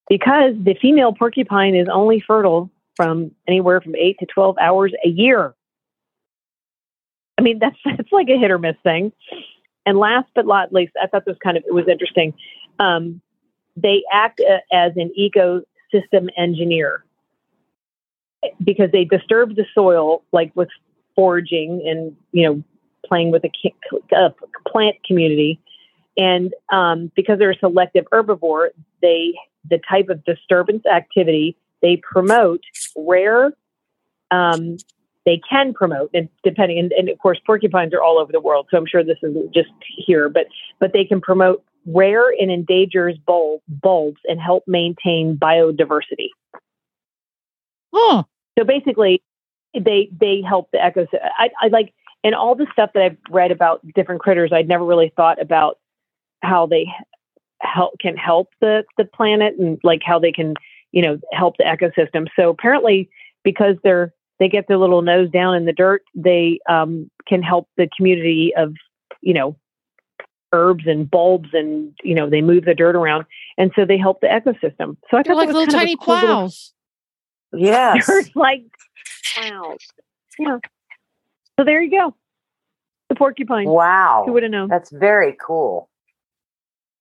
because 0.08 0.54
the 0.58 0.74
female 0.80 1.12
porcupine 1.12 1.74
is 1.74 1.88
only 1.88 2.20
fertile 2.20 2.70
from 2.96 3.30
anywhere 3.46 3.80
from 3.80 3.94
eight 3.94 4.18
to 4.18 4.26
12 4.26 4.56
hours 4.58 4.92
a 5.04 5.08
year. 5.08 5.54
I 7.38 7.42
mean, 7.42 7.58
that's, 7.58 7.76
that's 7.84 8.10
like 8.10 8.28
a 8.28 8.38
hit 8.38 8.50
or 8.50 8.58
miss 8.58 8.76
thing. 8.82 9.12
And 9.86 9.98
last 9.98 10.28
but 10.34 10.46
not 10.46 10.72
least, 10.72 10.92
I 11.02 11.06
thought 11.06 11.24
this 11.24 11.36
kind 11.42 11.56
of, 11.56 11.64
it 11.66 11.72
was 11.72 11.88
interesting. 11.88 12.34
Um, 12.78 13.20
they 13.82 14.02
act 14.12 14.40
uh, 14.40 14.58
as 14.72 14.92
an 14.96 15.12
ecosystem 15.18 16.28
engineer 16.36 17.04
because 18.62 18.90
they 18.92 19.04
disturb 19.04 19.56
the 19.56 19.66
soil, 19.74 20.22
like 20.32 20.52
with 20.54 20.68
foraging 21.14 21.82
and, 21.86 22.16
you 22.32 22.46
know, 22.46 22.62
playing 23.04 23.30
with 23.30 23.44
a 23.44 23.50
uh, 24.16 24.30
plant 24.66 24.96
community. 25.04 25.60
And 26.16 26.52
um, 26.72 27.10
because 27.14 27.38
they're 27.38 27.50
a 27.52 27.58
selective 27.58 28.06
herbivore, 28.12 28.68
they 29.02 29.34
the 29.68 29.80
type 29.88 30.08
of 30.08 30.24
disturbance 30.24 30.84
activity 30.86 31.56
they 31.82 31.96
promote 31.96 32.62
rare. 32.96 33.52
Um, 34.30 34.78
they 35.24 35.40
can 35.48 35.74
promote, 35.74 36.10
and 36.14 36.28
depending, 36.42 36.78
and, 36.78 36.92
and 36.92 37.08
of 37.10 37.18
course, 37.18 37.38
porcupines 37.44 37.92
are 37.92 38.00
all 38.00 38.18
over 38.18 38.32
the 38.32 38.40
world, 38.40 38.66
so 38.70 38.78
I'm 38.78 38.86
sure 38.86 39.04
this 39.04 39.18
isn't 39.22 39.52
just 39.52 39.68
here, 39.96 40.28
but 40.28 40.46
but 40.80 40.92
they 40.92 41.04
can 41.04 41.20
promote 41.20 41.62
rare 41.88 42.30
and 42.38 42.50
endangered 42.50 43.24
bulb, 43.26 43.60
bulbs 43.68 44.20
and 44.24 44.40
help 44.40 44.64
maintain 44.66 45.36
biodiversity. 45.36 46.28
Huh. 47.94 48.24
So 48.58 48.64
basically, 48.64 49.22
they 49.74 50.10
they 50.18 50.42
help 50.46 50.70
the 50.72 50.78
ecosystem. 50.78 51.30
I, 51.38 51.50
I 51.60 51.68
like 51.68 51.94
and 52.24 52.34
all 52.34 52.54
the 52.54 52.66
stuff 52.72 52.90
that 52.94 53.02
I've 53.02 53.16
read 53.30 53.50
about 53.50 53.80
different 53.94 54.20
critters. 54.20 54.52
I'd 54.52 54.68
never 54.68 54.84
really 54.84 55.12
thought 55.16 55.40
about 55.40 55.78
how 56.42 56.66
they 56.66 56.86
help 57.60 57.94
can 58.00 58.16
help 58.16 58.48
the 58.60 58.84
the 58.96 59.04
planet 59.04 59.54
and 59.58 59.78
like 59.82 60.02
how 60.04 60.18
they 60.18 60.32
can 60.32 60.54
you 60.92 61.02
know 61.02 61.18
help 61.32 61.56
the 61.58 61.64
ecosystem. 61.64 62.26
So 62.36 62.50
apparently, 62.50 63.08
because 63.44 63.76
they're 63.82 64.12
they 64.38 64.48
get 64.48 64.68
their 64.68 64.78
little 64.78 65.02
nose 65.02 65.30
down 65.30 65.56
in 65.56 65.64
the 65.64 65.72
dirt, 65.72 66.02
they 66.14 66.60
um, 66.68 67.10
can 67.26 67.42
help 67.42 67.68
the 67.76 67.88
community 67.96 68.52
of 68.56 68.74
you 69.20 69.34
know 69.34 69.56
herbs 70.52 70.84
and 70.86 71.10
bulbs 71.10 71.50
and 71.52 71.94
you 72.02 72.14
know 72.14 72.28
they 72.28 72.40
move 72.40 72.64
the 72.64 72.74
dirt 72.74 72.96
around 72.96 73.24
and 73.56 73.70
so 73.76 73.84
they 73.84 73.98
help 73.98 74.20
the 74.20 74.26
ecosystem. 74.26 74.96
So 75.10 75.16
i 75.16 75.22
they're 75.22 75.34
thought 75.34 75.36
like 75.36 75.48
little 75.48 75.66
tiny 75.66 75.96
cool 75.96 76.18
plows. 76.18 76.72
Little, 77.52 77.66
yes 77.66 78.30
like 78.34 78.62
plows. 79.34 79.78
Yeah. 80.38 80.58
So 81.58 81.64
there 81.64 81.82
you 81.82 81.90
go. 81.90 82.14
The 83.08 83.14
porcupine. 83.14 83.68
Wow. 83.68 84.22
Who 84.26 84.32
would 84.32 84.42
have 84.42 84.52
known? 84.52 84.68
That's 84.68 84.90
very 84.90 85.36
cool. 85.44 85.88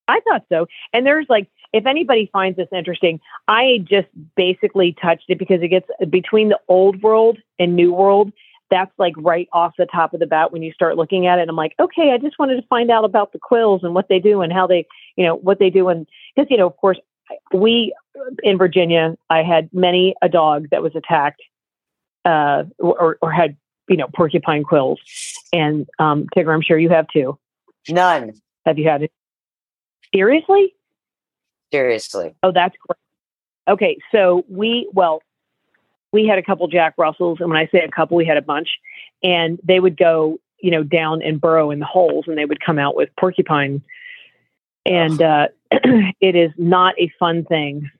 I 0.08 0.20
thought 0.20 0.44
so. 0.48 0.66
And 0.92 1.06
there's 1.06 1.26
like 1.28 1.48
if 1.72 1.86
anybody 1.86 2.28
finds 2.32 2.56
this 2.56 2.68
interesting 2.72 3.20
i 3.46 3.78
just 3.84 4.08
basically 4.36 4.96
touched 5.00 5.24
it 5.28 5.38
because 5.38 5.62
it 5.62 5.68
gets 5.68 5.88
between 6.08 6.48
the 6.48 6.58
old 6.68 7.02
world 7.02 7.38
and 7.58 7.76
new 7.76 7.92
world 7.92 8.32
that's 8.70 8.92
like 8.98 9.14
right 9.16 9.48
off 9.52 9.74
the 9.78 9.86
top 9.86 10.14
of 10.14 10.20
the 10.20 10.26
bat 10.26 10.52
when 10.52 10.62
you 10.62 10.72
start 10.72 10.96
looking 10.96 11.26
at 11.26 11.38
it. 11.38 11.48
I'm 11.48 11.56
like, 11.56 11.74
okay, 11.80 12.12
I 12.12 12.18
just 12.18 12.38
wanted 12.38 12.56
to 12.56 12.66
find 12.68 12.90
out 12.90 13.04
about 13.04 13.32
the 13.32 13.38
quills 13.38 13.82
and 13.82 13.94
what 13.94 14.08
they 14.08 14.18
do 14.18 14.42
and 14.42 14.52
how 14.52 14.66
they, 14.66 14.86
you 15.16 15.24
know, 15.24 15.36
what 15.36 15.58
they 15.58 15.70
do. 15.70 15.88
And 15.88 16.06
because, 16.34 16.50
you 16.50 16.56
know, 16.56 16.66
of 16.66 16.76
course, 16.76 16.98
we 17.52 17.94
in 18.42 18.58
Virginia, 18.58 19.16
I 19.30 19.42
had 19.42 19.68
many 19.72 20.14
a 20.22 20.28
dog 20.28 20.68
that 20.70 20.82
was 20.82 20.94
attacked 20.96 21.42
uh, 22.24 22.64
or, 22.78 23.18
or 23.22 23.32
had, 23.32 23.56
you 23.88 23.96
know, 23.96 24.08
porcupine 24.14 24.64
quills. 24.64 25.00
And 25.52 25.88
um, 25.98 26.26
Tigger, 26.36 26.52
I'm 26.52 26.62
sure 26.62 26.78
you 26.78 26.90
have 26.90 27.06
too. 27.08 27.38
None. 27.88 28.34
Have 28.66 28.78
you 28.78 28.88
had 28.88 29.02
it? 29.02 29.12
Seriously? 30.14 30.74
Seriously. 31.72 32.34
Oh, 32.42 32.52
that's 32.52 32.76
great. 32.86 32.98
Okay, 33.72 33.98
so 34.12 34.44
we, 34.48 34.88
well, 34.92 35.22
we 36.12 36.26
had 36.26 36.38
a 36.38 36.42
couple 36.42 36.66
Jack 36.68 36.94
Russells, 36.96 37.38
and 37.40 37.48
when 37.50 37.58
I 37.58 37.66
say 37.66 37.80
a 37.80 37.90
couple, 37.90 38.16
we 38.16 38.24
had 38.24 38.36
a 38.36 38.42
bunch, 38.42 38.68
and 39.22 39.58
they 39.62 39.80
would 39.80 39.96
go, 39.96 40.38
you 40.60 40.70
know, 40.70 40.82
down 40.82 41.22
and 41.22 41.40
burrow 41.40 41.70
in 41.70 41.78
the 41.78 41.86
holes, 41.86 42.24
and 42.26 42.38
they 42.38 42.44
would 42.44 42.60
come 42.60 42.78
out 42.78 42.96
with 42.96 43.10
porcupine, 43.18 43.82
and 44.86 45.20
uh, 45.20 45.48
it 45.70 46.34
is 46.34 46.50
not 46.56 46.94
a 46.98 47.12
fun 47.18 47.44
thing. 47.44 47.90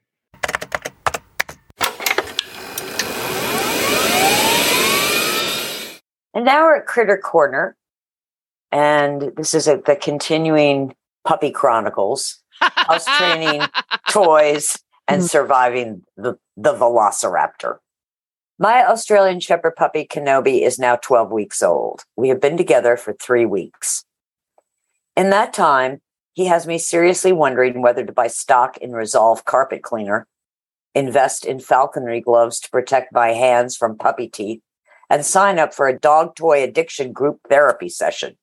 And 6.35 6.45
now 6.45 6.65
we're 6.65 6.77
at 6.77 6.87
Critter 6.87 7.19
Corner, 7.19 7.77
and 8.71 9.33
this 9.37 9.55
is 9.55 9.67
a, 9.67 9.83
the 9.85 9.97
continuing 9.97 10.95
Puppy 11.27 11.51
Chronicles, 11.51 12.41
house 12.61 13.05
training, 13.19 13.63
toys, 14.09 14.79
and 15.09 15.25
surviving 15.25 16.05
the, 16.17 16.39
the 16.57 16.75
Velociraptor. 16.75 17.79
My 18.61 18.85
Australian 18.85 19.39
Shepherd 19.39 19.77
puppy, 19.77 20.05
Kenobi, 20.05 20.63
is 20.63 20.81
now 20.81 20.97
12 20.97 21.31
weeks 21.31 21.63
old. 21.63 22.05
We 22.17 22.29
have 22.31 22.41
been 22.41 22.57
together 22.57 22.97
for 22.97 23.13
three 23.13 23.47
weeks. 23.47 24.05
In 25.17 25.31
that 25.31 25.53
time, 25.53 26.01
he 26.33 26.47
has 26.47 26.67
me 26.67 26.77
seriously 26.79 27.33
wondering 27.33 27.83
whether 27.83 28.05
to 28.05 28.13
buy 28.13 28.27
stock 28.27 28.77
in 28.79 28.91
Resolve 28.91 29.45
carpet 29.45 29.83
cleaner, 29.83 30.27
invest 30.93 31.45
in 31.45 31.61
falconry 31.61 32.21
gloves 32.21 32.59
to 32.61 32.71
protect 32.71 33.13
my 33.13 33.29
hands 33.29 33.77
from 33.77 33.97
puppy 33.97 34.27
teeth, 34.27 34.61
and 35.09 35.25
sign 35.25 35.61
up 35.61 35.73
for 35.73 35.87
a 35.87 35.99
dog 35.99 36.35
toy 36.35 36.65
addiction 36.65 37.13
group 37.13 37.39
therapy 37.49 37.89
session. 37.89 38.37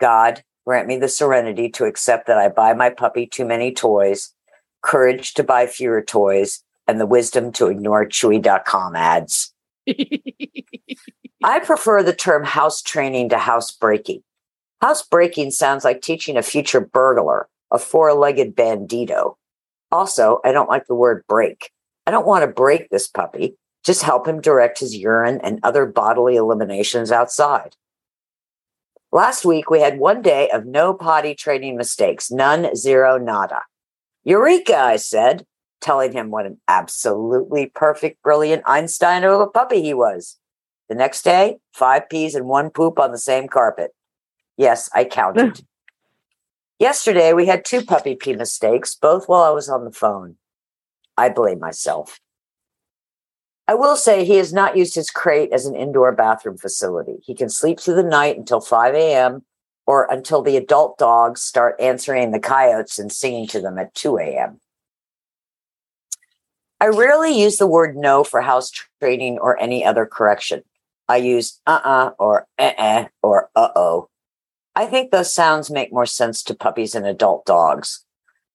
God, 0.00 0.42
grant 0.66 0.88
me 0.88 0.96
the 0.96 1.06
serenity 1.08 1.68
to 1.70 1.84
accept 1.84 2.26
that 2.26 2.38
I 2.38 2.48
buy 2.48 2.74
my 2.74 2.90
puppy 2.90 3.26
too 3.26 3.44
many 3.44 3.72
toys, 3.72 4.34
courage 4.82 5.34
to 5.34 5.44
buy 5.44 5.66
fewer 5.66 6.02
toys, 6.02 6.64
and 6.92 7.00
the 7.00 7.06
wisdom 7.06 7.50
to 7.52 7.68
ignore 7.68 8.06
chewy.com 8.06 8.94
ads. 8.94 9.54
I 11.42 11.58
prefer 11.60 12.02
the 12.02 12.12
term 12.12 12.44
house 12.44 12.82
training 12.82 13.30
to 13.30 13.38
house 13.38 13.72
breaking. 13.72 14.22
House 14.82 15.02
breaking 15.02 15.52
sounds 15.52 15.84
like 15.84 16.02
teaching 16.02 16.36
a 16.36 16.42
future 16.42 16.82
burglar, 16.82 17.48
a 17.70 17.78
four 17.78 18.12
legged 18.12 18.54
bandito. 18.54 19.36
Also, 19.90 20.40
I 20.44 20.52
don't 20.52 20.68
like 20.68 20.86
the 20.86 20.94
word 20.94 21.24
break. 21.26 21.70
I 22.06 22.10
don't 22.10 22.26
want 22.26 22.42
to 22.42 22.46
break 22.46 22.90
this 22.90 23.08
puppy, 23.08 23.56
just 23.84 24.02
help 24.02 24.28
him 24.28 24.42
direct 24.42 24.80
his 24.80 24.94
urine 24.94 25.40
and 25.42 25.60
other 25.62 25.86
bodily 25.86 26.36
eliminations 26.36 27.10
outside. 27.10 27.74
Last 29.12 29.46
week, 29.46 29.70
we 29.70 29.80
had 29.80 29.98
one 29.98 30.20
day 30.20 30.50
of 30.50 30.66
no 30.66 30.92
potty 30.92 31.34
training 31.34 31.78
mistakes, 31.78 32.30
none, 32.30 32.76
zero, 32.76 33.16
nada. 33.16 33.62
Eureka, 34.24 34.76
I 34.76 34.96
said 34.96 35.46
telling 35.82 36.12
him 36.12 36.30
what 36.30 36.46
an 36.46 36.58
absolutely 36.68 37.66
perfect, 37.66 38.22
brilliant 38.22 38.62
Einstein 38.64 39.24
of 39.24 39.40
a 39.40 39.46
puppy 39.46 39.82
he 39.82 39.92
was. 39.92 40.38
The 40.88 40.94
next 40.94 41.22
day, 41.22 41.58
five 41.72 42.08
peas 42.08 42.34
and 42.34 42.46
one 42.46 42.70
poop 42.70 42.98
on 42.98 43.12
the 43.12 43.18
same 43.18 43.48
carpet. 43.48 43.90
Yes, 44.56 44.88
I 44.94 45.04
counted. 45.04 45.64
Yesterday, 46.78 47.32
we 47.32 47.46
had 47.46 47.64
two 47.64 47.84
puppy 47.84 48.14
pee 48.14 48.34
mistakes, 48.34 48.94
both 48.94 49.28
while 49.28 49.42
I 49.42 49.50
was 49.50 49.68
on 49.68 49.84
the 49.84 49.92
phone. 49.92 50.36
I 51.16 51.28
blame 51.28 51.60
myself. 51.60 52.18
I 53.68 53.74
will 53.74 53.96
say 53.96 54.24
he 54.24 54.36
has 54.36 54.52
not 54.52 54.76
used 54.76 54.94
his 54.94 55.10
crate 55.10 55.52
as 55.52 55.66
an 55.66 55.76
indoor 55.76 56.12
bathroom 56.12 56.58
facility. 56.58 57.18
He 57.22 57.34
can 57.34 57.48
sleep 57.48 57.78
through 57.78 57.94
the 57.94 58.02
night 58.02 58.36
until 58.36 58.60
5 58.60 58.94
a.m. 58.94 59.44
or 59.86 60.08
until 60.10 60.42
the 60.42 60.56
adult 60.56 60.98
dogs 60.98 61.42
start 61.42 61.80
answering 61.80 62.32
the 62.32 62.40
coyotes 62.40 62.98
and 62.98 63.12
singing 63.12 63.46
to 63.48 63.60
them 63.60 63.78
at 63.78 63.94
2 63.94 64.18
a.m. 64.18 64.60
I 66.82 66.88
rarely 66.88 67.30
use 67.40 67.58
the 67.58 67.66
word 67.68 67.96
no 67.96 68.24
for 68.24 68.40
house 68.40 68.72
training 69.00 69.38
or 69.38 69.56
any 69.62 69.84
other 69.84 70.04
correction. 70.04 70.64
I 71.08 71.18
use 71.18 71.60
uh 71.64 71.78
uh-uh, 71.84 72.06
uh 72.06 72.10
or 72.18 72.48
uh 72.58 72.72
uh 72.76 73.04
or 73.22 73.50
uh 73.54 73.68
oh. 73.76 74.08
I 74.74 74.86
think 74.86 75.12
those 75.12 75.32
sounds 75.32 75.70
make 75.70 75.92
more 75.92 76.06
sense 76.06 76.42
to 76.42 76.56
puppies 76.56 76.96
and 76.96 77.06
adult 77.06 77.46
dogs. 77.46 78.04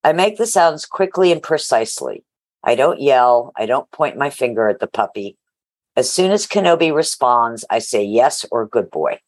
I 0.03 0.11
make 0.11 0.37
the 0.37 0.45
sounds 0.45 0.85
quickly 0.85 1.31
and 1.31 1.41
precisely. 1.41 2.25
I 2.65 2.75
don't 2.75 2.99
yell. 2.99 3.53
I 3.55 3.65
don't 3.65 3.89
point 3.91 4.17
my 4.17 4.29
finger 4.29 4.67
at 4.67 4.81
the 4.81 4.87
puppy. 4.87 5.37
As 5.95 6.11
soon 6.11 6.31
as 6.31 6.45
Kenobi 6.45 6.93
responds, 6.93 7.63
I 7.69 7.79
say 7.79 8.03
yes 8.03 8.45
or 8.51 8.67
good 8.67 8.91
boy. 8.91 9.21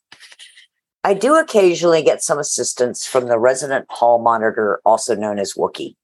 I 1.05 1.13
do 1.13 1.37
occasionally 1.37 2.03
get 2.03 2.21
some 2.21 2.37
assistance 2.37 3.05
from 3.05 3.29
the 3.29 3.39
resident 3.39 3.85
hall 3.89 4.19
monitor, 4.21 4.81
also 4.83 5.15
known 5.15 5.39
as 5.39 5.53
Wookie. 5.53 5.95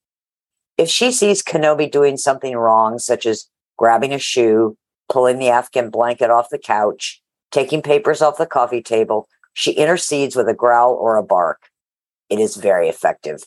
If 0.78 0.90
she 0.90 1.12
sees 1.12 1.44
Kenobi 1.44 1.90
doing 1.90 2.18
something 2.18 2.56
wrong, 2.56 3.00
such 3.00 3.26
as 3.26 3.48
grabbing 3.78 4.14
a 4.14 4.20
shoe, 4.20 4.78
pulling 5.10 5.40
the 5.40 5.50
Afghan 5.50 5.90
blanket 5.90 6.30
off 6.30 6.50
the 6.50 6.58
couch, 6.58 7.22
taking 7.52 7.82
papers 7.82 8.22
off 8.22 8.38
the 8.38 8.46
coffee 8.46 8.82
table, 8.82 9.28
she 9.54 9.72
intercedes 9.72 10.36
with 10.36 10.50
a 10.50 10.54
growl 10.54 10.94
or 10.94 11.16
a 11.16 11.24
bark. 11.24 11.70
It 12.30 12.40
is 12.40 12.58
very 12.58 12.90
effective. 12.90 13.44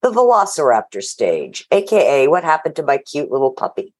The 0.00 0.10
Velociraptor 0.10 1.02
stage, 1.02 1.66
aka 1.70 2.26
what 2.28 2.44
happened 2.44 2.76
to 2.76 2.82
my 2.82 2.98
cute 2.98 3.30
little 3.30 3.52
puppy. 3.52 3.94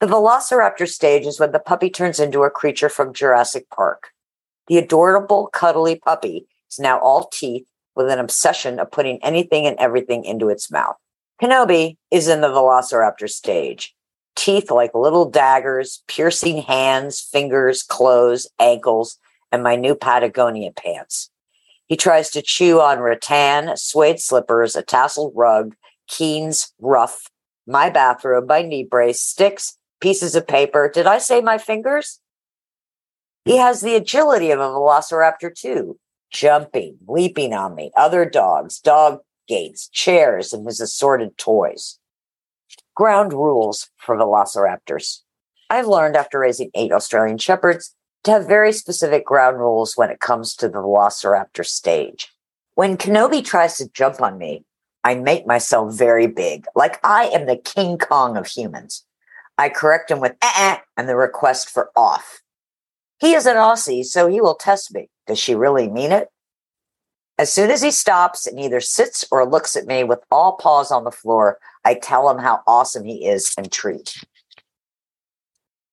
The 0.00 0.06
velociraptor 0.06 0.86
stage 0.88 1.24
is 1.24 1.40
when 1.40 1.52
the 1.52 1.58
puppy 1.58 1.88
turns 1.88 2.20
into 2.20 2.42
a 2.42 2.50
creature 2.50 2.90
from 2.90 3.14
Jurassic 3.14 3.70
Park. 3.70 4.10
The 4.68 4.76
adorable, 4.76 5.46
cuddly 5.46 5.96
puppy 5.96 6.46
is 6.70 6.78
now 6.78 6.98
all 6.98 7.30
teeth 7.32 7.66
with 7.96 8.08
an 8.10 8.18
obsession 8.18 8.78
of 8.78 8.90
putting 8.90 9.22
anything 9.24 9.66
and 9.66 9.76
everything 9.78 10.24
into 10.24 10.48
its 10.48 10.70
mouth. 10.70 10.96
Kenobi 11.42 11.96
is 12.10 12.28
in 12.28 12.40
the 12.40 12.48
velociraptor 12.48 13.28
stage. 13.28 13.94
Teeth 14.36 14.70
like 14.70 14.94
little 14.94 15.28
daggers, 15.28 16.02
piercing 16.06 16.62
hands, 16.62 17.20
fingers, 17.20 17.82
clothes, 17.82 18.46
ankles, 18.60 19.18
and 19.50 19.62
my 19.62 19.76
new 19.76 19.94
Patagonia 19.94 20.72
pants. 20.72 21.30
He 21.86 21.96
tries 21.96 22.30
to 22.30 22.42
chew 22.42 22.80
on 22.80 23.00
rattan, 23.00 23.76
suede 23.76 24.20
slippers, 24.20 24.76
a 24.76 24.82
tasseled 24.82 25.32
rug, 25.34 25.74
Keen's 26.06 26.72
ruff, 26.80 27.30
my 27.66 27.90
bathrobe, 27.90 28.48
my 28.48 28.62
knee 28.62 28.84
brace, 28.84 29.20
sticks, 29.20 29.78
pieces 30.00 30.34
of 30.34 30.46
paper. 30.46 30.90
Did 30.92 31.06
I 31.06 31.18
say 31.18 31.40
my 31.40 31.58
fingers? 31.58 32.20
He 33.44 33.56
has 33.58 33.80
the 33.80 33.94
agility 33.94 34.50
of 34.50 34.60
a 34.60 34.64
velociraptor 34.64 35.54
too, 35.54 35.98
jumping, 36.36 36.98
leaping 37.08 37.54
on 37.54 37.74
me, 37.74 37.90
other 37.96 38.24
dogs, 38.24 38.78
dog 38.78 39.20
gates, 39.48 39.88
chairs, 39.88 40.52
and 40.52 40.66
his 40.66 40.80
assorted 40.80 41.38
toys. 41.38 41.98
Ground 42.94 43.32
rules 43.32 43.90
for 43.96 44.16
velociraptors. 44.16 45.20
I've 45.70 45.86
learned 45.86 46.16
after 46.16 46.38
raising 46.38 46.70
eight 46.74 46.92
Australian 46.92 47.38
Shepherds 47.38 47.94
to 48.24 48.32
have 48.32 48.46
very 48.46 48.72
specific 48.72 49.24
ground 49.24 49.58
rules 49.58 49.96
when 49.96 50.10
it 50.10 50.20
comes 50.20 50.54
to 50.56 50.68
the 50.68 50.78
velociraptor 50.78 51.64
stage. 51.64 52.32
When 52.74 52.96
Kenobi 52.96 53.42
tries 53.42 53.78
to 53.78 53.88
jump 53.88 54.20
on 54.20 54.36
me, 54.36 54.64
I 55.04 55.14
make 55.14 55.46
myself 55.46 55.94
very 55.94 56.26
big, 56.26 56.66
like 56.74 56.98
I 57.04 57.26
am 57.26 57.46
the 57.46 57.56
King 57.56 57.96
Kong 57.96 58.36
of 58.36 58.46
humans. 58.46 59.04
I 59.56 59.68
correct 59.70 60.10
him 60.10 60.20
with 60.20 60.34
eh, 60.42 60.78
and 60.96 61.08
the 61.08 61.16
request 61.16 61.70
for 61.70 61.90
off. 61.96 62.42
He 63.18 63.34
is 63.34 63.46
an 63.46 63.56
Aussie, 63.56 64.04
so 64.04 64.28
he 64.28 64.40
will 64.40 64.54
test 64.54 64.94
me. 64.94 65.08
Does 65.26 65.38
she 65.38 65.54
really 65.54 65.88
mean 65.88 66.12
it? 66.12 66.28
As 67.38 67.52
soon 67.52 67.70
as 67.70 67.82
he 67.82 67.90
stops 67.90 68.46
and 68.46 68.58
either 68.58 68.80
sits 68.80 69.24
or 69.30 69.44
looks 69.44 69.76
at 69.76 69.86
me 69.86 70.04
with 70.04 70.20
all 70.30 70.52
paws 70.52 70.90
on 70.90 71.04
the 71.04 71.10
floor, 71.10 71.58
I 71.84 71.94
tell 71.94 72.30
him 72.30 72.38
how 72.38 72.62
awesome 72.66 73.04
he 73.04 73.26
is 73.26 73.54
and 73.58 73.70
treat. 73.70 74.24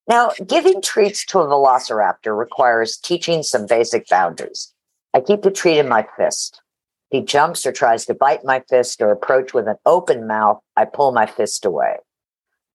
Now, 0.07 0.31
giving 0.45 0.81
treats 0.81 1.25
to 1.27 1.39
a 1.39 1.47
velociraptor 1.47 2.37
requires 2.37 2.97
teaching 2.97 3.43
some 3.43 3.65
basic 3.65 4.07
boundaries. 4.07 4.73
I 5.13 5.21
keep 5.21 5.41
the 5.41 5.51
treat 5.51 5.79
in 5.79 5.87
my 5.87 6.05
fist. 6.17 6.61
He 7.09 7.21
jumps 7.21 7.65
or 7.65 7.71
tries 7.71 8.05
to 8.05 8.13
bite 8.13 8.43
my 8.43 8.63
fist 8.69 9.01
or 9.01 9.11
approach 9.11 9.53
with 9.53 9.67
an 9.67 9.77
open 9.85 10.27
mouth, 10.27 10.59
I 10.75 10.85
pull 10.85 11.11
my 11.11 11.25
fist 11.25 11.63
away. 11.63 11.97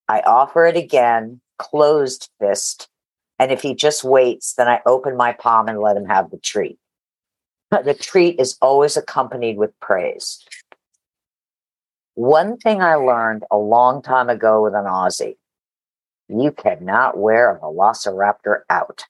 I 0.07 0.21
offer 0.21 0.65
it 0.65 0.77
again, 0.77 1.41
closed 1.57 2.29
fist. 2.39 2.88
And 3.39 3.51
if 3.51 3.61
he 3.61 3.73
just 3.73 4.03
waits, 4.03 4.53
then 4.53 4.67
I 4.67 4.81
open 4.85 5.15
my 5.15 5.31
palm 5.31 5.69
and 5.69 5.79
let 5.79 5.95
him 5.95 6.05
have 6.05 6.29
the 6.29 6.37
treat 6.37 6.77
the 7.69 7.93
treat 7.93 8.39
is 8.39 8.57
always 8.61 8.97
accompanied 8.97 9.57
with 9.57 9.79
praise. 9.79 10.43
One 12.15 12.57
thing 12.57 12.81
I 12.81 12.95
learned 12.95 13.43
a 13.51 13.57
long 13.57 14.01
time 14.01 14.29
ago 14.29 14.63
with 14.63 14.73
an 14.73 14.85
Aussie 14.85 15.35
you 16.31 16.51
cannot 16.51 17.17
wear 17.17 17.55
a 17.55 17.59
velociraptor 17.59 18.59
out. 18.69 19.05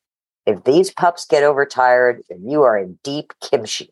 If 0.45 0.63
these 0.63 0.89
pups 0.89 1.25
get 1.25 1.43
overtired, 1.43 2.23
then 2.29 2.49
you 2.49 2.63
are 2.63 2.77
in 2.77 2.97
deep 3.03 3.33
kimchi. 3.41 3.89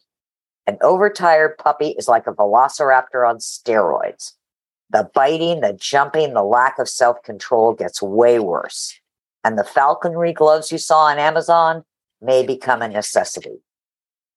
An 0.65 0.77
overtired 0.79 1.57
puppy 1.57 1.89
is 1.89 2.07
like 2.07 2.25
a 2.25 2.31
velociraptor 2.31 3.27
on 3.27 3.39
steroids. 3.39 4.31
The 4.91 5.09
biting, 5.13 5.59
the 5.59 5.73
jumping, 5.73 6.35
the 6.35 6.43
lack 6.43 6.79
of 6.79 6.87
self 6.87 7.21
control 7.21 7.73
gets 7.73 8.01
way 8.01 8.39
worse. 8.39 8.97
And 9.47 9.57
the 9.57 9.63
falconry 9.63 10.33
gloves 10.33 10.73
you 10.73 10.77
saw 10.77 11.03
on 11.03 11.19
Amazon 11.19 11.85
may 12.21 12.45
become 12.45 12.81
a 12.81 12.89
necessity. 12.89 13.61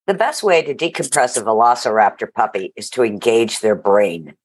The 0.07 0.15
best 0.15 0.45
way 0.45 0.63
to 0.63 0.73
decompress 0.73 1.37
a 1.37 1.41
velociraptor 1.41 2.33
puppy 2.33 2.73
is 2.77 2.89
to 2.91 3.03
engage 3.03 3.59
their 3.59 3.75
brain. 3.75 4.37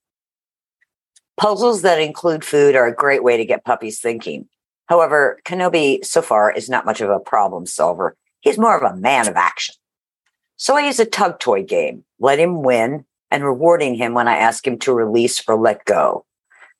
Puzzles 1.38 1.84
that 1.84 2.01
include 2.01 2.43
food 2.43 2.76
are 2.76 2.88
a 2.88 2.95
great 2.95 3.24
way 3.24 3.38
to 3.38 3.45
get 3.45 3.63
puppies 3.63 3.99
thinking. 3.99 4.47
However, 4.88 5.39
Kenobi 5.45 6.03
so 6.03 6.24
far 6.24 6.51
is 6.51 6.68
not 6.68 6.88
much 6.88 6.99
of 6.99 7.11
a 7.11 7.20
problem 7.20 7.68
solver. 7.68 8.16
He's 8.41 8.57
more 8.57 8.76
of 8.76 8.91
a 8.91 8.97
man 8.97 9.28
of 9.28 9.36
action. 9.36 9.76
So 10.57 10.76
I 10.78 10.88
use 10.88 10.99
a 10.99 11.05
tug 11.05 11.39
toy 11.39 11.61
game, 11.61 12.05
let 12.20 12.39
him 12.39 12.63
win, 12.63 13.05
and 13.30 13.43
rewarding 13.43 13.93
him 13.93 14.16
when 14.16 14.28
I 14.28 14.38
ask 14.38 14.66
him 14.66 14.80
to 14.80 14.93
release 14.93 15.47
or 15.47 15.57
let 15.61 15.86
go. 15.86 16.26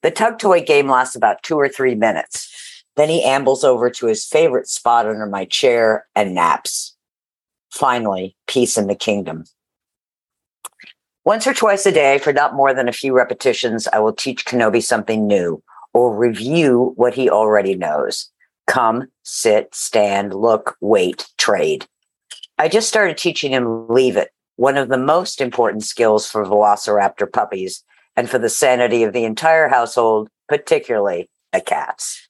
The 0.02 0.10
tug 0.10 0.40
toy 0.40 0.64
game 0.64 0.90
lasts 0.90 1.16
about 1.16 1.44
two 1.44 1.60
or 1.60 1.70
three 1.70 1.94
minutes. 1.94 2.75
Then 2.96 3.10
he 3.10 3.24
ambles 3.24 3.64
over 3.64 3.90
to 3.90 4.06
his 4.06 4.26
favorite 4.26 4.68
spot 4.68 5.06
under 5.06 5.26
my 5.26 5.46
chair 5.46 6.06
and 6.16 6.34
naps 6.34 6.96
finally, 7.76 8.36
peace 8.48 8.78
in 8.78 8.88
the 8.88 8.96
kingdom. 8.96 9.44
Once 11.26 11.46
or 11.46 11.54
twice 11.54 11.86
a 11.86 11.92
day, 11.92 12.18
for 12.18 12.32
not 12.32 12.56
more 12.56 12.74
than 12.74 12.88
a 12.88 12.94
few 12.94 13.14
repetitions, 13.14 13.88
I 13.92 14.00
will 14.00 14.14
teach 14.14 14.46
Kenobi 14.46 14.82
something 14.82 15.28
new 15.28 15.62
or 15.94 16.16
review 16.16 16.94
what 16.96 17.14
he 17.14 17.30
already 17.30 17.76
knows. 17.76 18.32
Come, 18.68 19.08
sit, 19.24 19.74
stand, 19.76 20.34
look, 20.34 20.78
wait, 20.82 21.28
trade. 21.38 21.86
I 22.58 22.70
just 22.70 22.88
started 22.88 23.18
teaching 23.18 23.52
him 23.52 23.88
leave 23.88 24.16
it, 24.18 24.30
one 24.56 24.78
of 24.78 24.88
the 24.88 24.98
most 24.98 25.42
important 25.42 25.84
skills 25.84 26.30
for 26.30 26.46
velociraptor 26.46 27.32
puppies 27.32 27.84
and 28.16 28.30
for 28.30 28.40
the 28.40 28.50
sanity 28.50 29.04
of 29.04 29.14
the 29.14 29.26
entire 29.26 29.68
household, 29.68 30.30
particularly 30.48 31.30
the 31.52 31.60
cats. 31.60 32.25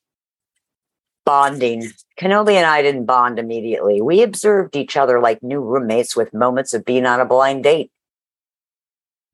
Bonding. 1.26 1.92
Kenobi 2.20 2.54
and 2.54 2.66
I 2.66 2.82
didn't 2.82 3.06
bond 3.06 3.40
immediately. 3.40 4.02
We 4.02 4.22
observed 4.22 4.76
each 4.76 4.96
other 4.96 5.20
like 5.20 5.44
new 5.44 5.60
roommates 5.60 6.16
with 6.16 6.34
moments 6.34 6.74
of 6.74 6.86
being 6.86 7.06
on 7.06 7.20
a 7.20 7.26
blind 7.26 7.64
date. 7.64 7.92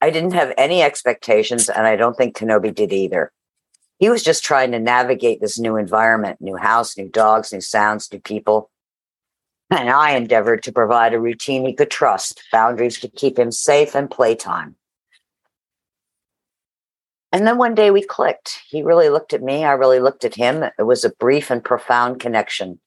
I 0.02 0.10
didn't 0.10 0.34
have 0.34 0.54
any 0.58 0.82
expectations, 0.82 1.70
and 1.70 1.86
I 1.86 1.96
don't 1.96 2.18
think 2.18 2.36
Kenobi 2.36 2.74
did 2.74 2.92
either. 2.92 3.32
He 4.00 4.10
was 4.10 4.24
just 4.24 4.44
trying 4.44 4.72
to 4.72 4.80
navigate 4.80 5.42
this 5.42 5.60
new 5.60 5.76
environment, 5.76 6.42
new 6.42 6.56
house, 6.56 6.98
new 6.98 7.08
dogs, 7.08 7.54
new 7.54 7.62
sounds, 7.62 8.12
new 8.12 8.20
people. 8.20 8.72
And 9.70 9.90
I 9.90 10.12
endeavored 10.16 10.64
to 10.64 10.72
provide 10.72 11.14
a 11.14 11.20
routine 11.20 11.66
he 11.66 11.74
could 11.74 11.92
trust, 11.92 12.42
boundaries 12.52 13.00
to 13.02 13.10
keep 13.10 13.38
him 13.38 13.52
safe, 13.52 13.94
and 13.94 14.10
playtime. 14.10 14.76
And 17.32 17.48
then 17.48 17.58
one 17.58 17.76
day 17.76 17.92
we 17.92 18.04
clicked. 18.04 18.60
He 18.68 18.82
really 18.82 19.10
looked 19.10 19.34
at 19.34 19.42
me. 19.42 19.64
I 19.64 19.72
really 19.72 20.00
looked 20.00 20.26
at 20.26 20.36
him. 20.36 20.64
It 20.64 20.84
was 20.84 21.06
a 21.06 21.12
brief 21.12 21.50
and 21.50 21.64
profound 21.64 22.20
connection. 22.20 22.80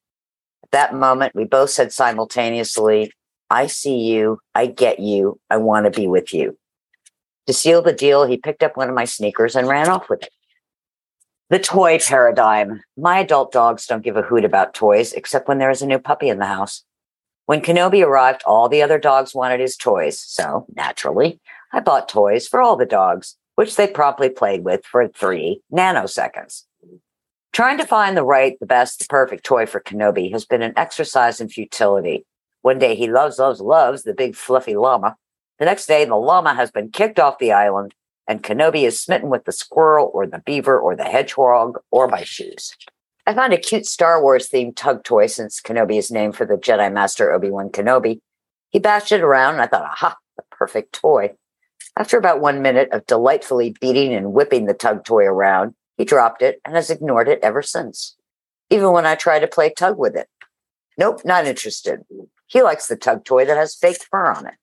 At 0.64 0.70
that 0.72 0.94
moment, 0.94 1.34
we 1.34 1.44
both 1.44 1.70
said 1.70 1.92
simultaneously, 1.92 3.12
I 3.48 3.68
see 3.68 4.00
you. 4.00 4.40
I 4.54 4.66
get 4.66 5.00
you. 5.00 5.38
I 5.48 5.56
want 5.56 5.84
to 5.86 5.98
be 5.98 6.06
with 6.06 6.34
you. 6.34 6.58
To 7.46 7.52
seal 7.52 7.82
the 7.82 7.92
deal, 7.92 8.24
he 8.24 8.36
picked 8.36 8.62
up 8.62 8.76
one 8.76 8.88
of 8.88 8.94
my 8.94 9.04
sneakers 9.04 9.56
and 9.56 9.68
ran 9.68 9.88
off 9.88 10.08
with 10.08 10.22
it. 10.22 10.30
The 11.50 11.58
toy 11.58 11.98
paradigm. 11.98 12.82
My 12.96 13.18
adult 13.20 13.52
dogs 13.52 13.86
don't 13.86 14.02
give 14.02 14.16
a 14.16 14.22
hoot 14.22 14.44
about 14.44 14.74
toys 14.74 15.12
except 15.12 15.46
when 15.46 15.58
there 15.58 15.70
is 15.70 15.82
a 15.82 15.86
new 15.86 15.98
puppy 15.98 16.28
in 16.28 16.38
the 16.38 16.46
house. 16.46 16.84
When 17.46 17.60
Kenobi 17.60 18.04
arrived, 18.04 18.42
all 18.46 18.68
the 18.68 18.82
other 18.82 18.98
dogs 18.98 19.34
wanted 19.34 19.60
his 19.60 19.76
toys. 19.76 20.18
So 20.18 20.66
naturally, 20.74 21.40
I 21.72 21.80
bought 21.80 22.08
toys 22.08 22.48
for 22.48 22.62
all 22.62 22.76
the 22.76 22.86
dogs 22.86 23.36
which 23.54 23.76
they 23.76 23.86
promptly 23.86 24.28
played 24.28 24.64
with 24.64 24.84
for 24.84 25.08
three 25.08 25.60
nanoseconds. 25.72 26.64
Trying 27.52 27.78
to 27.78 27.86
find 27.86 28.16
the 28.16 28.24
right, 28.24 28.58
the 28.58 28.66
best, 28.66 28.98
the 28.98 29.06
perfect 29.06 29.44
toy 29.44 29.64
for 29.64 29.80
Kenobi 29.80 30.32
has 30.32 30.44
been 30.44 30.62
an 30.62 30.72
exercise 30.76 31.40
in 31.40 31.48
futility. 31.48 32.26
One 32.62 32.78
day 32.78 32.96
he 32.96 33.08
loves, 33.08 33.38
loves, 33.38 33.60
loves 33.60 34.02
the 34.02 34.14
big 34.14 34.34
fluffy 34.34 34.74
llama. 34.74 35.16
The 35.58 35.64
next 35.64 35.86
day, 35.86 36.04
the 36.04 36.16
llama 36.16 36.54
has 36.54 36.72
been 36.72 36.90
kicked 36.90 37.20
off 37.20 37.38
the 37.38 37.52
island, 37.52 37.94
and 38.26 38.42
Kenobi 38.42 38.82
is 38.82 39.00
smitten 39.00 39.30
with 39.30 39.44
the 39.44 39.52
squirrel 39.52 40.10
or 40.12 40.26
the 40.26 40.42
beaver 40.44 40.78
or 40.78 40.96
the 40.96 41.04
hedgehog 41.04 41.78
or 41.92 42.08
my 42.08 42.24
shoes. 42.24 42.74
I 43.26 43.34
found 43.34 43.52
a 43.52 43.58
cute 43.58 43.86
Star 43.86 44.20
Wars 44.20 44.48
themed 44.48 44.76
tug 44.76 45.04
toy 45.04 45.26
since 45.26 45.60
Kenobi 45.60 45.96
is 45.96 46.10
named 46.10 46.36
for 46.36 46.44
the 46.44 46.56
Jedi 46.56 46.92
Master 46.92 47.32
Obi 47.32 47.50
Wan 47.50 47.70
Kenobi. 47.70 48.20
He 48.70 48.80
bashed 48.80 49.12
it 49.12 49.20
around, 49.20 49.54
and 49.54 49.62
I 49.62 49.66
thought, 49.66 49.84
aha, 49.84 50.16
the 50.36 50.42
perfect 50.50 50.92
toy. 50.92 51.30
After 51.96 52.18
about 52.18 52.40
one 52.40 52.60
minute 52.60 52.88
of 52.92 53.06
delightfully 53.06 53.76
beating 53.80 54.14
and 54.14 54.32
whipping 54.32 54.66
the 54.66 54.74
tug 54.74 55.04
toy 55.04 55.24
around, 55.24 55.74
he 55.96 56.04
dropped 56.04 56.42
it 56.42 56.60
and 56.64 56.74
has 56.74 56.90
ignored 56.90 57.28
it 57.28 57.38
ever 57.42 57.62
since. 57.62 58.16
Even 58.70 58.92
when 58.92 59.06
I 59.06 59.14
try 59.14 59.38
to 59.38 59.46
play 59.46 59.70
tug 59.70 59.96
with 59.98 60.16
it. 60.16 60.28
Nope, 60.98 61.24
not 61.24 61.46
interested. 61.46 62.00
He 62.46 62.62
likes 62.62 62.88
the 62.88 62.96
tug 62.96 63.24
toy 63.24 63.44
that 63.44 63.56
has 63.56 63.76
fake 63.76 64.02
fur 64.10 64.32
on 64.32 64.46
it. 64.46 64.54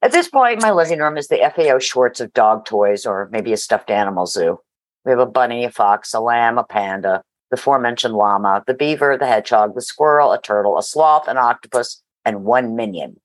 At 0.00 0.10
this 0.10 0.28
point, 0.28 0.60
my 0.60 0.72
living 0.72 0.98
room 0.98 1.16
is 1.16 1.28
the 1.28 1.38
FAO 1.54 1.78
Schwarz 1.78 2.20
of 2.20 2.32
dog 2.32 2.64
toys 2.64 3.06
or 3.06 3.28
maybe 3.30 3.52
a 3.52 3.56
stuffed 3.56 3.90
animal 3.90 4.26
zoo. 4.26 4.58
We 5.04 5.10
have 5.10 5.20
a 5.20 5.26
bunny, 5.26 5.64
a 5.64 5.70
fox, 5.70 6.12
a 6.12 6.20
lamb, 6.20 6.58
a 6.58 6.64
panda, 6.64 7.22
the 7.50 7.56
aforementioned 7.56 8.14
llama, 8.14 8.64
the 8.66 8.74
beaver, 8.74 9.16
the 9.16 9.26
hedgehog, 9.26 9.76
the 9.76 9.82
squirrel, 9.82 10.32
a 10.32 10.40
turtle, 10.40 10.78
a 10.78 10.82
sloth, 10.82 11.28
an 11.28 11.36
octopus, 11.36 12.02
and 12.24 12.44
one 12.44 12.74
minion. 12.74 13.20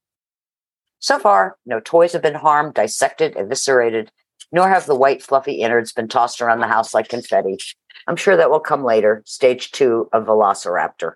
So 1.00 1.20
far, 1.20 1.58
no 1.66 1.80
toys 1.80 2.14
have 2.14 2.22
been 2.22 2.36
harmed, 2.36 2.74
dissected, 2.74 3.36
eviscerated, 3.36 4.10
nor 4.52 4.70
have 4.70 4.86
the 4.86 4.96
white, 4.96 5.22
fluffy 5.22 5.62
innards 5.62 5.94
been 5.94 6.08
tossed 6.08 6.42
around 6.42 6.60
the 6.60 6.68
house 6.68 6.94
like 6.94 7.10
confetti. 7.10 7.58
I'm 8.08 8.16
sure 8.16 8.38
that 8.38 8.50
will 8.50 8.60
come 8.60 8.84
later. 8.84 9.22
Stage 9.26 9.72
two 9.72 10.10
of 10.14 10.26
Velociraptor. 10.26 11.14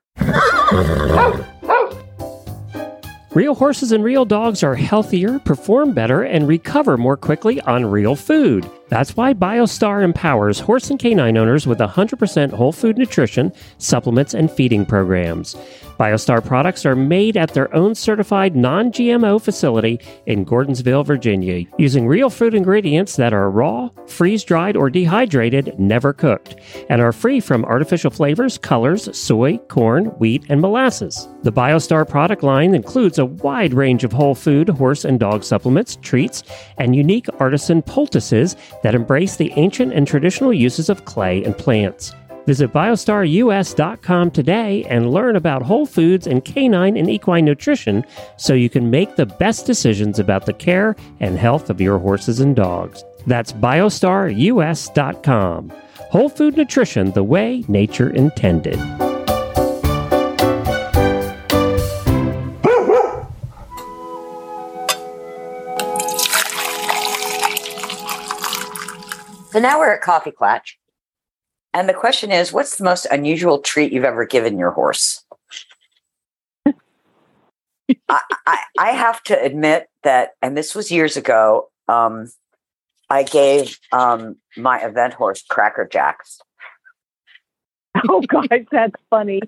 Real 3.34 3.56
horses 3.56 3.94
and 3.94 4.04
real 4.04 4.26
dogs 4.26 4.62
are 4.62 4.76
healthier, 4.76 5.40
perform 5.40 5.94
better, 5.94 6.22
and 6.22 6.48
recover 6.48 6.98
more 6.98 7.16
quickly 7.16 7.62
on 7.62 7.86
real 7.86 8.16
food. 8.16 8.70
That's 8.92 9.16
why 9.16 9.34
BioStar 9.34 10.04
empowers 10.04 10.60
horse 10.60 10.90
and 10.90 11.00
canine 11.00 11.38
owners 11.38 11.66
with 11.66 11.80
100% 11.80 12.52
whole 12.52 12.74
food 12.74 12.98
nutrition, 12.98 13.54
supplements, 13.78 14.34
and 14.34 14.52
feeding 14.52 14.86
programs. 14.86 15.56
BioStar 15.98 16.44
products 16.44 16.86
are 16.86 16.96
made 16.96 17.38
at 17.38 17.54
their 17.54 17.74
own 17.74 17.96
certified 17.96 18.54
non 18.54 18.92
GMO 18.92 19.42
facility 19.42 20.02
in 20.26 20.46
Gordonsville, 20.46 21.06
Virginia, 21.06 21.66
using 21.78 22.06
real 22.06 22.30
food 22.30 22.54
ingredients 22.54 23.16
that 23.16 23.34
are 23.34 23.50
raw, 23.50 23.88
freeze 24.08 24.44
dried, 24.44 24.76
or 24.76 24.90
dehydrated, 24.90 25.80
never 25.80 26.12
cooked, 26.12 26.56
and 26.90 27.02
are 27.02 27.14
free 27.14 27.40
from 27.40 27.64
artificial 27.64 28.12
flavors, 28.12 28.58
colors, 28.58 29.16
soy, 29.18 29.58
corn, 29.70 30.08
wheat, 30.18 30.44
and 30.50 30.60
molasses. 30.60 31.30
The 31.44 31.54
BioStar 31.54 32.10
product 32.10 32.44
line 32.44 32.76
includes 32.76 33.20
a 33.20 33.26
wide 33.26 33.74
range 33.74 34.04
of 34.04 34.12
whole 34.12 34.36
food, 34.36 34.68
horse, 34.68 35.06
and 35.06 35.18
dog 35.18 35.46
supplements, 35.46 35.98
treats, 36.02 36.44
and 36.78 36.94
unique 36.94 37.28
artisan 37.40 37.84
poultices 37.84 38.58
that 38.84 38.96
embrace 38.96 39.36
the 39.36 39.52
ancient 39.56 39.94
and 39.94 40.08
traditional 40.08 40.54
uses 40.54 40.90
of 40.90 41.06
clay 41.06 41.44
and 41.44 41.58
plants. 41.58 42.14
Visit 42.48 42.74
biostarus.com 42.74 44.32
today 44.32 44.84
and 44.86 45.12
learn 45.12 45.36
about 45.36 45.62
whole 45.62 45.86
foods 45.86 46.26
and 46.26 46.44
canine 46.44 46.98
and 46.98 47.10
equine 47.10 47.46
nutrition 47.46 48.04
so 48.38 48.54
you 48.54 48.70
can 48.70 48.90
make 48.90 49.16
the 49.16 49.28
best 49.28 49.66
decisions 49.66 50.20
about 50.20 50.46
the 50.46 50.54
care 50.54 50.96
and 51.20 51.38
health 51.38 51.70
of 51.70 51.80
your 51.80 52.00
horses 52.00 52.40
and 52.40 52.56
dogs. 52.56 53.04
That's 53.28 53.54
biostarus.com. 53.54 55.74
Whole 56.00 56.30
food 56.30 56.58
nutrition 56.58 57.12
the 57.12 57.24
way 57.24 57.64
nature 57.68 58.10
intended. 58.10 59.11
So 69.52 69.60
now 69.60 69.80
we're 69.80 69.94
at 69.94 70.02
Coffee 70.02 70.32
Klatch. 70.32 70.76
And 71.74 71.88
the 71.88 71.94
question 71.94 72.32
is 72.32 72.52
what's 72.54 72.78
the 72.78 72.84
most 72.84 73.06
unusual 73.12 73.60
treat 73.60 73.92
you've 73.92 74.04
ever 74.06 74.26
given 74.26 74.58
your 74.58 74.72
horse? 74.72 75.24
I, 78.08 78.22
I, 78.48 78.60
I 78.80 78.90
have 78.92 79.22
to 79.24 79.42
admit 79.42 79.90
that, 80.04 80.32
and 80.42 80.56
this 80.58 80.74
was 80.74 80.92
years 80.92 81.18
ago, 81.18 81.70
um, 81.90 82.32
I 83.10 83.24
gave 83.24 83.78
um, 83.92 84.38
my 84.56 84.80
event 84.80 85.14
horse 85.14 85.44
Cracker 85.50 85.88
Jacks. 85.92 86.40
Oh, 88.08 88.22
gosh, 88.22 88.48
that's 88.72 88.96
funny. 89.10 89.42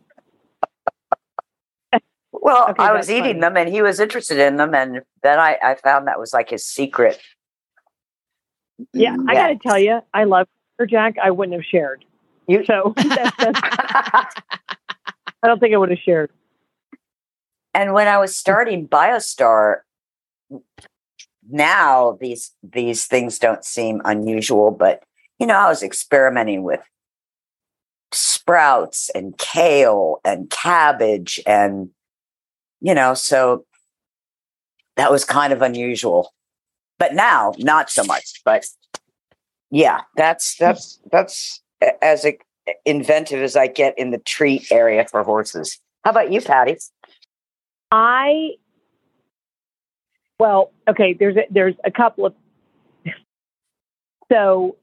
Well, 2.33 2.71
Okay, 2.71 2.83
I 2.83 2.91
was 2.91 3.09
eating 3.09 3.23
funny. 3.23 3.39
them 3.39 3.55
and 3.57 3.69
he 3.69 3.81
was 3.81 4.01
interested 4.01 4.37
in 4.37 4.57
them. 4.57 4.75
And 4.75 5.01
then 5.23 5.39
I, 5.39 5.57
I 5.63 5.75
found 5.75 6.07
that 6.07 6.19
was 6.19 6.33
like 6.33 6.49
his 6.49 6.65
secret. 6.65 7.19
Yeah, 8.93 9.15
I 9.27 9.33
got 9.33 9.47
to 9.47 9.55
tell 9.55 9.79
you, 9.79 10.01
I 10.13 10.23
love 10.25 10.47
Cracker 10.77 10.89
Jack. 10.89 11.15
I 11.23 11.31
wouldn't 11.31 11.55
have 11.55 11.65
shared. 11.65 12.03
You- 12.47 12.65
So 12.65 12.93
that's, 12.97 13.35
that's, 13.37 13.59
I 13.61 15.47
don't 15.47 15.59
think 15.59 15.73
I 15.73 15.77
would 15.77 15.89
have 15.89 15.99
shared. 15.99 16.31
and 17.73 17.93
when 17.93 18.07
I 18.07 18.17
was 18.17 18.35
starting 18.35 18.87
BioStar, 18.87 19.77
now 21.49 22.17
these 22.21 22.51
these 22.63 23.05
things 23.05 23.37
don't 23.39 23.65
seem 23.65 24.01
unusual, 24.05 24.71
but 24.71 25.03
you 25.39 25.45
know, 25.47 25.55
I 25.55 25.67
was 25.67 25.83
experimenting 25.83 26.63
with 26.63 26.79
sprouts 28.11 29.09
and 29.15 29.37
kale 29.37 30.19
and 30.23 30.49
cabbage 30.49 31.39
and 31.45 31.89
you 32.81 32.93
know, 32.93 33.13
so 33.13 33.65
that 34.97 35.11
was 35.11 35.25
kind 35.25 35.51
of 35.53 35.61
unusual. 35.61 36.33
But 36.99 37.13
now 37.13 37.53
not 37.57 37.89
so 37.89 38.03
much. 38.03 38.41
But 38.45 38.65
yeah, 39.71 40.01
that's 40.15 40.55
that's 40.57 40.99
that's 41.11 41.61
as 42.01 42.25
inventive 42.85 43.41
as 43.41 43.55
I 43.55 43.67
get 43.67 43.97
in 43.97 44.11
the 44.11 44.19
treat 44.19 44.71
area 44.71 45.05
for 45.09 45.23
horses. 45.23 45.79
How 46.03 46.11
about 46.11 46.31
you, 46.31 46.41
Pati? 46.41 46.77
I 47.91 48.51
well, 50.39 50.71
okay. 50.87 51.13
There's 51.13 51.37
a, 51.37 51.45
there's 51.49 51.75
a 51.85 51.91
couple 51.91 52.25
of 52.25 52.33
so 54.31 54.77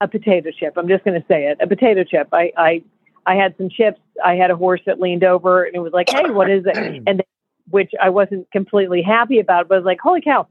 a 0.00 0.08
potato 0.08 0.50
chip. 0.50 0.74
I'm 0.76 0.88
just 0.88 1.04
going 1.04 1.20
to 1.20 1.26
say 1.26 1.46
it. 1.46 1.58
A 1.60 1.66
potato 1.66 2.04
chip. 2.04 2.28
I 2.32 2.52
I 2.56 2.82
I 3.26 3.34
had 3.36 3.56
some 3.56 3.68
chips. 3.70 4.00
I 4.24 4.34
had 4.34 4.50
a 4.50 4.56
horse 4.56 4.80
that 4.86 5.00
leaned 5.00 5.24
over 5.24 5.64
and 5.64 5.74
it 5.74 5.80
was 5.80 5.92
like, 5.92 6.10
"Hey, 6.10 6.30
what 6.30 6.50
is 6.50 6.64
it?" 6.66 7.02
And 7.06 7.22
which 7.70 7.92
I 8.00 8.10
wasn't 8.10 8.50
completely 8.50 9.00
happy 9.00 9.40
about, 9.40 9.68
but 9.68 9.76
I 9.76 9.78
was 9.78 9.86
like, 9.86 10.00
"Holy 10.00 10.20
cow, 10.20 10.46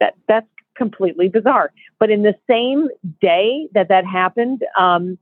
that 0.00 0.14
that's 0.28 0.46
completely 0.76 1.28
bizarre." 1.28 1.72
But 1.98 2.10
in 2.10 2.22
the 2.22 2.34
same 2.48 2.88
day 3.20 3.68
that 3.74 3.88
that 3.88 4.04
happened, 4.06 4.62
um, 4.78 5.18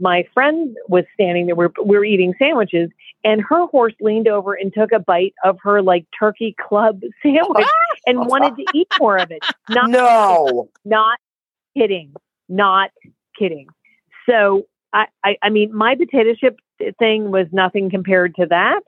my 0.00 0.24
friend 0.34 0.76
was 0.88 1.04
standing 1.14 1.46
there. 1.46 1.54
We're 1.54 1.70
we 1.84 1.98
we're 1.98 2.04
eating 2.04 2.34
sandwiches, 2.38 2.90
and 3.24 3.40
her 3.42 3.66
horse 3.66 3.94
leaned 4.00 4.28
over 4.28 4.54
and 4.54 4.72
took 4.72 4.92
a 4.92 4.98
bite 4.98 5.34
of 5.44 5.58
her 5.62 5.82
like 5.82 6.06
turkey 6.18 6.54
club 6.60 7.00
sandwich 7.22 7.66
and 8.06 8.26
wanted 8.26 8.56
to 8.56 8.66
eat 8.76 8.88
more 8.98 9.18
of 9.18 9.30
it. 9.30 9.42
Not 9.68 9.90
No. 9.90 10.68
not 10.84 11.18
kidding, 11.76 12.12
not 12.48 12.90
kidding. 13.38 13.66
So 14.28 14.64
I, 14.92 15.06
I, 15.24 15.36
I 15.42 15.48
mean, 15.50 15.74
my 15.74 15.94
potato 15.96 16.34
chip 16.34 16.58
thing 16.98 17.30
was 17.30 17.46
nothing 17.52 17.90
compared 17.90 18.34
to 18.36 18.46
that. 18.46 18.80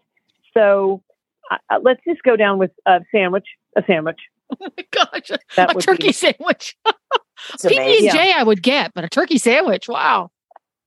So 0.52 1.02
uh, 1.50 1.78
let's 1.82 2.00
just 2.06 2.22
go 2.22 2.36
down 2.36 2.58
with 2.58 2.70
a 2.86 3.00
sandwich. 3.12 3.46
A 3.76 3.82
sandwich. 3.86 4.20
Oh 4.60 4.68
my 4.76 4.84
gosh, 4.90 5.30
That 5.56 5.74
a 5.76 5.80
turkey 5.80 6.08
be 6.08 6.12
sandwich. 6.12 6.76
It's 7.52 7.64
PB 7.64 7.72
amazing. 7.72 8.08
and 8.10 8.16
J 8.18 8.32
I 8.36 8.42
would 8.42 8.62
get, 8.62 8.94
but 8.94 9.04
a 9.04 9.08
turkey 9.08 9.36
sandwich. 9.38 9.88
Wow. 9.88 10.30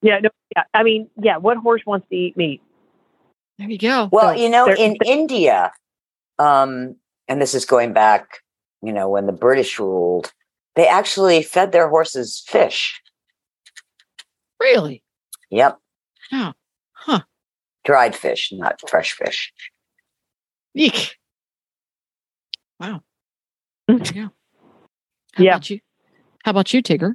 yeah, 0.02 0.20
no, 0.20 0.30
yeah. 0.56 0.64
I 0.74 0.82
mean, 0.84 1.10
yeah. 1.22 1.38
What 1.38 1.58
horse 1.58 1.82
wants 1.86 2.08
to 2.10 2.16
eat 2.16 2.36
meat? 2.38 2.62
There 3.60 3.70
you 3.70 3.78
go. 3.78 4.10
Well, 4.12 4.34
So 4.36 4.42
you 4.42 4.50
know, 4.50 4.66
there- 4.66 4.76
in 4.76 4.96
India, 5.06 5.72
um, 6.40 6.96
and 7.28 7.42
this 7.42 7.54
is 7.54 7.66
going 7.66 7.94
back, 7.94 8.40
you 8.82 8.92
know, 8.94 9.10
when 9.10 9.26
the 9.28 9.34
British 9.34 9.78
ruled, 9.78 10.32
they 10.76 10.88
actually 10.88 11.44
fed 11.44 11.72
their 11.74 11.90
horses 11.90 12.44
fish. 12.48 13.00
Really? 14.60 15.04
Yep. 15.52 15.78
Oh. 16.32 16.54
Huh. 16.94 17.22
Dried 17.86 18.16
fish, 18.16 18.52
not 18.52 18.80
fresh 18.90 19.14
fish. 19.14 19.54
Eek. 20.76 21.18
Wow. 22.80 23.02
There 23.98 23.98
you. 24.14 24.32
How 25.34 25.44
Yeah. 25.44 25.52
About 25.52 25.70
you? 25.70 25.80
How 26.44 26.52
about 26.52 26.74
you, 26.74 26.82
Tigger? 26.84 27.14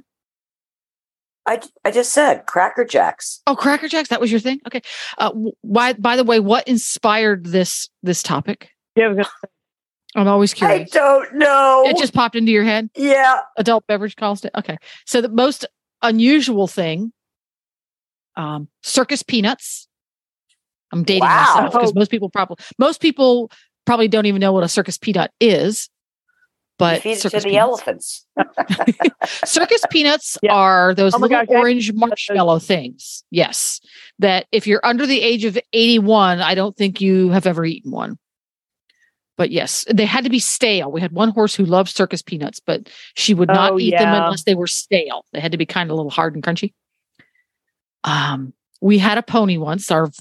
I, 1.45 1.59
I 1.83 1.91
just 1.91 2.13
said 2.13 2.45
Cracker 2.45 2.85
Jacks. 2.85 3.41
Oh, 3.47 3.55
Cracker 3.55 3.87
Jacks. 3.89 4.09
That 4.09 4.21
was 4.21 4.31
your 4.31 4.39
thing. 4.39 4.59
Okay. 4.65 4.81
Uh, 5.17 5.31
why? 5.61 5.93
By 5.93 6.15
the 6.15 6.23
way, 6.23 6.39
what 6.39 6.67
inspired 6.67 7.45
this 7.47 7.89
this 8.01 8.23
topic? 8.23 8.69
Yeah, 8.95 9.05
I 9.05 9.07
was 9.09 9.17
gonna- 9.17 9.29
I'm 10.15 10.27
always 10.27 10.53
curious. 10.53 10.95
I 10.95 10.97
don't 10.99 11.35
know. 11.35 11.83
It 11.87 11.97
just 11.97 12.13
popped 12.13 12.35
into 12.35 12.51
your 12.51 12.63
head. 12.63 12.89
yeah. 12.95 13.39
Adult 13.57 13.85
beverage 13.87 14.15
cost. 14.15 14.45
Okay. 14.55 14.77
So 15.05 15.21
the 15.21 15.29
most 15.29 15.65
unusual 16.03 16.67
thing, 16.67 17.11
um, 18.37 18.67
circus 18.83 19.23
peanuts. 19.23 19.87
I'm 20.91 21.03
dating 21.03 21.21
Wow. 21.23 21.53
myself 21.55 21.73
because 21.73 21.95
most 21.95 22.11
people 22.11 22.29
probably 22.29 22.57
most 22.77 23.01
people 23.01 23.51
probably 23.85 24.07
don't 24.07 24.27
even 24.27 24.39
know 24.39 24.53
what 24.53 24.63
a 24.63 24.67
circus 24.69 24.97
peanut 24.99 25.31
is. 25.41 25.89
But 26.79 27.01
feed 27.03 27.15
to 27.15 27.21
circus 27.29 27.43
the 27.43 27.49
peanuts. 27.51 27.61
elephants. 27.61 28.25
circus 29.45 29.81
peanuts 29.91 30.37
Yeah. 30.41 30.53
are 30.53 30.93
those 30.95 31.13
Oh 31.13 31.19
little 31.19 31.37
I- 31.37 31.45
orange 31.47 31.93
marshmallow 31.93 32.59
things. 32.59 33.23
Yes. 33.29 33.79
That 34.19 34.47
if 34.51 34.65
you're 34.67 34.85
under 34.85 35.05
the 35.05 35.21
age 35.21 35.45
of 35.45 35.57
81, 35.73 36.39
I 36.41 36.55
don't 36.55 36.75
think 36.75 36.99
you 36.99 37.29
have 37.29 37.45
ever 37.45 37.63
eaten 37.63 37.91
one. 37.91 38.17
But 39.37 39.49
yes, 39.51 39.85
they 39.91 40.05
had 40.05 40.23
to 40.25 40.29
be 40.29 40.39
stale. 40.39 40.91
We 40.91 41.01
had 41.01 41.11
one 41.11 41.29
horse 41.29 41.55
who 41.55 41.65
loved 41.65 41.89
circus 41.89 42.21
peanuts, 42.21 42.59
but 42.59 42.89
she 43.15 43.33
would 43.33 43.47
not 43.49 43.73
Oh, 43.73 43.79
eat 43.79 43.91
them 43.91 44.13
unless 44.13 44.43
they 44.43 44.53
were 44.55 44.67
stale. 44.67 45.25
They 45.33 45.39
had 45.39 45.51
to 45.53 45.57
be 45.57 45.65
kind 45.65 45.89
of 45.89 45.93
a 45.93 45.95
little 45.95 46.11
hard 46.11 46.35
and 46.35 46.43
crunchy. 46.43 46.73
Um, 48.03 48.53
we 48.81 48.97
had 48.97 49.17
a 49.17 49.23
pony 49.23 49.57
once, 49.57 49.89
our 49.91 50.11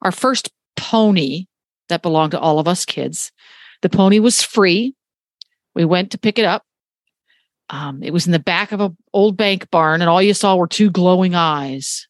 our 0.00 0.10
first 0.12 0.50
pony 0.76 1.46
that 1.88 2.02
belonged 2.02 2.32
to 2.32 2.40
all 2.40 2.58
of 2.58 2.66
us 2.66 2.84
kids. 2.84 3.30
The 3.82 3.88
pony 3.88 4.18
was 4.18 4.42
free. 4.42 4.94
We 5.74 5.84
went 5.84 6.12
to 6.12 6.18
pick 6.18 6.38
it 6.38 6.44
up. 6.44 6.64
Um, 7.70 8.02
it 8.02 8.12
was 8.12 8.26
in 8.26 8.32
the 8.32 8.38
back 8.38 8.72
of 8.72 8.80
an 8.80 8.96
old 9.12 9.36
bank 9.36 9.70
barn, 9.70 10.02
and 10.02 10.10
all 10.10 10.20
you 10.20 10.34
saw 10.34 10.56
were 10.56 10.66
two 10.66 10.90
glowing 10.90 11.34
eyes. 11.34 12.06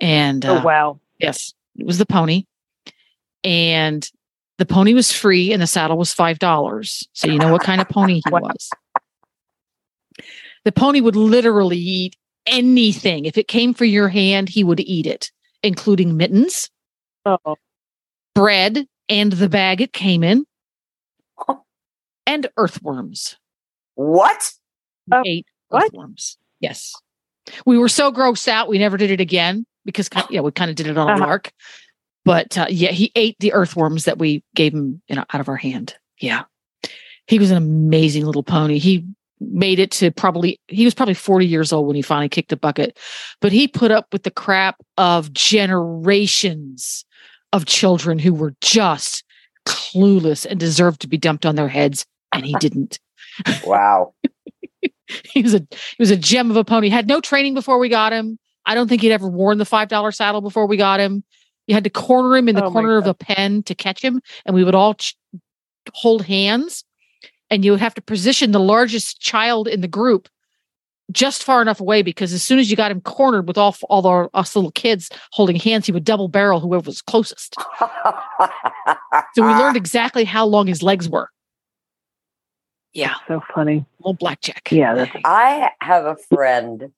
And 0.00 0.46
oh 0.46 0.56
uh, 0.56 0.62
wow. 0.62 1.00
yes, 1.18 1.52
it 1.76 1.84
was 1.84 1.98
the 1.98 2.06
pony, 2.06 2.44
and 3.44 4.08
the 4.56 4.64
pony 4.64 4.94
was 4.94 5.12
free, 5.12 5.52
and 5.52 5.60
the 5.60 5.66
saddle 5.66 5.98
was 5.98 6.14
five 6.14 6.38
dollars. 6.38 7.06
So 7.12 7.28
you 7.28 7.38
know 7.38 7.52
what 7.52 7.62
kind 7.62 7.82
of 7.82 7.88
pony 7.90 8.14
he 8.14 8.22
was. 8.30 8.70
The 10.64 10.72
pony 10.72 11.02
would 11.02 11.16
literally 11.16 11.76
eat 11.76 12.16
anything. 12.46 13.26
If 13.26 13.36
it 13.36 13.48
came 13.48 13.74
for 13.74 13.84
your 13.84 14.08
hand, 14.08 14.48
he 14.48 14.64
would 14.64 14.80
eat 14.80 15.06
it, 15.06 15.30
including 15.62 16.16
mittens, 16.16 16.70
Oh, 17.26 17.56
bread, 18.34 18.86
and 19.08 19.32
the 19.32 19.48
bag 19.48 19.82
it 19.82 19.92
came 19.92 20.24
in, 20.24 20.46
and 22.26 22.48
earthworms. 22.56 23.36
What? 23.94 24.52
He 25.06 25.12
Oh, 25.12 25.22
ate 25.26 25.46
what? 25.68 25.84
earthworms. 25.86 26.38
Yes. 26.60 26.94
We 27.66 27.78
were 27.78 27.88
so 27.88 28.12
grossed 28.12 28.48
out, 28.48 28.68
we 28.68 28.78
never 28.78 28.96
did 28.96 29.10
it 29.10 29.20
again 29.20 29.66
because, 29.84 30.08
ki- 30.08 30.22
yeah, 30.30 30.40
we 30.40 30.52
kind 30.52 30.70
of 30.70 30.76
did 30.76 30.86
it 30.86 30.96
on 30.98 31.08
a 31.08 31.12
Uh-huh. 31.14 31.24
lark. 31.26 31.52
But 32.24 32.56
uh, 32.58 32.66
yeah, 32.68 32.90
he 32.90 33.10
ate 33.14 33.36
the 33.40 33.52
earthworms 33.54 34.04
that 34.04 34.18
we 34.18 34.44
gave 34.54 34.74
him 34.74 35.00
you 35.08 35.16
know, 35.16 35.24
out 35.32 35.40
of 35.40 35.48
our 35.48 35.56
hand. 35.56 35.94
Yeah. 36.20 36.42
He 37.26 37.38
was 37.38 37.50
an 37.50 37.56
amazing 37.56 38.26
little 38.26 38.42
pony. 38.42 38.78
He 38.78 39.06
made 39.40 39.78
it 39.78 39.90
to 39.92 40.10
probably, 40.10 40.60
he 40.68 40.84
was 40.84 40.92
probably 40.94 41.14
40 41.14 41.46
years 41.46 41.72
old 41.72 41.86
when 41.86 41.96
he 41.96 42.02
finally 42.02 42.28
kicked 42.28 42.50
the 42.50 42.56
bucket, 42.56 42.98
but 43.40 43.52
he 43.52 43.66
put 43.66 43.90
up 43.90 44.06
with 44.12 44.24
the 44.24 44.30
crap 44.30 44.76
of 44.98 45.32
generations 45.32 47.04
of 47.52 47.64
children 47.66 48.18
who 48.18 48.34
were 48.34 48.54
just 48.60 49.24
clueless 49.66 50.46
and 50.46 50.58
deserved 50.58 51.00
to 51.02 51.08
be 51.08 51.16
dumped 51.16 51.46
on 51.46 51.56
their 51.56 51.68
heads. 51.68 52.06
And 52.32 52.44
he 52.44 52.54
didn't 52.60 52.98
Wow. 53.64 54.14
he 55.24 55.42
was 55.42 55.54
a 55.54 55.58
he 55.58 55.96
was 55.98 56.10
a 56.10 56.16
gem 56.16 56.50
of 56.50 56.56
a 56.56 56.64
pony. 56.64 56.88
Had 56.88 57.08
no 57.08 57.20
training 57.20 57.54
before 57.54 57.78
we 57.78 57.88
got 57.88 58.12
him. 58.12 58.38
I 58.66 58.74
don't 58.74 58.88
think 58.88 59.02
he'd 59.02 59.12
ever 59.12 59.28
worn 59.28 59.58
the 59.58 59.64
five 59.64 59.88
dollar 59.88 60.12
saddle 60.12 60.40
before 60.40 60.66
we 60.66 60.76
got 60.76 61.00
him. 61.00 61.24
You 61.66 61.74
had 61.74 61.84
to 61.84 61.90
corner 61.90 62.36
him 62.36 62.48
in 62.48 62.56
the 62.56 62.64
Oh 62.64 62.70
corner 62.70 62.96
of 62.96 63.06
a 63.06 63.14
pen 63.14 63.62
to 63.64 63.74
catch 63.74 64.02
him, 64.02 64.20
and 64.44 64.54
we 64.54 64.64
would 64.64 64.74
all 64.74 64.94
ch- 64.94 65.16
hold 65.92 66.22
hands. 66.22 66.84
And 67.52 67.64
you 67.64 67.72
would 67.72 67.80
have 67.80 67.94
to 67.94 68.02
position 68.02 68.52
the 68.52 68.60
largest 68.60 69.20
child 69.20 69.66
in 69.66 69.80
the 69.80 69.88
group 69.88 70.28
just 71.12 71.42
far 71.44 71.62
enough 71.62 71.80
away 71.80 72.02
because 72.02 72.32
as 72.32 72.42
soon 72.42 72.58
as 72.58 72.70
you 72.70 72.76
got 72.76 72.90
him 72.90 73.00
cornered 73.00 73.46
with 73.46 73.58
all 73.58 73.76
all 73.88 74.02
the 74.02 74.30
us 74.34 74.54
little 74.56 74.70
kids 74.72 75.10
holding 75.32 75.56
hands, 75.56 75.86
he 75.86 75.92
would 75.92 76.04
double 76.04 76.28
barrel 76.28 76.60
whoever 76.60 76.86
was 76.86 77.02
closest. 77.02 77.56
So 79.34 79.46
we 79.46 79.52
learned 79.52 79.76
exactly 79.76 80.24
how 80.24 80.46
long 80.46 80.66
his 80.66 80.82
legs 80.82 81.08
were. 81.08 81.28
Yeah, 82.92 83.14
so 83.28 83.40
funny. 83.54 83.84
old 84.02 84.18
blackjack. 84.18 84.68
Yeah, 84.72 84.94
that's 84.94 85.12
I 85.24 85.70
have 85.80 86.04
a 86.06 86.16
friend 86.16 86.90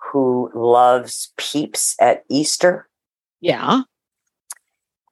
who 0.00 0.50
loves 0.54 1.32
peeps 1.36 1.96
at 2.00 2.24
Easter. 2.28 2.88
yeah. 3.40 3.82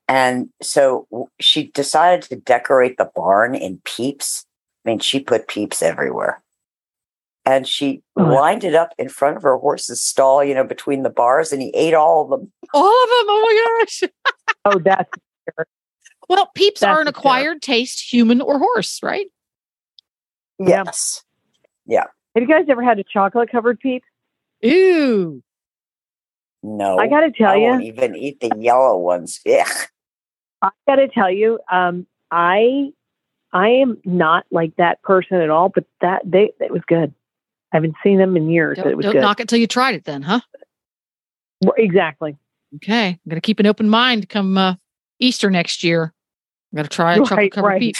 And 0.07 0.51
so 0.61 1.09
she 1.41 1.69
decided 1.69 2.29
to 2.29 2.37
decorate 2.37 2.99
the 2.99 3.11
barn 3.17 3.55
in 3.55 3.81
peeps. 3.85 4.45
I 4.85 4.91
mean, 4.91 4.99
she 4.99 5.19
put 5.19 5.49
peeps 5.49 5.83
everywhere. 5.83 6.43
And 7.47 7.69
she 7.69 8.03
Oh. 8.17 8.23
lined 8.25 8.65
it 8.65 8.75
up 8.75 8.95
in 8.99 9.09
front 9.09 9.37
of 9.37 9.43
her 9.43 9.57
horse's 9.59 10.03
stall, 10.03 10.43
you 10.43 10.55
know, 10.55 10.65
between 10.65 11.03
the 11.03 11.11
bars, 11.11 11.53
and 11.53 11.61
he 11.61 11.69
ate 11.75 11.93
all 11.95 12.23
of 12.23 12.31
them. 12.31 12.51
All 12.73 12.87
of 13.05 13.09
them. 13.09 13.27
Oh 13.29 13.43
my 13.77 13.85
gosh. 13.85 14.03
oh, 14.65 14.79
that's 14.79 15.11
Well, 16.29 16.51
peeps 16.55 16.81
That's 16.81 16.89
are 16.89 17.01
an 17.03 17.07
hysterical. 17.07 17.21
acquired 17.21 17.63
taste, 17.63 18.11
human 18.13 18.41
or 18.41 18.59
horse, 18.59 18.99
right? 19.03 19.27
Yes. 20.59 21.23
Yeah. 21.87 22.05
Have 22.35 22.43
you 22.43 22.47
guys 22.49 22.65
ever 22.69 22.83
had 22.83 22.99
a 22.99 23.05
chocolate 23.05 23.51
covered 23.51 23.79
peep? 23.79 24.03
Ew. 24.63 25.43
No. 26.63 26.99
I 26.99 27.09
got 27.09 27.21
to 27.21 27.31
tell 27.31 27.51
I 27.51 27.57
you, 27.57 27.63
won't 27.63 27.83
even 27.85 28.17
eat 28.17 28.41
the 28.41 28.51
yellow 28.59 28.97
ones. 28.97 29.41
Yeah. 29.47 29.69
I 30.63 30.71
got 30.89 30.97
to 30.97 31.09
tell 31.09 31.31
you, 31.31 31.59
um, 31.71 32.07
I 32.31 32.89
I 33.53 33.69
am 33.69 33.99
not 34.07 34.47
like 34.51 34.75
that 34.77 35.03
person 35.03 35.43
at 35.43 35.51
all, 35.51 35.69
but 35.69 35.85
that 36.01 36.23
they 36.25 36.53
it 36.59 36.71
was 36.73 36.81
good. 36.87 37.13
I 37.75 37.79
haven't 37.79 37.97
seen 38.05 38.19
them 38.19 38.37
in 38.37 38.49
years, 38.49 38.79
Don't, 38.79 38.87
it 38.87 38.97
was 38.97 39.03
don't 39.03 39.15
good. 39.15 39.21
knock 39.21 39.41
it 39.41 39.49
till 39.49 39.59
you 39.59 39.67
tried 39.67 39.97
it 39.97 40.05
then, 40.05 40.23
huh? 40.23 40.41
Well, 41.61 41.75
exactly. 41.77 42.37
Okay. 42.77 43.09
I'm 43.09 43.21
going 43.29 43.37
to 43.37 43.45
keep 43.45 43.59
an 43.59 43.67
open 43.67 43.89
mind 43.89 44.29
come 44.29 44.57
uh, 44.57 44.75
Easter 45.19 45.51
next 45.51 45.83
year. 45.83 46.15
I'm 46.73 46.77
going 46.77 46.85
to 46.85 46.95
try 46.95 47.15
a 47.15 47.19
chocolate 47.19 47.51
covered 47.51 47.67
right. 47.67 47.81
peep. 47.81 47.97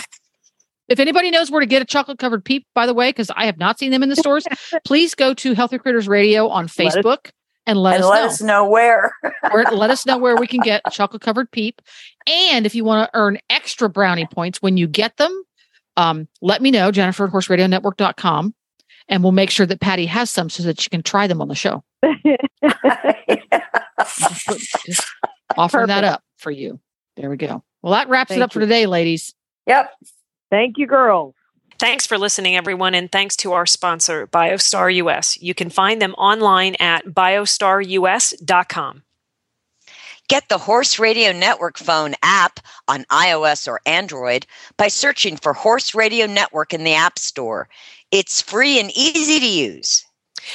If 0.87 1.01
anybody 1.01 1.33
knows 1.33 1.51
where 1.51 1.59
to 1.59 1.67
get 1.67 1.83
a 1.83 1.85
chocolate 1.85 2.21
covered 2.21 2.45
peep, 2.45 2.69
by 2.73 2.87
the 2.87 2.95
way, 2.95 3.09
because 3.09 3.31
I 3.35 3.47
have 3.47 3.59
not 3.59 3.81
seen 3.81 3.91
them 3.91 4.05
in 4.05 4.11
the 4.11 4.17
stores, 4.17 4.47
please 4.87 5.17
go 5.17 5.35
to 5.35 5.55
Healthy 5.55 5.79
Critters 5.79 6.07
Radio 6.07 6.47
on 6.47 6.69
Let 6.79 6.87
us- 6.87 6.95
Facebook 6.95 7.31
and 7.67 7.77
let 7.77 7.97
and 7.97 8.05
us 8.05 8.11
let 8.11 8.21
know. 8.21 8.27
us 8.27 8.43
know 8.43 8.69
where. 8.69 9.13
or 9.53 9.65
let 9.73 9.91
us 9.91 10.07
know 10.07 10.19
where 10.19 10.37
we 10.37 10.47
can 10.47 10.61
get 10.61 10.83
a 10.85 10.91
chocolate 10.91 11.23
covered 11.23 11.51
peep. 11.51 11.83
And 12.29 12.65
if 12.65 12.77
you 12.77 12.85
want 12.85 13.11
to 13.11 13.19
earn 13.19 13.39
extra 13.51 13.89
brownie 13.89 14.27
points 14.27 14.63
when 14.63 14.77
you 14.77 14.87
get 14.87 15.17
them, 15.17 15.43
um, 15.97 16.29
let 16.43 16.63
me 16.63 16.71
know, 16.71 16.93
Jennifer 16.93 17.25
at 17.25 17.33
horseradionetwork.com. 17.33 18.55
And 19.09 19.23
we'll 19.23 19.33
make 19.33 19.51
sure 19.51 19.67
that 19.67 19.81
Pati 19.81 20.07
has 20.07 20.31
some 20.31 20.49
so 20.49 20.63
that 20.63 20.81
she 20.81 20.89
can 20.89 21.03
try 21.03 21.27
them 21.27 21.43
on 21.43 21.49
the 21.49 21.55
show. 21.55 21.85
Just, 24.05 24.47
put, 24.47 24.61
just 24.87 25.07
that 25.57 26.05
up 26.05 26.23
for 26.37 26.51
you. 26.51 26.81
There 27.17 27.31
we 27.31 27.37
go. 27.37 27.63
Well, 27.83 27.93
that 27.93 28.09
wraps 28.09 28.31
it 28.31 28.35
Thank 28.35 28.45
up 28.45 28.53
for 28.53 28.61
today, 28.61 28.87
ladies. 28.87 29.35
yep. 29.67 29.91
Thank 30.51 30.79
you, 30.79 30.87
girls. 30.87 31.35
Thanks 31.79 32.07
for 32.07 32.17
listening, 32.17 32.57
everyone, 32.57 32.95
and 32.95 33.11
thanks 33.11 33.37
to 33.37 33.53
our 33.53 33.67
sponsor, 33.67 34.27
BioStar 34.29 34.95
US. 34.95 35.37
You 35.41 35.55
can 35.55 35.71
find 35.71 36.01
them 36.01 36.15
online 36.15 36.77
at 36.81 37.05
biostarus.com. 37.07 39.03
Get 40.29 40.49
the 40.49 40.59
Horse 40.59 40.99
Radio 40.99 41.33
Network 41.33 41.77
phone 41.77 42.15
app 42.23 42.61
on 42.89 43.05
iOS 43.05 43.69
or 43.69 43.81
Android 43.85 44.47
by 44.79 44.89
searching 44.89 45.37
for 45.37 45.53
Horse 45.53 45.95
Radio 45.95 46.27
Network 46.27 46.73
in 46.73 46.85
the 46.85 46.95
App 46.95 47.19
Store. 47.19 47.69
It's 48.15 48.41
free 48.41 48.79
and 48.79 48.91
easy 48.97 49.41
to 49.41 49.47
use. 49.47 50.05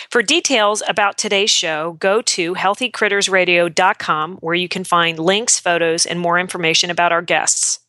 For 0.09 0.21
details 0.23 0.81
about 0.87 1.17
today's 1.17 1.49
show, 1.51 1.97
go 1.99 2.21
to 2.21 2.53
healthycrittersradio.com 2.55 4.37
where 4.37 4.55
you 4.55 4.69
can 4.69 4.83
find 4.85 5.19
links, 5.19 5.59
photos, 5.59 6.05
and 6.05 6.19
more 6.19 6.39
information 6.39 6.89
about 6.89 7.11
our 7.11 7.21
guests. 7.21 7.79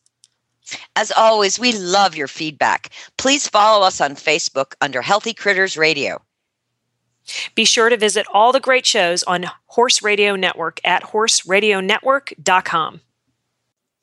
As 0.95 1.11
always, 1.15 1.57
we 1.59 1.71
love 1.73 2.15
your 2.15 2.27
feedback. 2.27 2.89
Please 3.17 3.47
follow 3.47 3.85
us 3.85 4.01
on 4.01 4.15
Facebook 4.15 4.73
under 4.81 5.01
Healthy 5.01 5.33
Critters 5.35 5.77
Radio. 5.77 6.21
Be 7.55 7.63
sure 7.65 7.89
to 7.89 7.97
visit 7.97 8.25
all 8.33 8.51
the 8.51 8.59
great 8.59 8.85
shows 8.85 9.23
on 9.23 9.45
Horse 9.67 10.01
Radio 10.03 10.35
Network 10.35 10.81
at 10.83 11.03
horseradionetwork.com. 11.03 13.01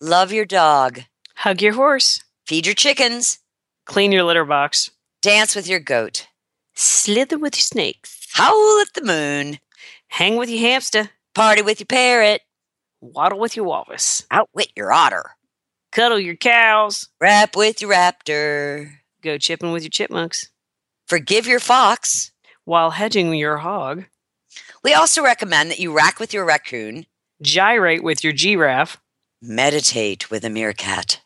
Love 0.00 0.32
your 0.32 0.44
dog. 0.46 1.00
Hug 1.36 1.60
your 1.60 1.74
horse, 1.74 2.22
Feed 2.46 2.64
your 2.64 2.74
chickens. 2.74 3.38
clean 3.84 4.12
your 4.12 4.22
litter 4.24 4.44
box, 4.44 4.90
Dance 5.22 5.54
with 5.56 5.68
your 5.68 5.80
goat. 5.80 6.28
slither 6.74 7.38
with 7.38 7.56
your 7.56 7.62
snakes, 7.62 8.26
Howl 8.34 8.80
at 8.80 8.92
the 8.94 9.02
moon. 9.04 9.58
hang 10.08 10.36
with 10.36 10.48
your 10.48 10.60
hamster, 10.60 11.10
Party 11.34 11.60
with 11.62 11.80
your 11.80 11.86
parrot. 11.86 12.42
waddle 13.00 13.38
with 13.40 13.56
your 13.56 13.64
walrus, 13.64 14.22
Outwit 14.30 14.68
your 14.76 14.92
otter. 14.92 15.36
cuddle 15.92 16.20
your 16.20 16.36
cows, 16.36 17.08
Rap 17.20 17.56
with 17.56 17.80
your 17.82 17.90
raptor. 17.90 18.98
go 19.22 19.38
chipping 19.38 19.72
with 19.72 19.82
your 19.82 19.90
chipmunks, 19.90 20.50
Forgive 21.08 21.46
your 21.48 21.60
fox. 21.60 22.30
while 22.64 22.90
hedging 22.92 23.34
your 23.34 23.58
hog, 23.58 24.04
We 24.84 24.94
also 24.94 25.22
recommend 25.22 25.70
that 25.70 25.80
you 25.80 25.92
rack 25.92 26.20
with 26.20 26.32
your 26.32 26.44
raccoon. 26.44 27.06
gyrate 27.42 28.02
with 28.04 28.22
your 28.22 28.32
giraffe, 28.32 28.98
Meditate 29.42 30.30
with 30.30 30.44
a 30.44 30.50
meerkat. 30.50 31.20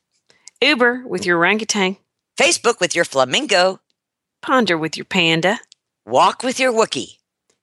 Uber 0.62 1.05
with 1.07 1.24
your 1.26 1.38
orangutan, 1.38 1.97
Facebook 2.43 2.80
with 2.80 2.97
your 2.97 3.05
flamingo. 3.05 3.78
ponder 4.43 4.76
with 4.76 4.97
your 4.97 5.05
panda, 5.05 5.61
Walk 6.05 6.43
with 6.43 6.59
your 6.59 6.72
Wookie. 6.72 7.18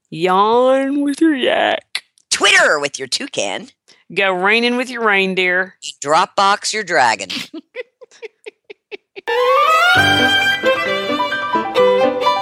yawn 0.10 1.02
with 1.02 1.20
your 1.20 1.36
yak, 1.36 2.04
Twitter 2.32 2.80
with 2.80 2.98
your 2.98 3.10
toucan. 3.10 3.68
go 4.14 4.32
raining 4.32 4.78
with 4.78 4.90
your 4.90 5.06
reindeer. 5.06 5.76
Dropbox 6.02 6.72
your 6.74 6.86
dragon. 6.86 7.28